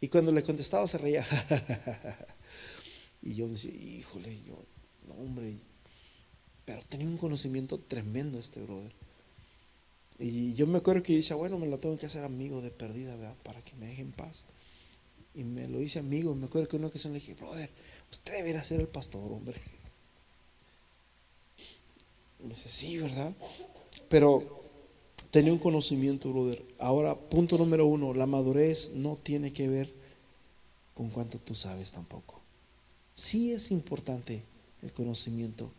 Y 0.00 0.08
cuando 0.08 0.32
le 0.32 0.42
contestaba 0.42 0.88
se 0.88 0.98
reía. 0.98 1.24
Y 3.24 3.36
yo 3.36 3.46
decía, 3.46 3.70
híjole, 3.70 4.36
yo, 4.44 4.58
no, 5.06 5.14
hombre. 5.14 5.54
Pero 6.64 6.82
tenía 6.88 7.06
un 7.06 7.18
conocimiento 7.18 7.78
tremendo 7.78 8.40
este 8.40 8.60
brother. 8.60 8.90
Y 10.18 10.54
yo 10.54 10.66
me 10.66 10.78
acuerdo 10.78 11.02
que 11.02 11.20
yo 11.20 11.38
bueno, 11.38 11.58
me 11.58 11.66
lo 11.66 11.78
tengo 11.78 11.98
que 11.98 12.06
hacer 12.06 12.24
amigo 12.24 12.60
de 12.60 12.70
perdida, 12.70 13.16
¿verdad? 13.16 13.34
Para 13.42 13.62
que 13.62 13.74
me 13.76 13.86
deje 13.86 14.02
en 14.02 14.12
paz. 14.12 14.44
Y 15.34 15.44
me 15.44 15.66
lo 15.68 15.80
hice 15.80 15.98
amigo. 15.98 16.34
Me 16.34 16.46
acuerdo 16.46 16.68
que 16.68 16.76
una 16.76 16.88
ocasión 16.88 17.12
le 17.12 17.20
dije, 17.20 17.34
brother, 17.34 17.70
usted 18.10 18.34
debería 18.34 18.62
ser 18.62 18.80
el 18.80 18.88
pastor, 18.88 19.32
hombre. 19.32 19.58
Dice, 22.38 22.68
sí, 22.68 22.98
¿verdad? 22.98 23.32
Pero 24.08 24.62
tenía 25.30 25.52
un 25.52 25.58
conocimiento, 25.58 26.30
brother. 26.32 26.62
Ahora, 26.78 27.14
punto 27.14 27.56
número 27.56 27.86
uno, 27.86 28.14
la 28.14 28.26
madurez 28.26 28.92
no 28.94 29.16
tiene 29.22 29.52
que 29.52 29.68
ver 29.68 29.92
con 30.94 31.08
cuánto 31.10 31.38
tú 31.38 31.54
sabes 31.54 31.92
tampoco. 31.92 32.40
Sí 33.14 33.52
es 33.52 33.70
importante 33.70 34.42
el 34.82 34.92
conocimiento. 34.92 35.70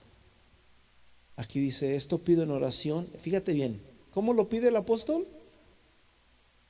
Aquí 1.35 1.59
dice, 1.59 1.95
esto 1.95 2.17
pido 2.17 2.43
en 2.43 2.51
oración. 2.51 3.07
Fíjate 3.21 3.53
bien, 3.53 3.79
¿cómo 4.13 4.33
lo 4.33 4.49
pide 4.49 4.69
el 4.69 4.75
apóstol? 4.75 5.27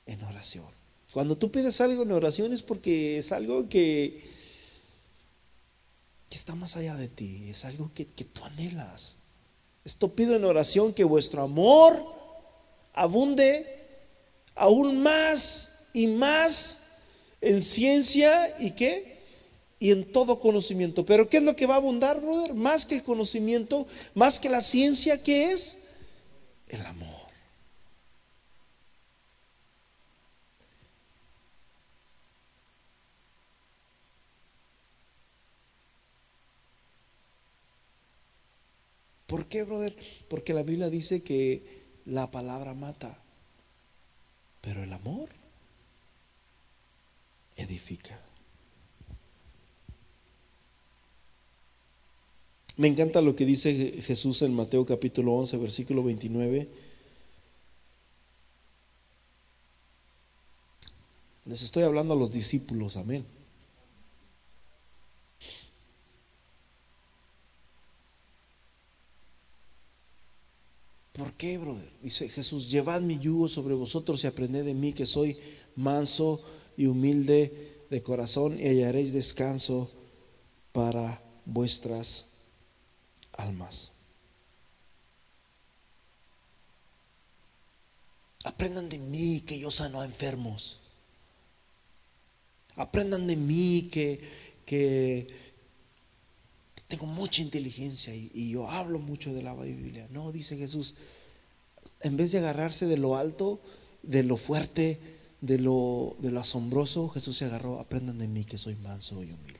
En 0.05 0.23
oración. 0.23 0.65
Cuando 1.13 1.37
tú 1.37 1.51
pides 1.51 1.79
algo 1.81 2.03
en 2.03 2.11
oración 2.11 2.53
es 2.53 2.63
porque 2.63 3.19
es 3.19 3.31
algo 3.31 3.69
que, 3.69 4.23
que 6.29 6.35
está 6.35 6.55
más 6.55 6.75
allá 6.75 6.95
de 6.95 7.07
ti, 7.07 7.49
es 7.49 7.65
algo 7.65 7.91
que, 7.93 8.07
que 8.07 8.25
tú 8.25 8.43
anhelas. 8.45 9.17
Esto 9.85 10.09
pido 10.09 10.35
en 10.35 10.45
oración 10.45 10.93
que 10.93 11.03
vuestro 11.03 11.43
amor 11.43 12.03
abunde 12.93 13.67
aún 14.55 15.01
más 15.01 15.87
y 15.93 16.07
más 16.07 16.87
en 17.41 17.61
ciencia 17.61 18.55
y 18.59 18.71
qué? 18.71 19.13
Y 19.79 19.91
en 19.91 20.11
todo 20.11 20.39
conocimiento. 20.39 21.05
Pero 21.05 21.29
¿qué 21.29 21.37
es 21.37 21.43
lo 21.43 21.55
que 21.55 21.65
va 21.65 21.75
a 21.75 21.77
abundar, 21.77 22.21
brother? 22.21 22.53
Más 22.53 22.85
que 22.85 22.95
el 22.95 23.03
conocimiento, 23.03 23.85
más 24.15 24.39
que 24.39 24.49
la 24.49 24.61
ciencia, 24.61 25.21
¿qué 25.21 25.51
es? 25.51 25.77
El 26.69 26.85
amor. 26.85 27.13
¿Por 39.33 39.42
Porque 40.27 40.53
la 40.53 40.63
Biblia 40.63 40.89
dice 40.89 41.21
que 41.21 41.83
la 42.05 42.31
palabra 42.31 42.73
mata, 42.73 43.17
pero 44.61 44.83
el 44.83 44.91
amor 44.91 45.29
edifica. 47.57 48.19
Me 52.75 52.87
encanta 52.87 53.21
lo 53.21 53.35
que 53.35 53.45
dice 53.45 54.01
Jesús 54.01 54.41
en 54.41 54.55
Mateo 54.55 54.85
capítulo 54.85 55.33
11, 55.33 55.57
versículo 55.57 56.03
29. 56.03 56.67
Les 61.45 61.61
estoy 61.61 61.83
hablando 61.83 62.13
a 62.13 62.17
los 62.17 62.31
discípulos, 62.31 62.97
amén. 62.97 63.23
¿Por 71.13 71.33
qué, 71.33 71.59
brother? 71.59 71.89
Dice 72.01 72.27
Jesús, 72.27 72.69
llevad 72.69 73.01
mi 73.01 73.19
yugo 73.19 73.47
sobre 73.47 73.75
vosotros 73.75 74.23
y 74.23 74.27
aprended 74.27 74.65
de 74.65 74.73
mí 74.73 74.93
que 74.93 75.05
soy 75.05 75.37
manso 75.75 76.43
y 76.75 76.87
humilde 76.87 77.85
de 77.89 78.01
corazón 78.01 78.59
y 78.59 78.67
hallaréis 78.67 79.13
descanso 79.13 79.91
para 80.71 81.21
vuestras 81.45 82.25
almas. 83.33 83.91
Aprendan 88.43 88.89
de 88.89 88.97
mí 88.97 89.41
que 89.41 89.59
yo 89.59 89.69
sano 89.69 90.01
a 90.01 90.05
enfermos. 90.05 90.79
Aprendan 92.75 93.27
de 93.27 93.37
mí 93.37 93.87
que, 93.91 94.19
que, 94.65 95.27
tengo 96.93 97.07
mucha 97.07 97.41
inteligencia 97.41 98.13
y, 98.13 98.51
yo 98.51 98.69
hablo 98.69 98.99
mucho 98.99 99.33
de 99.33 99.41
la 99.41 99.55
Biblia. 99.55 100.07
No, 100.11 100.31
dice 100.31 100.55
Jesús, 100.57 100.93
en 102.01 102.17
vez 102.17 102.31
de 102.31 102.37
agarrarse 102.37 102.85
de 102.85 102.97
lo 102.97 103.17
alto, 103.17 103.59
de 104.03 104.21
lo 104.21 104.37
fuerte, 104.37 104.99
de 105.41 105.57
lo, 105.57 106.15
asombroso, 106.37 107.09
Jesús 107.09 107.35
se 107.35 107.45
agarró, 107.45 107.79
aprendan 107.79 108.19
de 108.19 108.27
mí 108.27 108.45
que 108.45 108.59
soy 108.59 108.75
manso 108.75 109.23
y 109.23 109.31
humilde. 109.31 109.59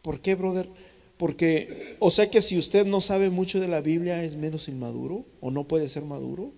¿Por 0.00 0.20
qué, 0.20 0.36
brother? 0.36 0.68
Porque, 1.16 1.96
o 1.98 2.12
sea 2.12 2.30
que 2.30 2.40
si 2.40 2.56
usted 2.56 2.86
no 2.86 3.00
sabe 3.00 3.30
mucho 3.30 3.58
de 3.58 3.66
la 3.66 3.80
Biblia, 3.80 4.22
es 4.22 4.36
menos 4.36 4.68
inmaduro 4.68 5.24
o 5.40 5.50
no 5.50 5.64
puede 5.64 5.88
ser 5.88 6.04
maduro. 6.04 6.52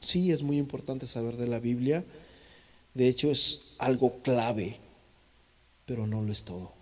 Sí, 0.00 0.32
es 0.32 0.42
muy 0.42 0.58
importante 0.58 1.06
saber 1.06 1.36
de 1.36 1.46
la 1.46 1.60
Biblia. 1.60 2.04
De 2.94 3.06
hecho, 3.06 3.30
es 3.30 3.74
algo 3.78 4.20
clave, 4.22 4.78
pero 5.86 6.06
no 6.06 6.22
lo 6.22 6.32
es 6.32 6.44
todo. 6.44 6.72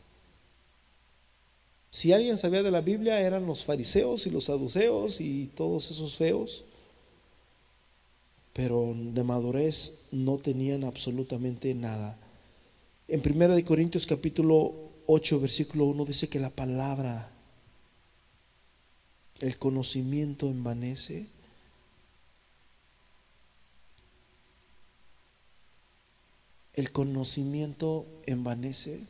Si 1.91 2.13
alguien 2.13 2.39
sabía 2.39 2.63
de 2.63 2.71
la 2.71 2.81
Biblia, 2.81 3.21
eran 3.21 3.47
los 3.47 3.65
fariseos 3.65 4.27
y 4.27 4.31
los 4.31 4.45
saduceos 4.45 5.21
y 5.21 5.47
todos 5.57 5.91
esos 5.91 6.17
feos, 6.17 6.65
pero 8.53 8.95
de 8.97 9.23
madurez 9.25 10.09
no 10.13 10.39
tenían 10.39 10.85
absolutamente 10.85 11.75
nada. 11.75 12.17
En 13.09 13.23
1 13.25 13.65
Corintios 13.65 14.07
capítulo 14.07 14.75
8, 15.07 15.41
versículo 15.41 15.85
1 15.85 16.05
dice 16.05 16.29
que 16.29 16.39
la 16.39 16.51
palabra, 16.51 17.31
el 19.41 19.57
conocimiento 19.57 20.49
envanece 20.49 21.27
el 26.79 26.93
conocimiento 26.93 28.07
envanece. 28.25 29.01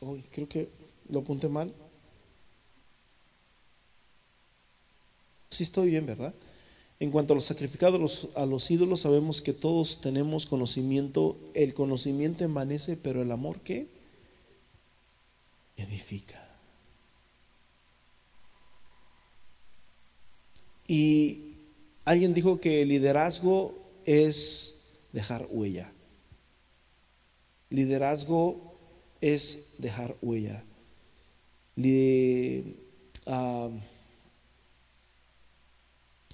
Hoy 0.00 0.24
creo 0.32 0.48
que 0.48 0.68
lo 1.08 1.20
apunté 1.20 1.48
mal. 1.48 1.72
Sí 5.50 5.62
estoy 5.62 5.90
bien, 5.90 6.04
¿verdad? 6.04 6.34
En 6.98 7.12
cuanto 7.12 7.32
a 7.32 7.36
los 7.36 7.44
sacrificados 7.44 8.26
a 8.34 8.44
los 8.44 8.68
ídolos, 8.68 9.02
sabemos 9.02 9.40
que 9.40 9.52
todos 9.52 10.00
tenemos 10.00 10.46
conocimiento. 10.46 11.38
El 11.54 11.74
conocimiento 11.74 12.42
envanece, 12.42 12.96
pero 12.96 13.22
el 13.22 13.30
amor 13.30 13.60
¿qué? 13.60 13.86
Edifica. 15.76 16.44
Y 20.88 21.49
Alguien 22.04 22.34
dijo 22.34 22.60
que 22.60 22.84
liderazgo 22.86 23.74
es 24.04 24.76
dejar 25.12 25.46
huella. 25.50 25.92
Liderazgo 27.68 28.74
es 29.20 29.74
dejar 29.78 30.16
huella. 30.22 30.62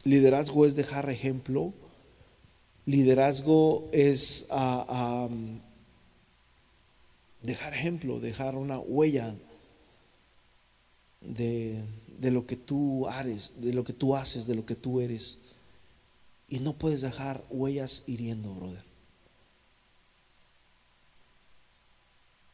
liderazgo 0.05 0.67
es 0.67 0.77
dejar 0.77 1.11
ejemplo. 1.11 1.73
Liderazgo 2.87 3.89
es 3.93 4.47
dejar 7.43 7.75
ejemplo, 7.75 8.21
dejar 8.21 8.55
una 8.57 8.79
huella 8.79 9.35
de, 11.21 11.83
de 12.19 12.31
lo 12.31 12.47
que 12.47 12.57
tú 12.57 13.09
haces, 13.09 13.51
de 13.57 13.73
lo 13.73 13.85
que 13.85 13.93
tú 13.93 14.17
haces, 14.17 14.47
de 14.47 14.55
lo 14.55 14.65
que 14.65 14.77
tú 14.77 15.01
eres. 15.01 15.39
Y 16.49 16.61
no 16.61 16.75
puedes 16.75 17.01
dejar 17.01 17.45
huellas 17.51 18.05
hiriendo, 18.07 18.55
brother. 18.55 18.85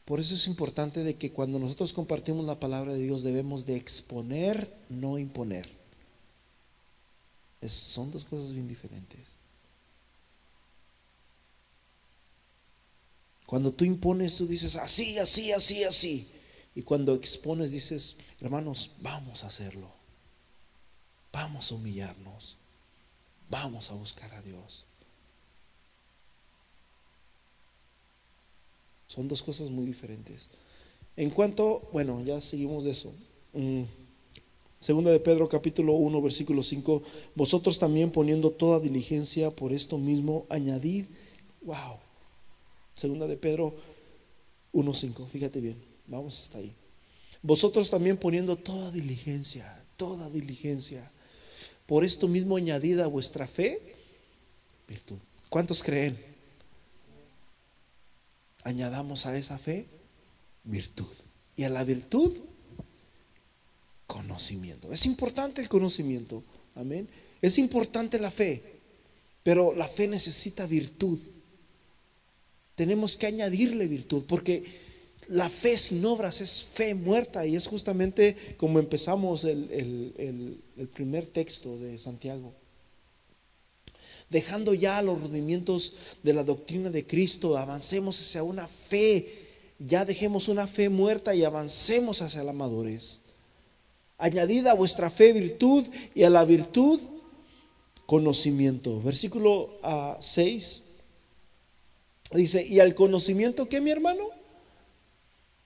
Por 0.04 0.20
eso 0.20 0.34
es 0.34 0.46
importante 0.46 1.04
de 1.04 1.16
que 1.16 1.32
cuando 1.32 1.58
nosotros 1.58 1.92
compartimos 1.92 2.44
la 2.44 2.58
palabra 2.58 2.92
de 2.92 3.02
Dios 3.02 3.22
debemos 3.22 3.66
de 3.66 3.76
exponer, 3.76 4.72
no 4.88 5.18
imponer. 5.18 5.68
son 7.66 8.10
dos 8.10 8.24
cosas 8.24 8.52
bien 8.52 8.68
diferentes. 8.68 9.20
Cuando 13.46 13.70
tú 13.70 13.84
impones, 13.84 14.36
tú 14.36 14.46
dices 14.46 14.76
así, 14.76 15.18
así, 15.18 15.52
así, 15.52 15.84
así. 15.84 16.32
Y 16.74 16.82
cuando 16.82 17.14
expones, 17.14 17.70
dices, 17.70 18.16
hermanos, 18.40 18.92
vamos 19.00 19.44
a 19.44 19.48
hacerlo. 19.48 19.90
Vamos 21.32 21.70
a 21.70 21.74
humillarnos. 21.74 22.56
Vamos 23.52 23.90
a 23.90 23.94
buscar 23.94 24.32
a 24.32 24.40
Dios. 24.40 24.86
Son 29.08 29.28
dos 29.28 29.42
cosas 29.42 29.68
muy 29.68 29.84
diferentes. 29.84 30.48
En 31.18 31.28
cuanto, 31.28 31.86
bueno, 31.92 32.22
ya 32.24 32.40
seguimos 32.40 32.84
de 32.84 32.92
eso. 32.92 33.12
Mm. 33.52 33.82
Segunda 34.80 35.10
de 35.10 35.20
Pedro 35.20 35.50
capítulo 35.50 35.92
1 35.92 36.22
versículo 36.22 36.62
5, 36.62 37.02
vosotros 37.34 37.78
también 37.78 38.10
poniendo 38.10 38.52
toda 38.52 38.80
diligencia 38.80 39.50
por 39.50 39.74
esto 39.74 39.98
mismo, 39.98 40.46
añadid, 40.48 41.04
wow. 41.60 41.98
Segunda 42.96 43.26
de 43.26 43.36
Pedro 43.36 43.74
1.5, 44.72 45.28
fíjate 45.28 45.60
bien, 45.60 45.76
vamos 46.06 46.40
hasta 46.42 46.56
ahí. 46.56 46.72
Vosotros 47.42 47.90
también 47.90 48.16
poniendo 48.16 48.56
toda 48.56 48.90
diligencia, 48.90 49.84
toda 49.98 50.30
diligencia, 50.30 51.12
por 51.92 52.06
esto 52.06 52.26
mismo 52.26 52.56
añadida 52.56 53.04
a 53.04 53.06
vuestra 53.06 53.46
fe, 53.46 53.78
virtud. 54.88 55.18
¿Cuántos 55.50 55.82
creen? 55.82 56.16
Añadamos 58.64 59.26
a 59.26 59.36
esa 59.36 59.58
fe 59.58 59.84
virtud. 60.64 61.12
Y 61.54 61.64
a 61.64 61.68
la 61.68 61.84
virtud, 61.84 62.32
conocimiento. 64.06 64.90
Es 64.90 65.04
importante 65.04 65.60
el 65.60 65.68
conocimiento, 65.68 66.42
amén. 66.76 67.06
Es 67.42 67.58
importante 67.58 68.18
la 68.18 68.30
fe, 68.30 68.62
pero 69.42 69.74
la 69.74 69.86
fe 69.86 70.08
necesita 70.08 70.64
virtud. 70.66 71.18
Tenemos 72.74 73.18
que 73.18 73.26
añadirle 73.26 73.86
virtud, 73.86 74.24
porque 74.26 74.64
la 75.28 75.48
fe 75.48 75.78
sin 75.78 76.04
obras 76.04 76.40
es 76.40 76.62
fe 76.62 76.94
muerta 76.94 77.46
y 77.46 77.56
es 77.56 77.66
justamente 77.66 78.36
como 78.56 78.78
empezamos 78.78 79.44
el, 79.44 80.58
primer 80.88 81.26
texto 81.26 81.76
de 81.78 81.98
Santiago. 81.98 82.52
Dejando 84.30 84.72
ya 84.74 85.02
los 85.02 85.20
rudimientos 85.20 85.94
de 86.22 86.32
la 86.32 86.44
doctrina 86.44 86.90
de 86.90 87.06
Cristo, 87.06 87.56
avancemos 87.56 88.18
hacia 88.18 88.42
una 88.42 88.66
fe, 88.66 89.28
ya 89.78 90.04
dejemos 90.04 90.48
una 90.48 90.66
fe 90.66 90.88
muerta 90.88 91.34
y 91.34 91.44
avancemos 91.44 92.22
hacia 92.22 92.42
la 92.42 92.52
madurez. 92.52 93.18
Añadida 94.16 94.70
a 94.70 94.74
vuestra 94.74 95.10
fe 95.10 95.32
virtud 95.32 95.84
y 96.14 96.22
a 96.22 96.30
la 96.30 96.44
virtud 96.44 97.00
conocimiento. 98.06 99.00
Versículo 99.02 99.78
6 100.20 100.82
ah, 102.30 102.36
dice, 102.36 102.66
¿y 102.66 102.80
al 102.80 102.94
conocimiento 102.94 103.68
qué 103.68 103.80
mi 103.80 103.90
hermano? 103.90 104.30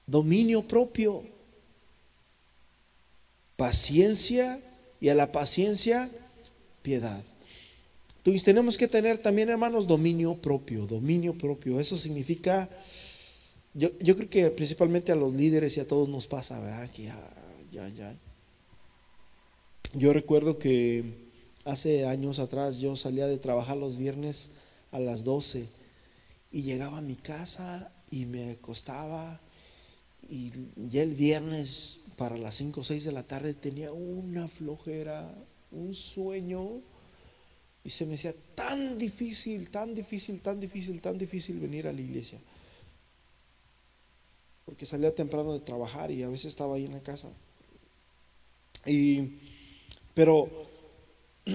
dominio 0.06 0.62
propio, 0.62 1.24
paciencia 3.56 4.60
y 5.00 5.08
a 5.08 5.14
la 5.14 5.32
paciencia 5.32 6.10
piedad. 6.82 7.22
Entonces 8.18 8.44
tenemos 8.44 8.76
que 8.76 8.88
tener 8.88 9.18
también, 9.18 9.50
hermanos, 9.50 9.86
dominio 9.86 10.34
propio, 10.34 10.86
dominio 10.86 11.34
propio. 11.34 11.78
Eso 11.78 11.96
significa, 11.96 12.68
yo, 13.74 13.90
yo 14.00 14.16
creo 14.16 14.28
que 14.28 14.50
principalmente 14.50 15.12
a 15.12 15.16
los 15.16 15.32
líderes 15.34 15.76
y 15.76 15.80
a 15.80 15.86
todos 15.86 16.08
nos 16.08 16.26
pasa, 16.26 16.58
¿verdad? 16.58 16.90
Que 16.90 17.04
ya, 17.04 17.88
ya. 17.88 18.14
Yo 19.94 20.12
recuerdo 20.12 20.58
que 20.58 21.04
hace 21.64 22.06
años 22.06 22.38
atrás 22.38 22.78
yo 22.78 22.96
salía 22.96 23.26
de 23.26 23.38
trabajar 23.38 23.76
los 23.76 23.96
viernes 23.96 24.50
a 24.92 24.98
las 24.98 25.24
12 25.24 25.66
y 26.52 26.62
llegaba 26.62 26.98
a 26.98 27.02
mi 27.02 27.16
casa 27.16 27.92
y 28.10 28.26
me 28.26 28.52
acostaba 28.52 29.40
y 30.28 30.50
ya 30.90 31.02
el 31.02 31.14
viernes 31.14 32.00
para 32.16 32.38
las 32.38 32.56
5 32.56 32.80
o 32.80 32.84
6 32.84 33.04
de 33.04 33.12
la 33.12 33.22
tarde 33.22 33.54
tenía 33.54 33.92
una 33.92 34.48
flojera, 34.48 35.32
un 35.70 35.94
sueño. 35.94 36.80
Y 37.84 37.90
se 37.90 38.06
me 38.06 38.14
hacía 38.14 38.34
tan 38.54 38.98
difícil, 38.98 39.70
tan 39.70 39.94
difícil, 39.94 40.40
tan 40.40 40.58
difícil, 40.58 41.00
tan 41.00 41.18
difícil 41.18 41.60
venir 41.60 41.86
a 41.86 41.92
la 41.92 42.00
iglesia. 42.00 42.38
Porque 44.64 44.86
salía 44.86 45.14
temprano 45.14 45.52
de 45.52 45.60
trabajar 45.60 46.10
y 46.10 46.22
a 46.22 46.28
veces 46.28 46.46
estaba 46.46 46.76
ahí 46.76 46.86
en 46.86 46.94
la 46.94 47.02
casa. 47.02 47.28
Y, 48.86 49.38
pero 50.14 50.50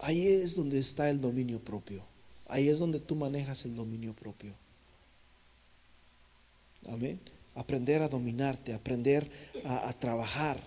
ahí 0.00 0.26
es 0.26 0.56
donde 0.56 0.78
está 0.78 1.10
el 1.10 1.20
dominio 1.20 1.60
propio. 1.60 2.02
Ahí 2.48 2.68
es 2.68 2.80
donde 2.80 2.98
tú 2.98 3.14
manejas 3.14 3.64
el 3.66 3.76
dominio 3.76 4.12
propio. 4.14 4.52
Amén. 6.88 7.20
Aprender 7.54 8.02
a 8.02 8.08
dominarte, 8.08 8.72
aprender 8.72 9.28
a, 9.64 9.92
trabajar 9.92 10.58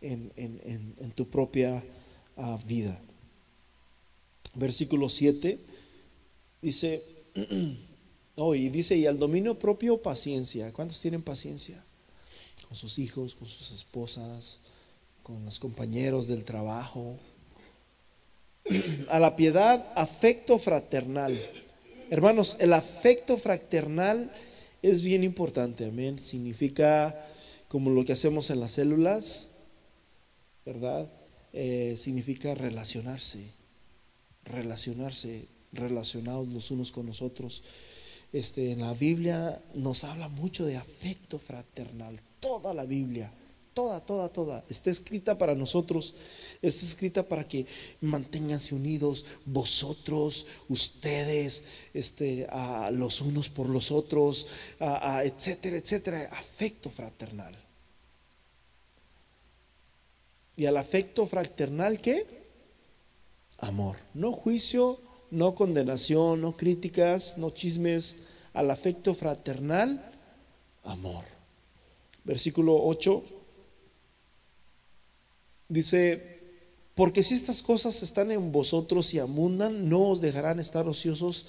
en, 0.00 1.12
tu 1.14 1.28
propia 1.28 1.82
ah, 2.36 2.58
vida. 2.66 2.98
Versículo 4.54 5.08
7 5.08 5.58
dice, 6.60 7.02
oh, 8.36 8.54
y 8.54 8.68
dice, 8.68 8.96
y 8.96 9.06
al 9.06 9.18
dominio 9.18 9.58
propio 9.58 10.00
paciencia. 10.00 10.72
¿Cuántos 10.72 11.00
tienen 11.00 11.22
paciencia? 11.22 11.82
Con 12.68 12.76
sus 12.76 12.98
hijos, 12.98 13.34
con 13.34 13.48
sus 13.48 13.72
esposas, 13.72 14.60
con 15.22 15.44
los 15.44 15.58
compañeros 15.58 16.28
del 16.28 16.44
trabajo. 16.44 17.16
A 19.08 19.18
la 19.18 19.36
piedad, 19.36 19.92
afecto 19.94 20.58
fraternal. 20.58 21.38
Hermanos, 22.10 22.56
el 22.60 22.72
afecto 22.72 23.38
fraternal 23.38 24.30
es 24.82 25.02
bien 25.02 25.24
importante, 25.24 25.86
amén. 25.86 26.18
Significa 26.18 27.26
como 27.68 27.90
lo 27.90 28.04
que 28.04 28.12
hacemos 28.12 28.50
en 28.50 28.60
las 28.60 28.72
células, 28.72 29.50
¿verdad? 30.66 31.08
Eh, 31.52 31.94
significa 31.96 32.54
relacionarse, 32.54 33.40
relacionarse, 34.44 35.46
relacionados 35.72 36.48
los 36.48 36.70
unos 36.70 36.92
con 36.92 37.06
los 37.06 37.22
otros. 37.22 37.62
Este, 38.32 38.72
en 38.72 38.80
la 38.80 38.94
Biblia 38.94 39.60
nos 39.74 40.04
habla 40.04 40.28
mucho 40.28 40.64
de 40.64 40.76
afecto 40.76 41.38
fraternal, 41.38 42.18
toda 42.40 42.74
la 42.74 42.84
Biblia 42.84 43.30
toda, 43.74 44.00
toda, 44.00 44.28
toda, 44.28 44.64
está 44.68 44.90
escrita 44.90 45.38
para 45.38 45.54
nosotros, 45.54 46.14
está 46.60 46.84
escrita 46.84 47.22
para 47.22 47.46
que 47.46 47.66
manténganse 48.00 48.74
unidos 48.74 49.24
vosotros, 49.46 50.46
ustedes, 50.68 51.64
este, 51.94 52.46
los 52.92 53.20
unos 53.20 53.48
por 53.48 53.68
los 53.68 53.90
otros, 53.90 54.46
etcétera, 54.78 55.76
etcétera, 55.76 56.28
afecto 56.32 56.90
fraternal. 56.90 57.56
¿Y 60.56 60.66
al 60.66 60.76
afecto 60.76 61.26
fraternal 61.26 62.00
qué? 62.00 62.26
Amor, 63.58 63.96
no 64.12 64.32
juicio, 64.32 65.00
no 65.30 65.54
condenación, 65.54 66.42
no 66.42 66.56
críticas, 66.56 67.38
no 67.38 67.50
chismes, 67.50 68.18
al 68.52 68.70
afecto 68.70 69.14
fraternal, 69.14 70.12
amor. 70.84 71.24
Versículo 72.24 72.84
8 72.84 73.41
Dice, 75.72 76.20
porque 76.94 77.22
si 77.22 77.32
estas 77.32 77.62
cosas 77.62 78.02
están 78.02 78.30
en 78.30 78.52
vosotros 78.52 79.14
y 79.14 79.18
abundan, 79.18 79.88
no 79.88 80.10
os 80.10 80.20
dejarán 80.20 80.60
estar 80.60 80.86
ociosos 80.86 81.46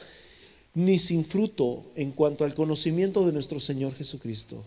ni 0.74 0.98
sin 0.98 1.26
fruto 1.26 1.84
en 1.96 2.14
cuanto 2.14 2.46
al 2.46 2.56
conocimiento 2.56 3.26
de 3.26 3.34
nuestro 3.34 3.60
Señor 3.60 3.94
Jesucristo. 3.96 4.64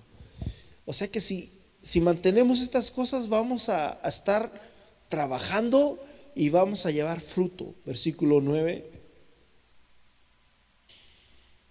O 0.85 0.93
sea 0.93 1.09
que 1.09 1.23
si, 1.23 1.51
si 1.81 2.03
mantenemos 2.03 2.61
estas 2.61 2.91
cosas 2.91 3.31
vamos 3.31 3.71
a, 3.71 3.99
a 4.05 4.09
estar 4.11 4.53
trabajando 5.09 5.99
y 6.35 6.51
vamos 6.51 6.85
a 6.85 6.91
llevar 6.91 7.23
fruto. 7.23 7.73
Versículo 7.87 8.43
9. 8.43 8.85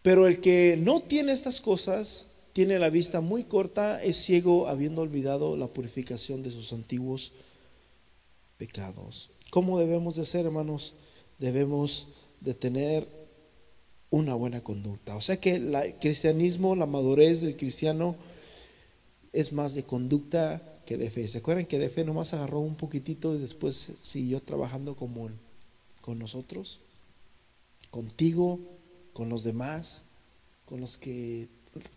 Pero 0.02 0.26
el 0.26 0.42
que 0.42 0.76
no 0.76 1.02
tiene 1.02 1.34
estas 1.34 1.62
cosas, 1.62 2.26
tiene 2.54 2.80
la 2.80 2.90
vista 2.90 3.22
muy 3.22 3.44
corta, 3.44 4.04
es 4.04 4.18
ciego, 4.18 4.68
habiendo 4.68 5.04
olvidado 5.04 5.56
la 5.56 5.68
purificación 5.68 6.42
de 6.42 6.50
sus 6.50 6.74
antiguos 6.74 7.32
pecados. 8.58 9.30
¿Cómo 9.50 9.80
debemos 9.80 10.16
de 10.16 10.26
ser, 10.26 10.46
hermanos? 10.46 10.94
Debemos 11.40 12.08
de 12.42 12.54
tener 12.54 13.08
una 14.10 14.34
buena 14.34 14.62
conducta. 14.62 15.16
O 15.16 15.22
sea 15.22 15.40
que 15.40 15.56
el 15.56 15.96
cristianismo, 16.00 16.76
la 16.76 16.86
madurez 16.86 17.42
del 17.42 17.58
cristiano 17.58 18.16
es 19.34 19.52
más 19.52 19.76
de 19.76 19.84
conducta 19.84 20.62
que 20.86 20.98
de 20.98 21.10
fe. 21.10 21.28
¿Se 21.28 21.40
acuerdan 21.40 21.66
que 21.66 21.80
de 21.80 21.90
fe 21.90 22.06
nomás 22.06 22.34
agarró 22.34 22.60
un 22.60 22.76
poquitito 22.76 23.36
y 23.36 23.40
después 23.40 23.92
siguió 24.02 24.42
trabajando 24.42 24.96
como 24.96 25.30
con 26.02 26.20
nosotros? 26.20 26.80
Contigo, 27.92 28.60
con 29.14 29.30
los 29.30 29.44
demás, 29.44 30.04
con 30.66 30.80
los 30.80 30.98
que 30.98 31.48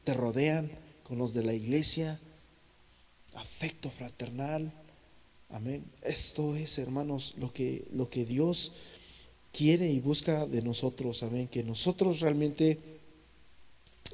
te 0.05 0.15
rodean, 0.15 0.71
con 1.05 1.19
los 1.19 1.35
de 1.35 1.43
la 1.43 1.55
iglesia, 1.55 2.19
afecto 3.35 3.91
fraternal, 3.91 4.73
Amén. 5.51 5.85
Esto 6.03 6.57
es, 6.57 6.79
hermanos, 6.79 7.35
lo 7.39 7.53
que, 7.53 7.87
lo 7.93 8.11
que 8.11 8.27
Dios 8.27 8.73
quiere 9.53 9.91
y 9.91 9.99
busca 9.99 10.47
de 10.47 10.63
nosotros. 10.63 11.23
Amén. 11.23 11.49
Que 11.49 11.63
nosotros 11.63 12.21
realmente 12.21 12.79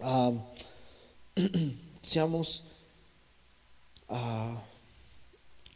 seamos 2.03 2.65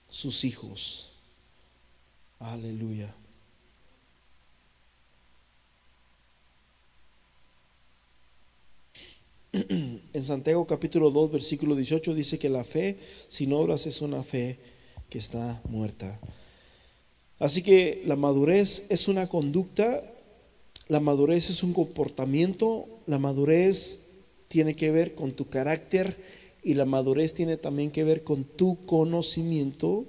sus 0.09 0.45
hijos. 0.45 1.09
Aleluya. 2.39 3.13
en 9.53 10.25
Santiago 10.25 10.67
capítulo 10.67 11.11
2, 11.11 11.33
versículo 11.33 11.75
18 11.75 12.15
dice 12.15 12.39
que 12.39 12.49
la 12.49 12.65
fe 12.65 12.99
sin 13.29 13.53
obras 13.53 13.87
es 13.87 14.01
una 14.03 14.23
fe 14.23 14.59
que 15.09 15.19
está 15.19 15.61
muerta. 15.69 16.19
Así 17.39 17.63
que 17.63 18.03
la 18.07 18.17
madurez 18.17 18.87
es 18.89 19.09
una 19.09 19.29
conducta, 19.29 20.03
la 20.89 21.01
madurez 21.01 21.51
es 21.51 21.63
un 21.63 21.73
comportamiento, 21.73 22.87
la 23.07 23.19
madurez 23.19 24.01
tiene 24.49 24.75
que 24.75 24.91
ver 24.91 25.15
con 25.15 25.33
tu 25.33 25.49
carácter 25.49 26.17
y 26.63 26.75
la 26.75 26.85
madurez 26.85 27.35
tiene 27.35 27.57
también 27.57 27.91
que 27.91 28.05
ver 28.05 28.25
con 28.25 28.45
tu 28.45 28.85
conocimiento. 28.87 30.05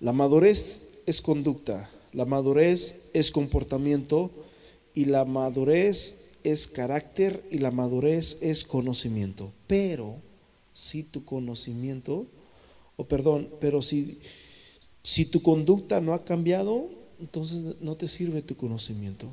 La 0.00 0.12
madurez 0.12 1.02
es 1.06 1.20
conducta, 1.20 1.90
la 2.12 2.24
madurez 2.24 2.96
es 3.14 3.32
comportamiento 3.32 4.30
y 4.94 5.06
la 5.06 5.24
madurez 5.24 6.27
es 6.52 6.66
carácter 6.66 7.44
y 7.50 7.58
la 7.58 7.70
madurez 7.70 8.38
es 8.40 8.64
conocimiento. 8.64 9.52
Pero 9.66 10.16
si 10.74 11.02
tu 11.02 11.24
conocimiento, 11.24 12.26
o 12.96 13.04
perdón, 13.04 13.50
pero 13.60 13.82
si, 13.82 14.20
si 15.02 15.24
tu 15.24 15.42
conducta 15.42 16.00
no 16.00 16.14
ha 16.14 16.24
cambiado, 16.24 16.88
entonces 17.20 17.80
no 17.80 17.96
te 17.96 18.08
sirve 18.08 18.42
tu 18.42 18.56
conocimiento. 18.56 19.26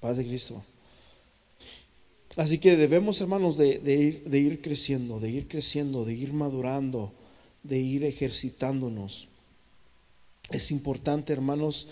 Padre 0.00 0.24
Cristo. 0.24 0.62
Así 2.38 2.58
que 2.58 2.76
debemos, 2.76 3.20
hermanos, 3.20 3.56
de, 3.56 3.80
ir, 3.84 4.22
de 4.22 4.38
ir 4.38 4.62
creciendo, 4.62 5.18
de 5.18 5.28
ir 5.28 5.48
creciendo, 5.48 6.04
de 6.04 6.14
ir 6.14 6.32
madurando, 6.32 7.12
de 7.64 7.80
ir 7.80 8.04
ejercitándonos. 8.04 9.26
Es 10.50 10.70
importante, 10.70 11.32
hermanos, 11.32 11.88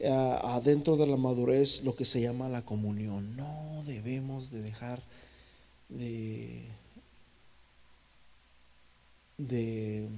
adentro 0.00 0.96
de 0.96 1.06
la 1.06 1.18
madurez 1.18 1.84
lo 1.84 1.94
que 1.94 2.06
se 2.06 2.22
llama 2.22 2.48
la 2.48 2.64
comunión. 2.64 3.36
No 3.36 3.84
debemos 3.86 4.50
de 4.50 4.62
dejar 4.62 5.02
de, 5.90 6.62
de, 9.36 10.08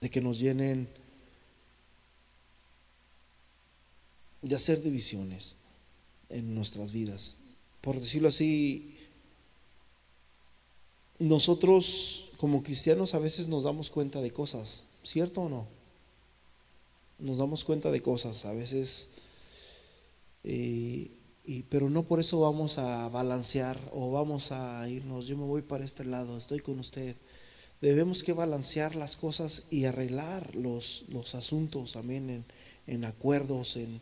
de 0.00 0.10
que 0.10 0.20
nos 0.20 0.38
llenen 0.38 0.86
de 4.42 4.54
hacer 4.54 4.80
divisiones 4.80 5.56
en 6.30 6.54
nuestras 6.54 6.92
vidas. 6.92 7.34
Por 7.80 8.00
decirlo 8.00 8.28
así, 8.28 8.96
nosotros 11.18 12.30
como 12.36 12.62
cristianos 12.62 13.14
a 13.14 13.18
veces 13.18 13.48
nos 13.48 13.64
damos 13.64 13.90
cuenta 13.90 14.20
de 14.20 14.32
cosas, 14.32 14.82
¿cierto 15.02 15.42
o 15.42 15.48
no? 15.48 15.66
Nos 17.18 17.38
damos 17.38 17.64
cuenta 17.64 17.90
de 17.90 18.02
cosas, 18.02 18.44
a 18.44 18.52
veces, 18.52 19.08
eh, 20.44 21.10
pero 21.70 21.88
no 21.88 22.02
por 22.02 22.20
eso 22.20 22.40
vamos 22.40 22.76
a 22.78 23.08
balancear 23.08 23.78
o 23.92 24.10
vamos 24.12 24.52
a 24.52 24.86
irnos, 24.88 25.26
yo 25.26 25.36
me 25.38 25.44
voy 25.44 25.62
para 25.62 25.84
este 25.84 26.04
lado, 26.04 26.36
estoy 26.36 26.60
con 26.60 26.78
usted. 26.78 27.16
Debemos 27.80 28.22
que 28.22 28.32
balancear 28.32 28.96
las 28.96 29.16
cosas 29.16 29.64
y 29.70 29.84
arreglar 29.84 30.54
los, 30.56 31.04
los 31.08 31.34
asuntos, 31.34 31.96
amén, 31.96 32.28
en, 32.30 32.44
en 32.86 33.04
acuerdos, 33.04 33.76
en, 33.76 34.00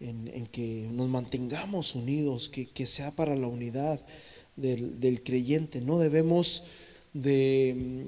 en, 0.00 0.46
que 0.46 0.88
nos 0.90 1.08
mantengamos 1.08 1.94
unidos, 1.94 2.48
que, 2.48 2.86
sea 2.86 3.10
para 3.10 3.36
la 3.36 3.46
unidad 3.46 4.00
del, 4.56 5.22
creyente. 5.22 5.80
No 5.80 5.98
debemos 5.98 6.64
de, 7.12 8.06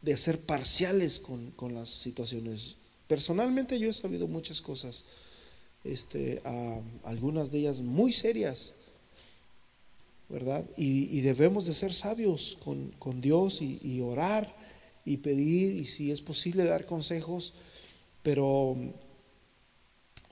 de 0.00 0.16
ser 0.16 0.38
parciales 0.40 1.20
con, 1.20 1.74
las 1.74 1.88
situaciones. 1.88 2.76
Personalmente 3.08 3.78
yo 3.78 3.90
he 3.90 3.92
sabido 3.92 4.28
muchas 4.28 4.60
cosas, 4.60 5.04
este, 5.84 6.40
algunas 7.02 7.50
de 7.50 7.60
ellas 7.60 7.80
muy 7.80 8.12
serias, 8.12 8.74
¿verdad? 10.28 10.64
Y, 10.76 11.20
debemos 11.20 11.66
de 11.66 11.74
ser 11.74 11.92
sabios 11.94 12.58
con, 12.60 13.20
Dios 13.20 13.60
y, 13.60 13.80
y, 13.82 14.00
orar 14.00 14.54
y 15.04 15.16
pedir 15.16 15.76
y 15.76 15.86
si 15.86 16.12
es 16.12 16.20
posible 16.20 16.64
dar 16.64 16.86
consejos, 16.86 17.54
pero 18.22 18.76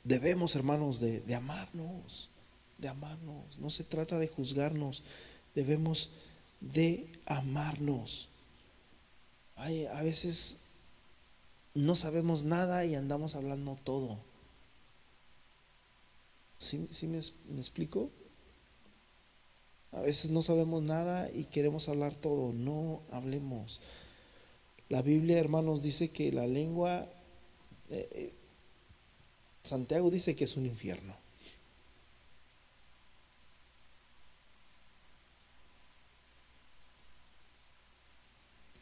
Debemos, 0.05 0.57
hermanos, 0.57 1.01
de, 1.01 1.35
amarnos, 1.35 2.29
de 2.79 2.89
amarnos. 2.89 3.59
No 3.59 3.71
se 3.71 3.85
trata 3.85 4.19
de 4.19 4.29
juzgarnos, 4.29 5.03
debemos 5.55 6.11
de 6.61 7.07
amarnos. 7.27 8.29
A 9.57 10.03
veces 10.03 10.61
no 11.75 11.95
sabemos 11.97 12.45
nada 12.45 12.85
y 12.87 12.95
andamos 12.95 13.35
hablando 13.35 13.79
todo. 13.85 14.19
¿Sí, 16.59 16.89
me, 17.03 17.21
me, 17.53 17.61
explico? 17.61 18.11
A 19.93 20.01
veces 20.01 20.31
no 20.31 20.43
sabemos 20.43 20.83
nada 20.83 21.31
y 21.33 21.45
queremos 21.45 21.89
hablar 21.89 22.15
todo. 22.15 22.53
No 22.53 23.01
hablemos. 23.11 23.81
La 24.89 25.03
Biblia, 25.03 25.39
hermanos, 25.39 25.83
dice 25.83 26.11
que 26.11 26.33
la 26.33 26.47
lengua 26.47 27.07
eh, 27.91 28.09
eh, 28.13 28.33
Santiago 29.63 30.11
dice 30.11 30.35
que 30.35 30.45
es 30.45 30.57
un 30.57 30.67
infierno. 30.67 31.15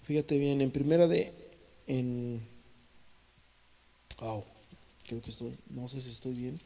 Fíjate 0.05 0.39
bien, 0.39 0.63
en 0.63 0.71
primera 0.71 1.07
de, 1.07 1.35
en, 1.87 2.41
wow, 4.21 4.43
creo 5.07 5.21
que 5.21 5.31
estoy, 5.31 5.55
no 5.69 5.87
sé 5.89 6.01
si 6.01 6.11
estoy 6.11 6.33
bien. 6.33 6.59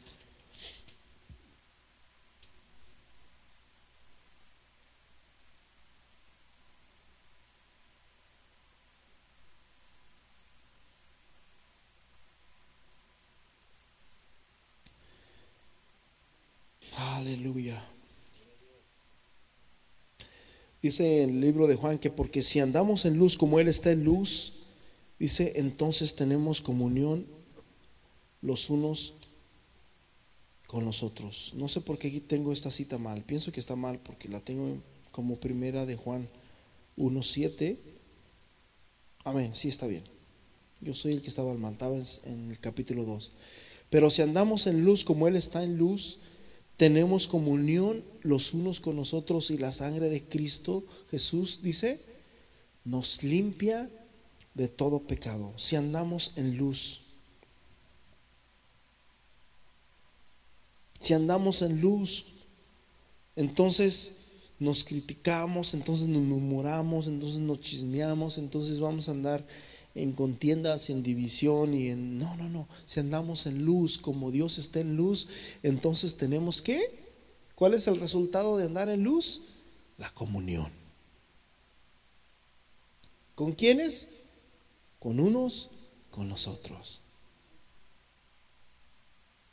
Aleluya. 16.97 17.81
Dice 20.83 21.23
en 21.23 21.29
el 21.29 21.41
libro 21.41 21.65
de 21.65 21.77
Juan 21.77 21.97
que 21.97 22.09
porque 22.09 22.43
si 22.43 22.59
andamos 22.59 23.05
en 23.05 23.17
luz 23.17 23.37
como 23.37 23.57
Él 23.57 23.69
está 23.69 23.91
en 23.91 24.03
luz, 24.03 24.65
dice, 25.17 25.53
entonces 25.55 26.13
tenemos 26.13 26.61
comunión 26.61 27.25
los 28.41 28.69
unos 28.69 29.13
con 30.67 30.83
los 30.83 31.01
otros. 31.01 31.53
No 31.55 31.69
sé 31.69 31.79
por 31.79 31.97
qué 31.97 32.09
aquí 32.09 32.19
tengo 32.19 32.51
esta 32.51 32.69
cita 32.69 32.97
mal. 32.97 33.21
Pienso 33.21 33.53
que 33.53 33.61
está 33.61 33.77
mal 33.77 33.97
porque 33.97 34.27
la 34.27 34.41
tengo 34.41 34.75
como 35.13 35.37
primera 35.37 35.85
de 35.85 35.95
Juan 35.95 36.27
1.7. 36.97 37.77
Amén, 39.23 39.55
sí 39.55 39.69
está 39.69 39.87
bien. 39.87 40.03
Yo 40.81 40.93
soy 40.93 41.13
el 41.13 41.21
que 41.21 41.29
estaba 41.29 41.53
mal, 41.53 41.71
estaba 41.71 41.95
en 41.95 42.51
el 42.51 42.59
capítulo 42.59 43.05
2. 43.05 43.31
Pero 43.89 44.11
si 44.11 44.21
andamos 44.21 44.67
en 44.67 44.83
luz 44.83 45.05
como 45.05 45.29
Él 45.29 45.37
está 45.37 45.63
en 45.63 45.77
luz, 45.77 46.17
tenemos 46.83 47.27
comunión 47.27 48.03
los 48.23 48.53
unos 48.53 48.81
con 48.81 48.97
nosotros 48.97 49.51
y 49.51 49.57
la 49.57 49.71
sangre 49.71 50.09
de 50.09 50.21
Cristo 50.21 50.83
Jesús, 51.11 51.61
dice, 51.63 51.97
nos 52.83 53.23
limpia 53.23 53.89
de 54.53 54.67
todo 54.67 54.99
pecado, 54.99 55.53
si 55.55 55.77
andamos 55.77 56.33
en 56.35 56.57
luz. 56.57 57.03
Si 60.99 61.13
andamos 61.13 61.61
en 61.61 61.79
luz, 61.79 62.25
entonces 63.37 64.15
nos 64.59 64.83
criticamos, 64.83 65.73
entonces 65.75 66.09
nos 66.09 66.23
murmuramos, 66.23 67.07
entonces 67.07 67.39
nos 67.39 67.61
chismeamos, 67.61 68.37
entonces 68.37 68.81
vamos 68.81 69.07
a 69.07 69.13
andar 69.13 69.47
en 69.95 70.13
contiendas, 70.13 70.89
en 70.89 71.03
división 71.03 71.73
y 71.73 71.89
en... 71.89 72.17
No, 72.17 72.35
no, 72.37 72.49
no. 72.49 72.67
Si 72.85 72.99
andamos 72.99 73.45
en 73.45 73.63
luz, 73.63 73.99
como 73.99 74.31
Dios 74.31 74.57
está 74.57 74.79
en 74.79 74.95
luz, 74.95 75.27
entonces 75.61 76.17
tenemos 76.17 76.61
que... 76.61 77.03
¿Cuál 77.55 77.75
es 77.75 77.87
el 77.87 77.99
resultado 77.99 78.57
de 78.57 78.65
andar 78.65 78.89
en 78.89 79.03
luz? 79.03 79.41
La 79.97 80.09
comunión. 80.09 80.71
¿Con 83.35 83.53
quiénes? 83.53 84.09
Con 84.99 85.19
unos, 85.19 85.69
con 86.09 86.27
los 86.27 86.47
otros. 86.47 86.99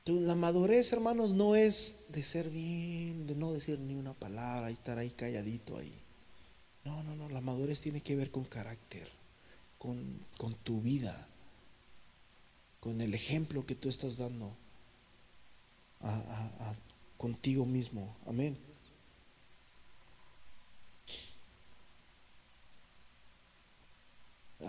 La 0.06 0.34
madurez, 0.34 0.92
hermanos, 0.92 1.34
no 1.34 1.54
es 1.54 2.06
de 2.08 2.22
ser 2.22 2.48
bien, 2.48 3.26
de 3.26 3.36
no 3.36 3.52
decir 3.52 3.78
ni 3.78 3.94
una 3.94 4.14
palabra 4.14 4.70
y 4.70 4.72
estar 4.72 4.98
ahí 4.98 5.10
calladito 5.10 5.76
ahí. 5.76 5.92
No, 6.84 7.02
no, 7.04 7.14
no, 7.14 7.28
la 7.28 7.42
madurez 7.42 7.80
tiene 7.80 8.00
que 8.00 8.16
ver 8.16 8.30
con 8.30 8.44
carácter 8.44 9.19
con, 9.80 10.54
tu 10.62 10.82
vida, 10.82 11.26
con 12.80 13.00
el 13.00 13.14
ejemplo 13.14 13.64
que 13.64 13.74
tú 13.74 13.88
estás 13.88 14.18
dando 14.18 14.52
a, 16.02 16.74
contigo 17.16 17.64
mismo. 17.64 18.14
Amén. 18.26 18.56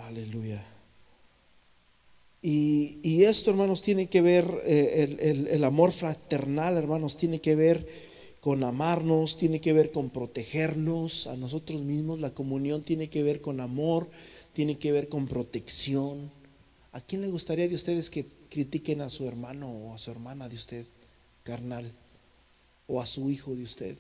Aleluya. 0.08 0.64
Y, 2.42 3.24
esto, 3.24 3.52
hermanos, 3.52 3.82
tiene 3.82 4.08
que 4.08 4.22
ver, 4.22 4.64
eh, 4.66 5.18
el, 5.20 5.48
el 5.48 5.64
amor 5.66 5.92
fraternal, 5.92 6.78
hermanos, 6.78 7.18
tiene 7.18 7.42
que 7.42 7.56
ver 7.56 7.86
con 8.40 8.64
amarnos, 8.64 9.38
tiene 9.38 9.62
que 9.62 9.74
ver 9.74 9.92
con 9.92 10.10
protegernos 10.10 11.28
a 11.28 11.36
nosotros 11.36 11.82
mismos. 11.82 12.22
La 12.22 12.34
comunión 12.34 12.82
tiene 12.82 13.10
que 13.10 13.24
ver 13.24 13.42
con 13.42 13.60
amor, 13.60 14.08
tiene 14.54 14.78
que 14.78 14.92
ver 14.92 15.10
con 15.10 15.28
protección. 15.28 16.32
¿A 16.92 17.02
quién 17.02 17.22
le 17.22 17.30
gustaría 17.30 17.68
de 17.68 17.76
ustedes 17.76 18.10
que 18.10 18.26
critiquen 18.50 19.02
a 19.02 19.10
su 19.10 19.28
hermano 19.28 19.70
o 19.70 19.96
a 19.96 19.98
su 19.98 20.12
hermana 20.12 20.50
de 20.50 20.56
usted, 20.56 20.86
carnal, 21.44 21.92
o 22.88 23.02
a 23.02 23.06
su 23.06 23.30
hijo 23.30 23.56
de 23.56 23.64
usted? 23.64 23.98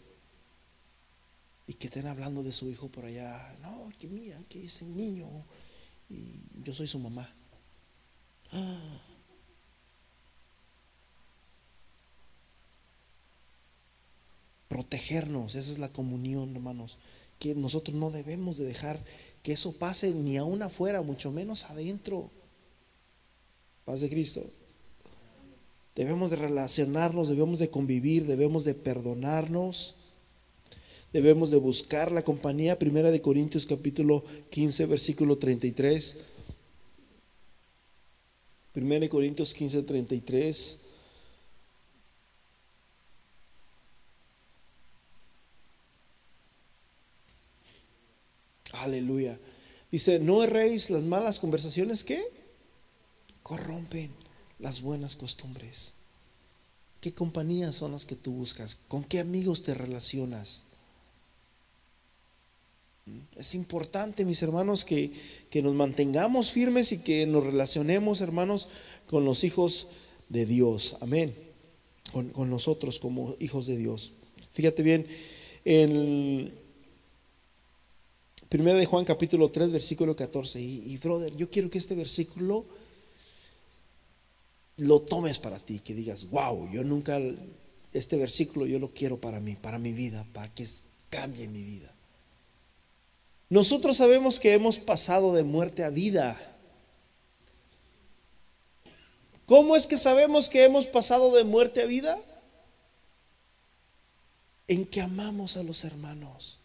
Y 1.68 1.76
que 1.76 1.88
estén 1.88 2.08
hablando 2.08 2.43
de 2.43 2.52
su 2.52 2.70
hijo 2.70 2.89
por 2.89 3.06
allá. 3.06 3.56
No, 3.62 3.91
que 3.97 4.08
mira, 4.08 4.38
que 4.49 4.66
ese 4.66 4.84
niño. 4.86 5.28
Y 6.10 6.34
yo 6.66 6.74
soy 6.74 6.88
su 6.88 6.99
mamá. 6.99 7.34
Protegernos, 14.68 15.56
esa 15.56 15.72
es 15.72 15.80
la 15.80 15.89
comunión, 15.89 16.54
hermanos. 16.54 16.97
Que 17.39 17.56
nosotros 17.56 17.95
no 17.95 18.12
debemos 18.12 18.58
de 18.58 18.66
dejar 18.66 19.02
que 19.44 19.54
eso 19.54 19.74
pase 19.74 20.12
ni 20.12 20.38
aún 20.38 20.62
afuera, 20.62 21.02
mucho 21.02 21.32
menos 21.32 21.66
adentro. 21.66 22.30
Paz 23.86 24.02
de 24.02 24.10
Cristo. 24.10 24.46
Debemos 25.96 26.32
de 26.32 26.38
relacionarnos, 26.38 27.30
debemos 27.30 27.60
de 27.60 27.70
convivir, 27.70 28.26
debemos 28.26 28.64
de 28.64 28.74
perdonarnos, 28.74 29.96
debemos 31.12 31.52
de 31.52 31.58
buscar 31.58 32.12
la 32.12 32.24
compañía. 32.24 32.80
Primera 32.80 33.12
de 33.12 33.22
Corintios 33.22 33.66
capítulo 33.66 34.24
15, 34.52 34.86
versículo 34.86 35.38
33. 35.38 36.18
1 38.74 39.10
Corintios 39.10 39.54
15, 39.54 39.84
33. 39.84 40.80
Aleluya. 48.84 49.38
Dice, 49.92 50.20
no 50.20 50.44
erréis 50.44 50.90
las 50.90 51.04
malas 51.04 51.40
conversaciones 51.40 52.04
que 52.04 52.22
corrompen 53.44 54.12
las 54.60 54.82
buenas 54.82 55.16
costumbres. 55.16 55.94
¿Qué 57.02 57.14
compañías 57.14 57.76
son 57.76 57.94
las 57.94 58.06
que 58.06 58.16
tú 58.16 58.32
buscas? 58.32 58.80
¿Con 58.88 59.04
qué 59.04 59.20
amigos 59.20 59.64
te 59.64 59.74
relacionas? 59.74 60.64
Es 63.36 63.56
importante, 63.56 64.24
mis 64.24 64.42
hermanos, 64.44 64.86
que, 64.86 65.12
nos 65.62 65.74
mantengamos 65.74 66.52
firmes 66.52 66.92
y 66.92 67.00
que 67.00 67.26
nos 67.26 67.44
relacionemos, 67.44 68.22
hermanos, 68.22 68.70
con 69.08 69.26
los 69.26 69.44
hijos 69.44 69.88
de 70.30 70.46
Dios. 70.46 70.96
Amén. 71.02 71.36
Con, 72.14 72.50
nosotros 72.50 73.00
como 73.00 73.36
hijos 73.40 73.66
de 73.66 73.78
Dios. 73.78 74.14
Fíjate 74.54 74.84
bien, 74.84 75.08
en 75.66 76.54
Primera 78.52 78.78
de 78.78 78.86
Juan 78.86 79.06
capítulo 79.06 79.49
3, 79.49 79.72
versículo 79.72 80.14
14. 80.14 80.60
Y, 80.60 80.84
y 80.88 80.97
brother, 80.97 81.34
yo 81.38 81.49
quiero 81.49 81.70
que 81.70 81.78
este 81.78 81.95
versículo 81.95 82.66
lo 84.76 84.99
tomes 84.99 85.39
para 85.39 85.58
ti, 85.58 85.80
que 85.80 85.93
digas, 85.93 86.30
wow, 86.30 86.70
yo 86.70 86.84
nunca, 86.84 87.18
este 87.93 88.18
versículo 88.18 88.66
yo 88.66 88.78
lo 88.78 88.89
quiero 88.89 89.22
para 89.22 89.39
mí, 89.39 89.56
para 89.56 89.80
mi 89.80 89.93
vida, 89.93 90.26
para 90.34 90.54
que 90.54 90.68
cambie 91.10 91.47
mi 91.47 91.64
vida. 91.64 91.93
Nosotros 93.47 93.95
sabemos 93.95 94.38
que 94.38 94.54
hemos 94.54 94.80
pasado 94.80 95.34
de 95.34 95.43
muerte 95.43 95.86
a 95.86 95.89
vida. 95.89 96.38
¿Cómo 99.45 99.78
es 99.78 99.88
que 99.88 99.95
sabemos 99.95 100.49
que 100.49 100.66
hemos 100.66 100.88
pasado 100.88 101.34
de 101.34 101.45
muerte 101.45 101.84
a 101.84 101.86
vida? 101.86 102.20
En 104.68 104.86
que 104.86 104.99
amamos 104.99 105.56
a 105.56 105.64
los 105.64 105.86
hermanos. 105.86 106.61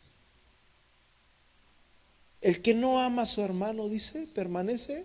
El 2.46 2.62
que 2.62 2.74
no 2.74 3.00
ama 3.00 3.22
a 3.22 3.26
su 3.26 3.42
hermano, 3.42 3.88
dice, 3.88 4.24
permanece. 4.32 5.04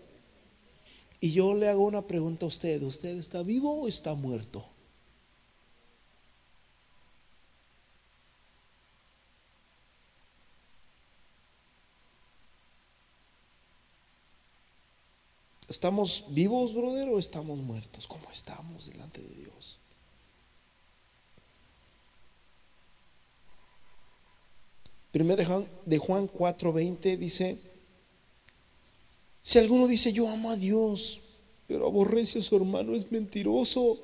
Y 1.20 1.32
yo 1.32 1.56
le 1.56 1.70
hago 1.70 1.82
una 1.82 2.04
pregunta 2.04 2.46
a 2.46 2.48
usted. 2.48 2.84
¿Usted 2.84 3.18
está 3.18 3.42
vivo 3.42 3.82
o 3.82 3.88
está 3.88 4.14
muerto? 4.14 4.64
¿Estamos 15.68 16.26
vivos, 16.28 16.76
brother, 16.76 17.10
o 17.10 17.18
estamos 17.18 17.58
muertos? 17.58 18.06
¿Cómo 18.06 18.30
estamos 18.32 18.86
delante 18.86 19.20
de 19.20 19.34
Dios? 19.34 19.80
Primero 25.12 25.68
de 25.86 25.98
Juan 25.98 26.30
4:20 26.30 27.18
dice, 27.18 27.58
si 29.44 29.60
alguno 29.60 29.88
dice 29.88 30.14
yo 30.14 30.30
amo 30.30 30.52
a 30.52 30.56
Dios, 30.56 31.20
pero 31.68 31.88
aborrece 31.88 32.40
a 32.40 32.42
su 32.42 32.56
hermano, 32.56 32.96
es 32.96 33.12
mentiroso. 33.12 34.00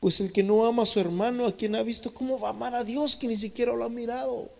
Pues 0.00 0.20
el 0.20 0.32
que 0.32 0.42
no 0.42 0.66
ama 0.66 0.82
a 0.82 0.86
su 0.86 0.98
hermano, 0.98 1.46
a 1.46 1.56
quien 1.56 1.76
ha 1.76 1.82
visto, 1.82 2.12
¿cómo 2.12 2.38
va 2.40 2.48
a 2.48 2.50
amar 2.50 2.74
a 2.74 2.82
Dios 2.82 3.14
que 3.14 3.28
ni 3.28 3.36
siquiera 3.36 3.72
lo 3.72 3.84
ha 3.84 3.88
mirado? 3.88 4.50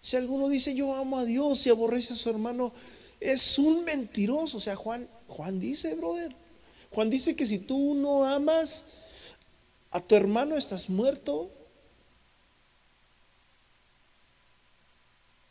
Si 0.00 0.16
alguno 0.16 0.48
dice 0.48 0.74
yo 0.74 0.94
amo 0.94 1.18
a 1.18 1.24
Dios 1.24 1.66
y 1.66 1.70
aborrece 1.70 2.12
a 2.12 2.16
su 2.16 2.30
hermano, 2.30 2.72
es 3.20 3.58
un 3.58 3.84
mentiroso. 3.84 4.58
O 4.58 4.60
sea, 4.60 4.76
Juan, 4.76 5.08
Juan 5.26 5.58
dice, 5.58 5.94
brother, 5.96 6.32
Juan 6.92 7.10
dice 7.10 7.34
que 7.34 7.44
si 7.44 7.58
tú 7.58 7.94
no 7.94 8.24
amas 8.24 8.84
a 9.90 10.00
tu 10.00 10.14
hermano 10.14 10.56
estás 10.56 10.88
muerto. 10.88 11.50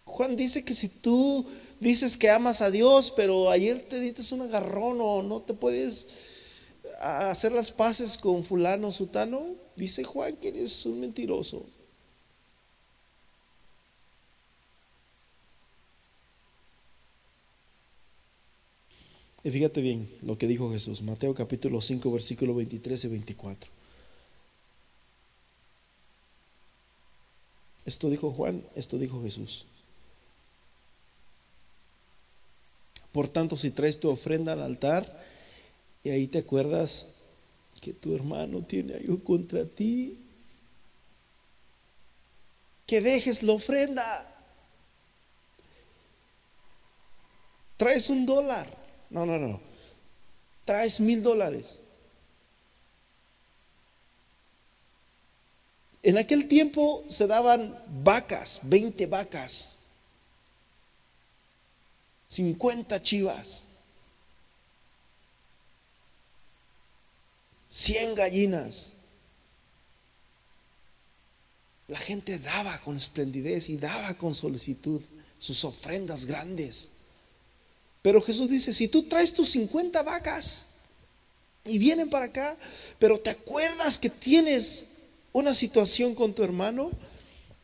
Juan 0.06 0.36
dice 0.36 0.64
que 0.64 0.74
si 0.74 0.90
tú 0.90 1.46
dices 1.80 2.18
que 2.18 2.30
amas 2.30 2.62
a 2.62 2.72
Dios, 2.72 3.12
pero 3.16 3.50
ayer 3.52 3.88
te 3.88 4.00
diste 4.00 4.34
un 4.34 4.42
agarrón 4.42 5.00
o 5.02 5.22
no 5.22 5.42
te 5.42 5.54
puedes 5.54 6.08
hacer 7.00 7.52
las 7.52 7.72
paces 7.72 8.18
con 8.18 8.44
fulano, 8.44 8.92
sutano, 8.92 9.44
dice 9.76 10.04
Juan 10.04 10.36
que 10.38 10.50
eres 10.50 10.86
un 10.86 11.02
mentiroso. 11.02 11.66
Y 19.44 19.52
fíjate 19.52 19.82
bien 19.82 20.10
lo 20.24 20.38
que 20.38 20.48
dijo 20.48 20.72
Jesús, 20.72 21.02
Mateo 21.02 21.34
capítulo 21.34 21.80
5, 21.80 22.12
versículo 22.12 22.56
23 22.56 23.06
y 23.06 23.08
24. 23.08 23.77
Esto 27.88 28.12
dijo 28.12 28.32
Juan, 28.32 28.64
esto 28.76 29.00
dijo 29.00 29.24
Jesús. 29.24 29.66
Por 33.12 33.28
tanto, 33.28 33.58
si 33.58 33.72
traes 33.72 34.00
tu 34.00 34.10
ofrenda 34.10 34.54
al 34.54 34.62
altar 34.62 35.26
y 36.04 36.12
ahí 36.12 36.28
te 36.28 36.38
acuerdas 36.38 37.08
que 37.82 37.94
tu 37.94 38.16
hermano 38.16 38.62
tiene 38.62 38.94
algo 38.94 39.24
contra 39.24 39.66
ti, 39.66 40.20
que 42.86 43.02
dejes 43.02 43.42
la 43.42 43.54
ofrenda. 43.54 44.36
Traes 47.78 48.12
un 48.12 48.28
dólar 48.28 48.88
no, 49.10 49.26
no, 49.26 49.38
no. 49.38 49.60
Traes 50.66 51.00
mil 51.00 51.24
dólares. 51.24 51.80
En 56.08 56.18
aquel 56.18 56.48
tiempo 56.48 57.04
se 57.10 57.28
daban 57.28 57.78
vacas, 58.02 58.62
20 58.64 59.08
vacas, 59.08 59.72
50 62.30 63.02
chivas, 63.02 63.64
100 67.68 68.16
gallinas. 68.16 68.94
La 71.90 72.00
gente 72.00 72.40
daba 72.40 72.80
con 72.80 72.96
esplendidez 72.96 73.68
y 73.68 73.76
daba 73.76 74.14
con 74.14 74.34
solicitud 74.34 75.02
sus 75.40 75.66
ofrendas 75.66 76.24
grandes. 76.24 76.88
Pero 78.02 78.22
Jesús 78.22 78.50
dice, 78.50 78.74
si 78.74 78.88
tú 78.88 79.04
traes 79.10 79.34
tus 79.34 79.50
50 79.50 80.02
vacas 80.04 80.68
y 81.66 81.78
vienen 81.78 82.10
para 82.10 82.28
acá, 82.28 82.58
pero 82.98 83.20
te 83.20 83.32
acuerdas 83.32 83.98
que 83.98 84.10
tienes 84.10 84.96
una 85.38 85.54
situación 85.54 86.16
con 86.16 86.34
tu 86.34 86.44
hermano, 86.44 86.90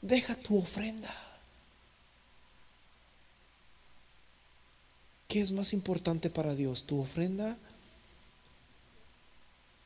deja 0.04 0.36
tu 0.36 0.60
ofrenda. 0.60 1.12
¿Qué 5.28 5.42
es 5.42 5.52
más 5.52 5.74
importante 5.74 6.30
para 6.30 6.54
Dios, 6.54 6.84
tu 6.84 7.02
ofrenda 7.02 7.58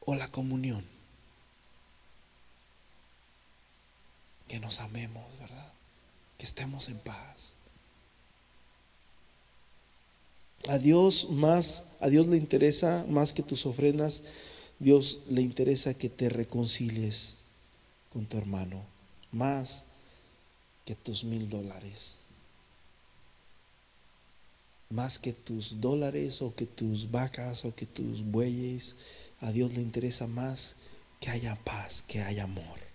o 0.01 0.15
la 0.15 0.27
comunión. 0.27 0.83
Que 4.49 4.59
nos 4.59 4.81
amemos, 4.81 5.23
¿verdad? 5.39 5.71
Que 6.37 6.45
estemos 6.45 6.89
en 6.89 6.97
paz. 6.97 7.53
A 10.67 10.77
Dios 10.77 11.29
más, 11.29 11.85
a 12.01 12.09
Dios 12.09 12.27
le 12.27 12.35
interesa 12.35 13.05
más 13.07 13.31
que 13.31 13.43
tus 13.43 13.65
ofrendas, 13.65 14.23
Dios 14.77 15.19
le 15.29 15.41
interesa 15.41 15.93
que 15.93 16.09
te 16.09 16.27
reconcilies 16.27 17.36
con 18.11 18.25
tu 18.25 18.37
hermano, 18.37 18.83
más 19.31 19.85
que 20.85 20.95
tus 20.95 21.23
mil 21.23 21.49
dólares, 21.49 22.15
más 24.89 25.19
que 25.19 25.33
tus 25.33 25.81
dólares 25.81 26.41
o 26.41 26.55
que 26.55 26.65
tus 26.65 27.11
vacas 27.11 27.65
o 27.65 27.75
que 27.75 27.85
tus 27.85 28.23
bueyes, 28.23 28.95
a 29.41 29.51
Dios 29.51 29.73
le 29.73 29.81
interesa 29.81 30.27
más 30.27 30.75
que 31.19 31.29
haya 31.29 31.55
paz, 31.63 32.03
que 32.07 32.21
haya 32.21 32.43
amor. 32.43 32.87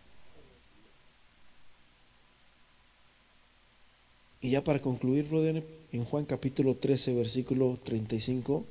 Y 4.40 4.50
ya 4.50 4.64
para 4.64 4.82
concluir, 4.82 5.30
Roden, 5.30 5.64
en 5.92 6.04
Juan 6.04 6.24
capítulo 6.24 6.74
13, 6.74 7.14
versículo 7.14 7.78
35. 7.84 8.64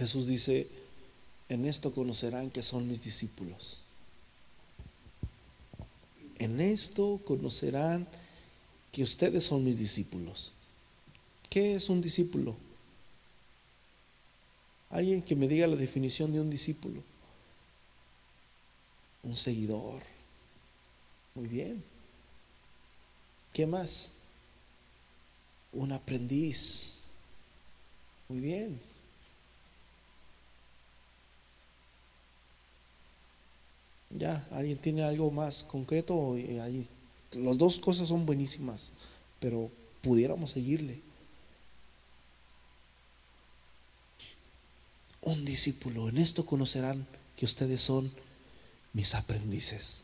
Jesús 0.00 0.26
dice, 0.26 0.66
en 1.50 1.66
esto 1.66 1.92
conocerán 1.92 2.50
que 2.50 2.62
son 2.62 2.88
mis 2.88 3.04
discípulos. 3.04 3.76
En 6.38 6.58
esto 6.58 7.20
conocerán 7.26 8.08
que 8.92 9.02
ustedes 9.02 9.44
son 9.44 9.62
mis 9.62 9.78
discípulos. 9.78 10.52
¿Qué 11.50 11.74
es 11.74 11.90
un 11.90 12.00
discípulo? 12.00 12.56
Alguien 14.88 15.20
que 15.20 15.36
me 15.36 15.46
diga 15.46 15.66
la 15.66 15.76
definición 15.76 16.32
de 16.32 16.40
un 16.40 16.48
discípulo. 16.48 17.02
Un 19.22 19.36
seguidor. 19.36 20.02
Muy 21.34 21.46
bien. 21.46 21.84
¿Qué 23.52 23.66
más? 23.66 24.12
Un 25.74 25.92
aprendiz. 25.92 27.02
Muy 28.30 28.40
bien. 28.40 28.89
Ya, 34.20 34.46
¿alguien 34.50 34.76
tiene 34.76 35.02
algo 35.02 35.30
más 35.30 35.62
concreto? 35.62 36.34
Ahí, 36.34 36.86
las 37.32 37.56
dos 37.56 37.78
cosas 37.78 38.08
son 38.08 38.26
buenísimas, 38.26 38.92
pero 39.40 39.70
pudiéramos 40.02 40.50
seguirle. 40.50 41.00
Un 45.22 45.46
discípulo, 45.46 46.10
en 46.10 46.18
esto 46.18 46.44
conocerán 46.44 47.06
que 47.34 47.46
ustedes 47.46 47.80
son 47.80 48.12
mis 48.92 49.14
aprendices. 49.14 50.02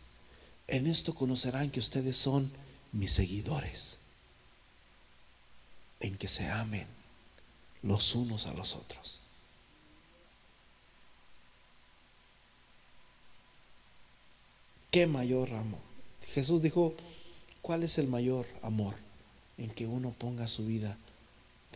En 0.66 0.86
esto 0.86 1.14
conocerán 1.14 1.70
que 1.70 1.80
ustedes 1.80 2.16
son 2.16 2.50
mis 2.92 3.12
seguidores. 3.12 3.98
En 6.00 6.16
que 6.16 6.28
se 6.28 6.48
amen 6.48 6.86
los 7.82 8.14
unos 8.14 8.46
a 8.46 8.54
los 8.54 8.76
otros. 8.76 9.20
¿Qué 14.90 15.06
mayor 15.06 15.50
amor? 15.52 15.80
Jesús 16.32 16.62
dijo, 16.62 16.94
¿cuál 17.62 17.82
es 17.82 17.98
el 17.98 18.08
mayor 18.08 18.46
amor? 18.62 18.94
En 19.58 19.70
que 19.70 19.86
uno 19.86 20.14
ponga 20.16 20.48
su 20.48 20.66
vida 20.66 20.96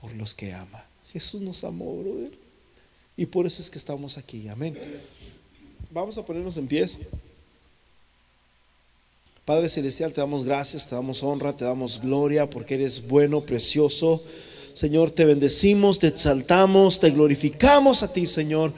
por 0.00 0.14
los 0.14 0.34
que 0.34 0.52
ama. 0.52 0.84
Jesús 1.12 1.40
nos 1.40 1.64
amó, 1.64 1.96
brother. 1.96 2.32
Y 3.16 3.26
por 3.26 3.46
eso 3.46 3.60
es 3.60 3.70
que 3.70 3.78
estamos 3.78 4.16
aquí. 4.18 4.48
Amén. 4.48 4.76
Vamos 5.90 6.16
a 6.18 6.24
ponernos 6.24 6.56
en 6.56 6.68
pies. 6.68 6.98
Padre 9.44 9.68
Celestial, 9.68 10.12
te 10.12 10.20
damos 10.20 10.44
gracias, 10.44 10.88
te 10.88 10.94
damos 10.94 11.22
honra, 11.22 11.56
te 11.56 11.64
damos 11.64 12.00
gloria 12.00 12.48
porque 12.48 12.74
eres 12.74 13.08
bueno, 13.08 13.40
precioso. 13.40 14.22
Señor, 14.80 15.10
te 15.10 15.26
bendecimos, 15.26 15.98
te 15.98 16.06
exaltamos, 16.06 17.00
te 17.00 17.10
glorificamos 17.10 18.02
a 18.02 18.10
ti, 18.14 18.26
Señor. 18.26 18.72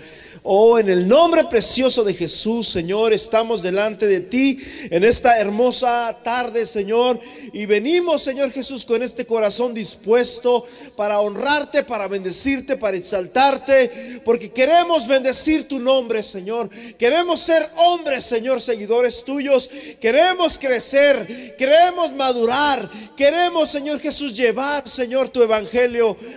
Oh, 0.44 0.76
en 0.76 0.88
el 0.88 1.06
nombre 1.06 1.44
precioso 1.44 2.02
de 2.02 2.14
Jesús, 2.14 2.66
Señor, 2.66 3.12
estamos 3.12 3.62
delante 3.62 4.08
de 4.08 4.18
ti 4.18 4.58
en 4.90 5.04
esta 5.04 5.38
hermosa 5.38 6.18
tarde, 6.24 6.66
Señor. 6.66 7.20
Y 7.52 7.66
venimos, 7.66 8.24
Señor 8.24 8.50
Jesús, 8.50 8.84
con 8.84 9.04
este 9.04 9.24
corazón 9.24 9.72
dispuesto 9.72 10.66
para 10.96 11.20
honrarte, 11.20 11.84
para 11.84 12.08
bendecirte, 12.08 12.76
para 12.76 12.96
exaltarte, 12.96 14.20
porque 14.24 14.50
queremos 14.50 15.06
bendecir 15.06 15.68
tu 15.68 15.78
nombre, 15.78 16.24
Señor. 16.24 16.68
Queremos 16.98 17.38
ser 17.38 17.64
hombres, 17.76 18.24
Señor, 18.24 18.60
seguidores 18.60 19.22
tuyos. 19.22 19.70
Queremos 20.00 20.58
crecer, 20.58 21.54
queremos 21.56 22.12
madurar. 22.14 22.90
Queremos, 23.16 23.70
Señor 23.70 24.00
Jesús, 24.00 24.34
llevar, 24.34 24.88
Señor, 24.88 25.28
tu 25.28 25.40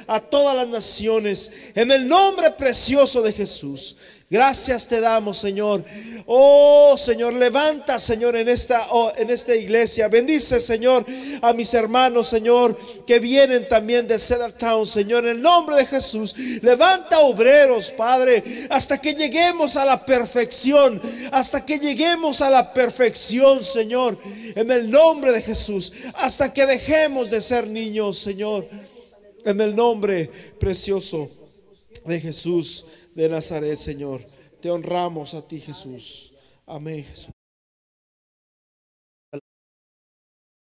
a 0.07 0.19
todas 0.19 0.55
las 0.55 0.67
naciones. 0.67 1.51
En 1.75 1.91
el 1.91 2.07
nombre 2.07 2.51
precioso 2.51 3.21
de 3.21 3.33
Jesús. 3.33 3.95
Gracias 4.27 4.87
te 4.87 4.99
damos, 4.99 5.37
Señor. 5.37 5.85
Oh, 6.25 6.95
Señor, 6.97 7.33
levanta, 7.33 7.99
Señor, 7.99 8.35
en 8.35 8.49
esta, 8.49 8.87
oh, 8.89 9.11
en 9.15 9.29
esta 9.29 9.55
iglesia. 9.55 10.07
Bendice, 10.07 10.59
Señor, 10.59 11.05
a 11.43 11.53
mis 11.53 11.71
hermanos, 11.75 12.27
Señor, 12.27 12.75
que 13.05 13.19
vienen 13.19 13.67
también 13.69 14.07
de 14.07 14.17
Cedar 14.17 14.51
Town, 14.53 14.87
Señor, 14.87 15.25
en 15.25 15.37
el 15.37 15.41
nombre 15.43 15.75
de 15.75 15.85
Jesús. 15.85 16.35
Levanta 16.63 17.19
obreros, 17.19 17.91
Padre, 17.91 18.43
hasta 18.71 18.99
que 18.99 19.13
lleguemos 19.13 19.77
a 19.77 19.85
la 19.85 20.03
perfección, 20.03 20.99
hasta 21.31 21.63
que 21.63 21.77
lleguemos 21.77 22.41
a 22.41 22.49
la 22.49 22.73
perfección, 22.73 23.63
Señor, 23.63 24.17
en 24.55 24.71
el 24.71 24.89
nombre 24.89 25.33
de 25.33 25.43
Jesús, 25.43 25.93
hasta 26.15 26.51
que 26.51 26.65
dejemos 26.65 27.29
de 27.29 27.41
ser 27.41 27.67
niños, 27.67 28.17
Señor, 28.17 28.67
en 29.45 29.61
el 29.61 29.75
nombre 29.75 30.29
precioso 30.59 31.29
de 32.05 32.19
Jesús 32.19 32.85
de 33.13 33.29
Nazaret, 33.29 33.77
Señor. 33.77 34.25
Te 34.59 34.69
honramos 34.69 35.33
a 35.33 35.47
ti, 35.47 35.61
Jesús. 35.61 36.33
Amén, 36.65 37.03
Jesús. 37.03 37.31